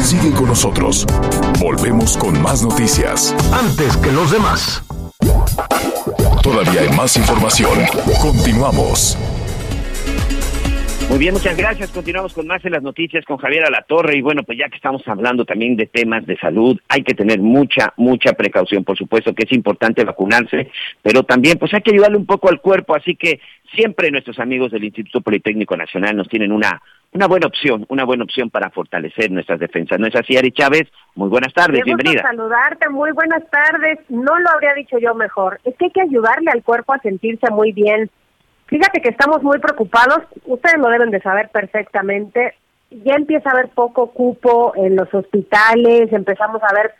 Sigue 0.02 0.32
con 0.32 0.46
nosotros. 0.46 1.04
Volvemos 1.59 2.16
con 2.16 2.40
más 2.40 2.62
noticias. 2.62 3.34
Antes 3.52 3.94
que 3.98 4.11
los 4.11 4.30
demás. 4.30 4.82
Todavía 6.42 6.80
hay 6.80 6.88
más 6.96 7.16
información. 7.16 7.78
Continuamos. 8.22 9.18
Muy 11.09 11.18
bien, 11.18 11.32
muchas 11.32 11.57
gracias. 11.57 11.90
Continuamos 11.90 12.34
con 12.34 12.46
más 12.46 12.62
de 12.62 12.68
las 12.68 12.82
noticias 12.82 13.24
con 13.24 13.38
Javier 13.38 13.64
Alatorre. 13.64 14.16
Y 14.16 14.20
bueno, 14.20 14.42
pues 14.42 14.59
ya 14.59 14.68
que 14.68 14.76
estamos 14.76 15.03
hablando 15.09 15.44
también 15.46 15.74
de 15.74 15.86
temas 15.86 16.26
de 16.26 16.36
salud, 16.36 16.78
hay 16.88 17.03
que 17.03 17.14
tener 17.14 17.40
mucha, 17.40 17.94
mucha 17.96 18.34
precaución. 18.34 18.84
Por 18.84 18.96
supuesto 18.99 19.34
que 19.34 19.44
es 19.44 19.53
importante 19.53 20.05
vacunarse, 20.05 20.70
pero 21.03 21.22
también 21.22 21.59
pues 21.59 21.72
hay 21.72 21.80
que 21.80 21.92
ayudarle 21.92 22.18
un 22.18 22.26
poco 22.26 22.51
al 22.51 22.61
cuerpo. 22.61 22.94
Así 22.94 23.16
que 23.16 23.40
siempre 23.74 24.11
nuestros 24.11 24.38
amigos 24.38 24.70
del 24.70 24.84
Instituto 24.84 25.22
Politécnico 25.22 25.76
Nacional 25.76 26.14
nos 26.14 26.28
tienen 26.28 26.53
una, 26.53 26.82
una 27.12 27.26
buena 27.26 27.46
opción, 27.46 27.86
una 27.88 28.05
buena 28.05 28.24
opción 28.24 28.51
para 28.51 28.68
fortalecer 28.68 29.30
nuestras 29.30 29.61
defensas. 29.61 29.99
¿No 29.99 30.07
es 30.07 30.14
así, 30.14 30.36
Ari 30.36 30.53
Chávez? 30.53 30.88
Muy 31.14 31.30
buenas 31.30 31.55
tardes, 31.55 31.84
bienvenida. 31.84 32.20
saludarte, 32.20 32.88
muy 32.90 33.12
buenas 33.12 33.42
tardes. 33.51 33.99
No 34.11 34.38
lo 34.38 34.51
habría 34.51 34.74
dicho 34.74 34.99
yo 34.99 35.14
mejor. 35.14 35.59
Es 35.64 35.74
que 35.76 35.86
hay 35.86 35.90
que 35.90 36.03
ayudarle 36.03 36.51
al 36.53 36.62
cuerpo 36.62 36.92
a 36.92 36.99
sentirse 36.99 37.51
muy 37.51 37.72
bien 37.72 38.11
Fíjate 38.68 39.00
que 39.00 39.08
estamos 39.08 39.42
muy 39.42 39.58
preocupados, 39.58 40.20
ustedes 40.44 40.78
lo 40.78 40.88
deben 40.90 41.10
de 41.10 41.22
saber 41.22 41.48
perfectamente, 41.48 42.54
ya 42.90 43.14
empieza 43.14 43.48
a 43.48 43.52
haber 43.52 43.68
poco 43.70 44.10
cupo 44.10 44.74
en 44.76 44.94
los 44.94 45.12
hospitales, 45.12 46.12
empezamos 46.12 46.62
a 46.62 46.74
ver 46.74 46.92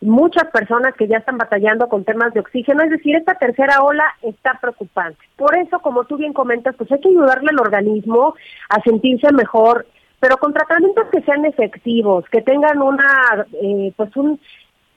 muchas 0.00 0.44
personas 0.52 0.94
que 0.94 1.08
ya 1.08 1.18
están 1.18 1.36
batallando 1.36 1.88
con 1.88 2.04
temas 2.04 2.32
de 2.34 2.40
oxígeno, 2.40 2.84
es 2.84 2.90
decir, 2.90 3.16
esta 3.16 3.34
tercera 3.34 3.82
ola 3.82 4.04
está 4.22 4.58
preocupante. 4.60 5.18
Por 5.36 5.56
eso, 5.56 5.80
como 5.80 6.04
tú 6.04 6.16
bien 6.16 6.32
comentas, 6.32 6.76
pues 6.76 6.90
hay 6.92 7.00
que 7.00 7.08
ayudarle 7.08 7.50
al 7.50 7.60
organismo 7.60 8.34
a 8.68 8.80
sentirse 8.82 9.32
mejor, 9.32 9.86
pero 10.20 10.36
con 10.36 10.52
tratamientos 10.52 11.08
que 11.10 11.22
sean 11.22 11.44
efectivos, 11.44 12.24
que 12.30 12.42
tengan 12.42 12.80
una, 12.80 13.44
eh, 13.60 13.92
pues 13.96 14.16
un 14.16 14.38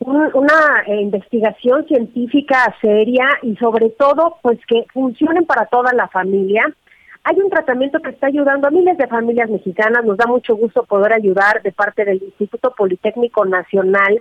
una 0.06 0.82
eh, 0.88 1.02
investigación 1.02 1.86
científica 1.88 2.76
seria 2.82 3.26
y 3.43 3.56
sobre 3.58 3.89
todo 3.89 4.38
pues 4.41 4.60
que 4.68 4.86
funcionen 4.93 5.45
para 5.45 5.66
toda 5.68 5.93
la 5.93 6.08
familia. 6.08 6.64
Hay 7.24 7.39
un 7.39 7.52
tratamiento 7.52 7.99
que 7.99 8.10
está 8.10 8.28
ayudando 8.28 8.68
a 8.68 8.72
miles 8.72 8.97
de 8.97 9.08
familias 9.08 9.49
mexicanas, 9.49 10.04
nos 10.04 10.18
da 10.18 10.26
mucho 10.26 10.56
gusto 10.56 10.84
poder 10.84 11.14
ayudar 11.14 11.62
de 11.62 11.72
parte 11.72 12.04
del 12.04 12.22
Instituto 12.24 12.74
Politécnico 12.76 13.45
Nacional 13.45 14.20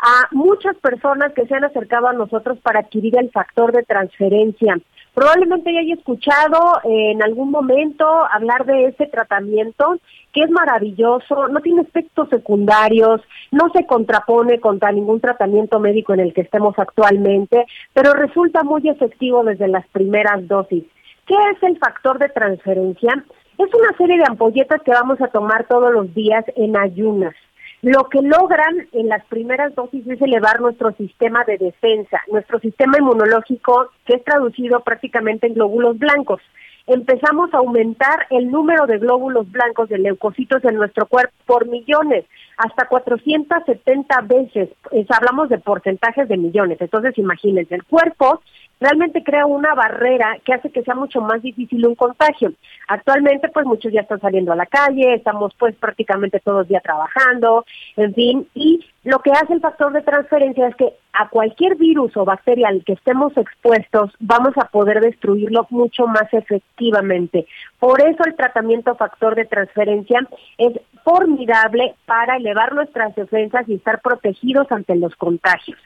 a 0.00 0.28
muchas 0.32 0.76
personas 0.76 1.32
que 1.32 1.46
se 1.46 1.54
han 1.54 1.64
acercado 1.64 2.08
a 2.08 2.12
nosotros 2.12 2.58
para 2.62 2.80
adquirir 2.80 3.18
el 3.18 3.30
factor 3.30 3.72
de 3.72 3.82
transferencia. 3.82 4.78
Probablemente 5.14 5.72
ya 5.72 5.80
haya 5.80 5.94
escuchado 5.94 6.58
eh, 6.84 7.10
en 7.10 7.22
algún 7.22 7.50
momento 7.50 8.06
hablar 8.30 8.64
de 8.66 8.86
ese 8.86 9.06
tratamiento, 9.06 9.98
que 10.32 10.42
es 10.42 10.50
maravilloso, 10.50 11.48
no 11.48 11.60
tiene 11.60 11.82
efectos 11.82 12.28
secundarios, 12.28 13.20
no 13.50 13.68
se 13.74 13.84
contrapone 13.84 14.60
contra 14.60 14.92
ningún 14.92 15.20
tratamiento 15.20 15.80
médico 15.80 16.14
en 16.14 16.20
el 16.20 16.32
que 16.32 16.42
estemos 16.42 16.78
actualmente, 16.78 17.66
pero 17.92 18.12
resulta 18.12 18.62
muy 18.62 18.88
efectivo 18.88 19.42
desde 19.42 19.66
las 19.66 19.86
primeras 19.88 20.46
dosis. 20.46 20.84
¿Qué 21.26 21.34
es 21.34 21.62
el 21.64 21.78
factor 21.78 22.18
de 22.20 22.28
transferencia? 22.28 23.24
Es 23.58 23.74
una 23.74 23.96
serie 23.98 24.18
de 24.18 24.24
ampolletas 24.28 24.80
que 24.82 24.92
vamos 24.92 25.20
a 25.20 25.28
tomar 25.28 25.66
todos 25.66 25.92
los 25.92 26.14
días 26.14 26.44
en 26.54 26.76
ayunas. 26.76 27.34
Lo 27.82 28.08
que 28.08 28.20
logran 28.22 28.88
en 28.92 29.08
las 29.08 29.24
primeras 29.26 29.72
dosis 29.76 30.04
es 30.06 30.20
elevar 30.20 30.60
nuestro 30.60 30.92
sistema 30.92 31.44
de 31.44 31.58
defensa, 31.58 32.20
nuestro 32.30 32.58
sistema 32.58 32.98
inmunológico, 32.98 33.90
que 34.04 34.16
es 34.16 34.24
traducido 34.24 34.80
prácticamente 34.80 35.46
en 35.46 35.54
glóbulos 35.54 35.96
blancos. 35.96 36.40
Empezamos 36.88 37.52
a 37.54 37.58
aumentar 37.58 38.26
el 38.30 38.50
número 38.50 38.86
de 38.86 38.98
glóbulos 38.98 39.48
blancos 39.52 39.90
de 39.90 39.98
leucocitos 39.98 40.64
en 40.64 40.74
nuestro 40.74 41.06
cuerpo 41.06 41.34
por 41.46 41.68
millones, 41.68 42.24
hasta 42.56 42.88
470 42.88 44.22
veces. 44.22 44.70
hablamos 45.10 45.48
de 45.48 45.58
porcentajes 45.58 46.28
de 46.28 46.36
millones. 46.36 46.80
Entonces, 46.80 47.16
imagínense, 47.16 47.76
el 47.76 47.84
cuerpo 47.84 48.42
realmente 48.80 49.22
crea 49.22 49.46
una 49.46 49.74
barrera 49.74 50.38
que 50.44 50.54
hace 50.54 50.70
que 50.70 50.82
sea 50.82 50.94
mucho 50.94 51.20
más 51.20 51.42
difícil 51.42 51.86
un 51.86 51.94
contagio. 51.94 52.52
Actualmente, 52.88 53.48
pues 53.48 53.66
muchos 53.66 53.92
ya 53.92 54.02
están 54.02 54.20
saliendo 54.20 54.52
a 54.52 54.56
la 54.56 54.66
calle, 54.66 55.14
estamos 55.14 55.54
pues 55.58 55.74
prácticamente 55.76 56.40
todos 56.40 56.68
días 56.68 56.82
trabajando, 56.82 57.64
en 57.96 58.14
fin, 58.14 58.48
y 58.54 58.84
lo 59.04 59.20
que 59.20 59.30
hace 59.30 59.54
el 59.54 59.60
factor 59.60 59.92
de 59.92 60.02
transferencia 60.02 60.68
es 60.68 60.76
que 60.76 60.92
a 61.12 61.28
cualquier 61.28 61.76
virus 61.76 62.16
o 62.16 62.24
bacteria 62.24 62.68
al 62.68 62.84
que 62.84 62.92
estemos 62.92 63.36
expuestos, 63.36 64.12
vamos 64.20 64.52
a 64.56 64.66
poder 64.66 65.00
destruirlo 65.00 65.66
mucho 65.70 66.06
más 66.06 66.32
efectivamente. 66.32 67.46
Por 67.78 68.00
eso 68.00 68.22
el 68.24 68.36
tratamiento 68.36 68.94
factor 68.96 69.34
de 69.34 69.46
transferencia 69.46 70.20
es 70.58 70.78
formidable 71.04 71.94
para 72.06 72.36
elevar 72.36 72.74
nuestras 72.74 73.14
defensas 73.16 73.68
y 73.68 73.74
estar 73.74 74.00
protegidos 74.00 74.70
ante 74.70 74.94
los 74.94 75.14
contagios. 75.16 75.78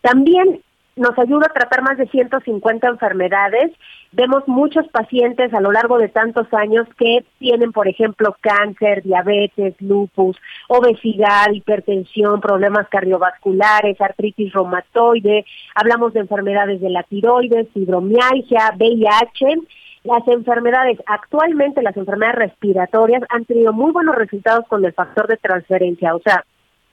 También 0.00 0.60
nos 1.00 1.18
ayuda 1.18 1.46
a 1.48 1.54
tratar 1.54 1.80
más 1.80 1.96
de 1.96 2.06
150 2.08 2.86
enfermedades. 2.86 3.72
Vemos 4.12 4.46
muchos 4.46 4.86
pacientes 4.88 5.52
a 5.54 5.60
lo 5.60 5.72
largo 5.72 5.96
de 5.96 6.08
tantos 6.08 6.46
años 6.52 6.86
que 6.98 7.24
tienen, 7.38 7.72
por 7.72 7.88
ejemplo, 7.88 8.36
cáncer, 8.42 9.02
diabetes, 9.02 9.74
lupus, 9.80 10.36
obesidad, 10.68 11.52
hipertensión, 11.54 12.42
problemas 12.42 12.86
cardiovasculares, 12.90 13.98
artritis 13.98 14.52
reumatoide. 14.52 15.46
Hablamos 15.74 16.12
de 16.12 16.20
enfermedades 16.20 16.82
de 16.82 16.90
la 16.90 17.02
tiroides, 17.04 17.68
fibromialgia, 17.72 18.74
VIH. 18.76 19.56
Las 20.04 20.28
enfermedades, 20.28 20.98
actualmente 21.06 21.82
las 21.82 21.96
enfermedades 21.96 22.50
respiratorias 22.50 23.22
han 23.30 23.46
tenido 23.46 23.72
muy 23.72 23.92
buenos 23.92 24.16
resultados 24.16 24.66
con 24.68 24.84
el 24.84 24.92
factor 24.92 25.28
de 25.28 25.38
transferencia, 25.38 26.14
o 26.14 26.20
sea, 26.20 26.44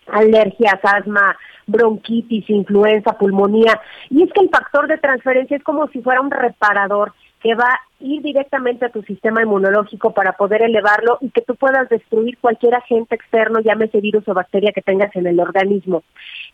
alergias, 0.08 0.80
asma, 0.82 1.36
bronquitis, 1.68 2.49
influenza, 2.49 3.18
pulmonía. 3.18 3.80
Y 4.09 4.24
es 4.24 4.32
que 4.34 4.41
el 4.41 4.49
factor 4.49 4.88
de 4.88 4.97
transferencia 4.97 5.57
es 5.57 5.63
como 5.63 5.88
si 5.89 6.01
fuera 6.01 6.22
un 6.22 6.32
reparador 6.32 7.13
que 7.41 7.53
va 7.53 7.68
a 7.68 7.80
ir 7.99 8.22
directamente 8.22 8.86
a 8.86 8.89
tu 8.89 9.03
sistema 9.03 9.43
inmunológico 9.43 10.11
para 10.11 10.34
poder 10.34 10.63
elevarlo 10.63 11.18
y 11.22 11.30
que 11.30 11.41
tú 11.41 11.55
puedas 11.55 11.88
destruir 11.89 12.38
cualquier 12.39 12.76
agente 12.76 13.15
externo, 13.15 13.59
llámese 13.59 14.01
virus 14.01 14.28
o 14.28 14.34
bacteria 14.34 14.72
que 14.74 14.82
tengas 14.82 15.15
en 15.15 15.28
el 15.28 15.39
organismo. 15.39 16.03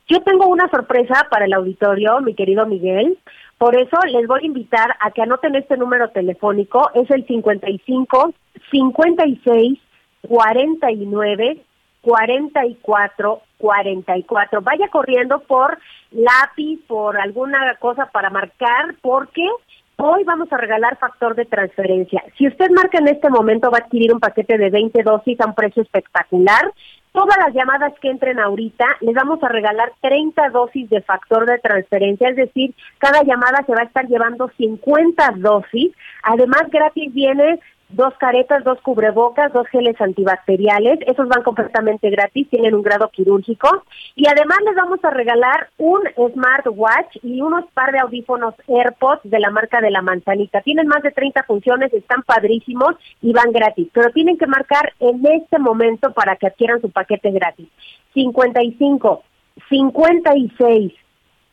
Yo 0.07 0.21
tengo 0.21 0.47
una 0.47 0.67
sorpresa 0.69 1.27
para 1.29 1.45
el 1.45 1.53
auditorio, 1.53 2.19
mi 2.21 2.35
querido 2.35 2.65
Miguel. 2.65 3.17
Por 3.57 3.75
eso 3.75 3.97
les 4.11 4.27
voy 4.27 4.41
a 4.43 4.45
invitar 4.45 4.95
a 4.99 5.11
que 5.11 5.21
anoten 5.21 5.55
este 5.55 5.77
número 5.77 6.09
telefónico. 6.09 6.91
Es 6.93 7.09
el 7.11 7.25
55 7.25 8.33
56 8.71 9.79
49 10.27 11.61
44 12.01 13.41
44. 13.63 14.61
Vaya 14.61 14.89
corriendo 14.89 15.39
por 15.39 15.77
lápiz, 16.11 16.81
por 16.85 17.17
alguna 17.17 17.75
cosa 17.79 18.07
para 18.07 18.29
marcar, 18.29 18.95
porque 19.01 19.47
hoy 19.95 20.25
vamos 20.25 20.51
a 20.51 20.57
regalar 20.57 20.97
factor 20.97 21.33
de 21.33 21.45
transferencia. 21.45 22.21
Si 22.37 22.45
usted 22.45 22.69
marca 22.71 22.97
en 22.97 23.07
este 23.07 23.29
momento, 23.29 23.71
va 23.71 23.77
a 23.77 23.85
adquirir 23.85 24.13
un 24.13 24.19
paquete 24.19 24.57
de 24.57 24.69
20 24.69 25.01
dosis 25.03 25.39
a 25.39 25.45
un 25.45 25.55
precio 25.55 25.81
espectacular. 25.81 26.73
Todas 27.13 27.37
las 27.37 27.53
llamadas 27.53 27.93
que 28.01 28.09
entren 28.09 28.37
ahorita, 28.37 28.85
les 28.99 29.15
vamos 29.15 29.41
a 29.41 29.47
regalar 29.47 29.93
30 30.01 30.49
dosis 30.49 30.89
de 30.89 31.01
factor 31.01 31.45
de 31.45 31.59
transferencia, 31.59 32.27
es 32.27 32.35
decir, 32.35 32.73
cada 32.97 33.23
llamada 33.23 33.63
se 33.65 33.71
va 33.71 33.81
a 33.81 33.85
estar 33.85 34.07
llevando 34.07 34.51
50 34.57 35.35
dosis. 35.37 35.95
Además, 36.23 36.63
gratis 36.69 37.13
viene 37.13 37.61
dos 37.89 38.13
caretas, 38.17 38.63
dos 38.63 38.79
cubrebocas, 38.81 39.53
dos 39.53 39.67
geles 39.67 39.99
antibacteriales, 40.01 40.99
esos 41.05 41.27
van 41.27 41.43
completamente 41.43 42.09
gratis, 42.09 42.49
tienen 42.49 42.73
un 42.73 42.81
grado 42.81 43.09
quirúrgico 43.09 43.83
y 44.15 44.27
además 44.27 44.57
les 44.65 44.75
vamos 44.75 44.99
a 45.03 45.11
regalar 45.11 45.69
un 45.77 46.01
smartwatch 46.33 47.17
y 47.21 47.41
unos 47.41 47.65
par 47.73 47.91
de 47.91 47.99
audífonos 47.99 48.55
AirPods 48.67 49.21
de 49.23 49.39
la 49.39 49.51
marca 49.51 49.81
de 49.81 49.91
la 49.91 50.01
manzanita. 50.01 50.61
Tienen 50.61 50.87
más 50.87 51.03
de 51.03 51.11
30 51.11 51.43
funciones, 51.43 51.93
están 51.93 52.23
padrísimos 52.23 52.95
y 53.21 53.31
van 53.31 53.51
gratis, 53.51 53.89
pero 53.93 54.09
tienen 54.11 54.37
que 54.37 54.47
marcar 54.47 54.93
en 54.99 55.25
este 55.25 55.59
momento 55.59 56.11
para 56.13 56.35
que 56.35 56.47
adquieran 56.47 56.81
su 56.81 56.89
paquete 56.89 57.31
gratis. 57.31 57.67
55, 58.13 59.23
56, 59.69 60.93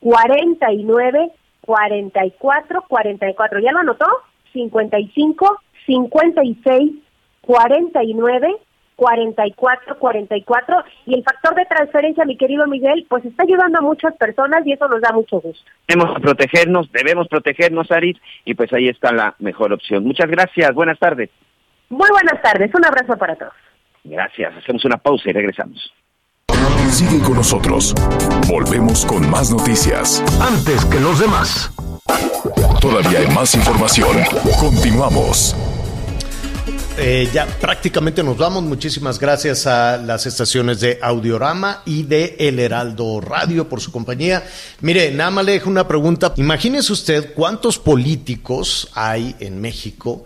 49, 0.00 1.32
44, 1.60 2.84
44. 2.88 3.60
¿Ya 3.60 3.72
lo 3.72 3.78
anotó? 3.80 4.06
55 4.52 5.60
56 5.86 6.92
49 7.40 8.56
44 9.00 9.98
44 9.98 10.84
y 11.06 11.14
el 11.14 11.24
factor 11.24 11.54
de 11.54 11.64
transferencia, 11.64 12.24
mi 12.26 12.36
querido 12.36 12.66
Miguel, 12.66 13.06
pues 13.08 13.24
está 13.24 13.44
ayudando 13.44 13.78
a 13.78 13.80
muchas 13.80 14.14
personas 14.16 14.66
y 14.66 14.72
eso 14.72 14.86
nos 14.88 15.00
da 15.00 15.10
mucho 15.12 15.40
gusto. 15.40 15.64
Debemos 15.88 16.20
protegernos, 16.20 16.92
debemos 16.92 17.26
protegernos, 17.28 17.90
Aris, 17.90 18.18
y 18.44 18.52
pues 18.52 18.70
ahí 18.74 18.88
está 18.88 19.10
la 19.12 19.34
mejor 19.38 19.72
opción. 19.72 20.04
Muchas 20.04 20.28
gracias, 20.28 20.74
buenas 20.74 20.98
tardes. 20.98 21.30
Muy 21.88 22.08
buenas 22.10 22.42
tardes, 22.42 22.70
un 22.74 22.84
abrazo 22.84 23.16
para 23.16 23.36
todos. 23.36 23.54
Gracias, 24.04 24.54
hacemos 24.54 24.84
una 24.84 24.98
pausa 24.98 25.30
y 25.30 25.32
regresamos. 25.32 25.92
Sigue 26.90 27.20
con 27.20 27.34
nosotros. 27.34 27.94
Volvemos 28.48 29.06
con 29.06 29.28
más 29.30 29.50
noticias. 29.50 30.22
Antes 30.40 30.84
que 30.86 31.00
los 31.00 31.18
demás. 31.18 31.70
Todavía 32.80 33.20
hay 33.20 33.28
más 33.28 33.54
información. 33.54 34.16
Continuamos. 34.58 35.54
Eh, 37.02 37.30
ya 37.32 37.46
prácticamente 37.46 38.22
nos 38.22 38.36
vamos. 38.36 38.62
Muchísimas 38.62 39.18
gracias 39.18 39.66
a 39.66 39.96
las 39.96 40.26
estaciones 40.26 40.80
de 40.80 40.98
Audiorama 41.00 41.82
y 41.86 42.02
de 42.02 42.36
El 42.38 42.58
Heraldo 42.58 43.22
Radio 43.22 43.68
por 43.68 43.80
su 43.80 43.90
compañía. 43.90 44.44
Mire, 44.82 45.10
nada 45.10 45.30
más 45.30 45.46
le 45.46 45.52
dejo 45.52 45.70
una 45.70 45.88
pregunta. 45.88 46.34
Imagínese 46.36 46.92
usted 46.92 47.32
cuántos 47.32 47.78
políticos 47.78 48.90
hay 48.94 49.34
en 49.40 49.60
México 49.60 50.24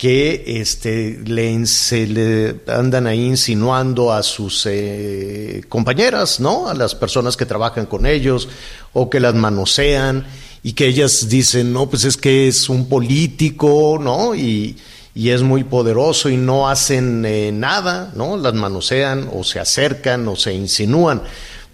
que 0.00 0.44
este, 0.46 1.20
le, 1.26 1.66
se 1.66 2.06
le 2.06 2.56
andan 2.68 3.06
ahí 3.06 3.26
insinuando 3.26 4.14
a 4.14 4.22
sus 4.22 4.64
eh, 4.64 5.60
compañeras, 5.68 6.40
¿no? 6.40 6.68
A 6.68 6.74
las 6.74 6.94
personas 6.94 7.36
que 7.36 7.44
trabajan 7.44 7.84
con 7.84 8.06
ellos 8.06 8.48
o 8.94 9.10
que 9.10 9.20
las 9.20 9.34
manosean 9.34 10.24
y 10.62 10.72
que 10.72 10.86
ellas 10.86 11.28
dicen, 11.28 11.74
no, 11.74 11.90
pues 11.90 12.04
es 12.04 12.16
que 12.16 12.48
es 12.48 12.70
un 12.70 12.88
político, 12.88 13.98
¿no? 14.00 14.34
Y, 14.34 14.78
y 15.14 15.28
es 15.28 15.42
muy 15.42 15.64
poderoso 15.64 16.30
y 16.30 16.38
no 16.38 16.70
hacen 16.70 17.22
eh, 17.26 17.52
nada, 17.52 18.10
¿no? 18.16 18.38
Las 18.38 18.54
manosean 18.54 19.28
o 19.34 19.44
se 19.44 19.60
acercan 19.60 20.26
o 20.28 20.34
se 20.34 20.54
insinúan. 20.54 21.20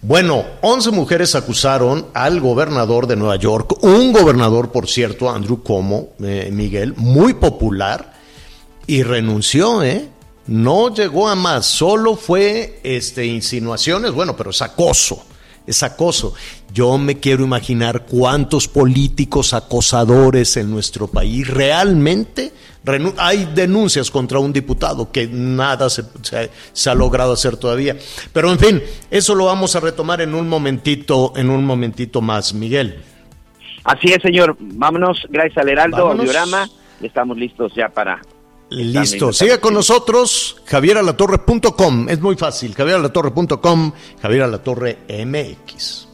Bueno, 0.01 0.43
11 0.63 0.91
mujeres 0.91 1.33
acusaron 1.33 2.07
al 2.13 2.41
gobernador 2.41 3.07
de 3.07 3.15
Nueva 3.15 3.37
York, 3.37 3.81
un 3.85 4.11
gobernador, 4.11 4.73
por 4.73 4.89
cierto, 4.89 5.29
Andrew 5.29 5.63
Como, 5.63 6.09
eh, 6.21 6.49
Miguel, 6.51 6.93
muy 6.97 7.33
popular, 7.33 8.16
y 8.87 9.03
renunció, 9.03 9.83
¿eh? 9.83 10.09
No 10.47 10.93
llegó 10.93 11.27
a 11.27 11.35
más, 11.35 11.65
solo 11.65 12.15
fue 12.15 12.79
este, 12.83 13.25
insinuaciones, 13.25 14.13
bueno, 14.13 14.35
pero 14.35 14.49
es 14.51 14.61
acoso 14.61 15.23
es 15.67 15.83
acoso. 15.83 16.33
Yo 16.73 16.97
me 16.97 17.19
quiero 17.19 17.43
imaginar 17.43 18.05
cuántos 18.05 18.69
políticos 18.69 19.53
acosadores 19.53 20.55
en 20.55 20.71
nuestro 20.71 21.07
país 21.07 21.45
realmente 21.45 22.53
hay 23.17 23.45
denuncias 23.53 24.09
contra 24.09 24.39
un 24.39 24.53
diputado 24.53 25.11
que 25.11 25.27
nada 25.27 25.89
se, 25.89 26.89
ha 26.89 26.95
logrado 26.95 27.33
hacer 27.33 27.57
todavía. 27.57 27.97
Pero 28.31 28.51
en 28.51 28.59
fin, 28.59 28.83
eso 29.11 29.35
lo 29.35 29.45
vamos 29.45 29.75
a 29.75 29.81
retomar 29.81 30.21
en 30.21 30.33
un 30.33 30.47
momentito, 30.47 31.33
en 31.35 31.49
un 31.49 31.65
momentito 31.65 32.21
más, 32.21 32.53
Miguel. 32.53 33.01
Así 33.83 34.11
es, 34.11 34.21
señor. 34.21 34.55
Vámonos, 34.59 35.27
gracias 35.29 35.57
al 35.57 35.69
Heraldo 35.69 36.11
Audiorama. 36.11 36.69
Estamos 37.01 37.37
listos 37.37 37.73
ya 37.75 37.89
para 37.89 38.21
Listo, 38.69 39.31
siga 39.31 39.59
con 39.59 39.73
nosotros, 39.73 40.61
javieralatorre.com, 40.65 42.09
es 42.09 42.19
muy 42.19 42.35
fácil, 42.35 42.75
javieralatorre.com, 42.75 43.91
javieralatorre 44.21 44.97
MX. 45.07 46.07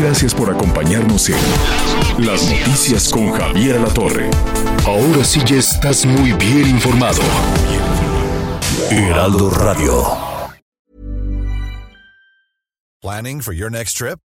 Gracias 0.00 0.34
por 0.34 0.50
acompañarnos 0.50 1.30
en 1.30 2.26
Las 2.26 2.42
Noticias 2.50 3.08
con 3.08 3.32
Javier 3.32 3.76
Alatorre. 3.76 4.28
Ahora 4.86 5.24
sí 5.24 5.40
ya 5.46 5.56
estás 5.56 6.04
muy 6.04 6.32
bien 6.32 6.68
informado. 6.68 7.22
Heraldo 8.90 9.48
Radio. 9.50 10.04
Planning 13.00 13.40
for 13.40 13.54
your 13.54 13.70
next 13.70 13.96
trip? 13.96 14.18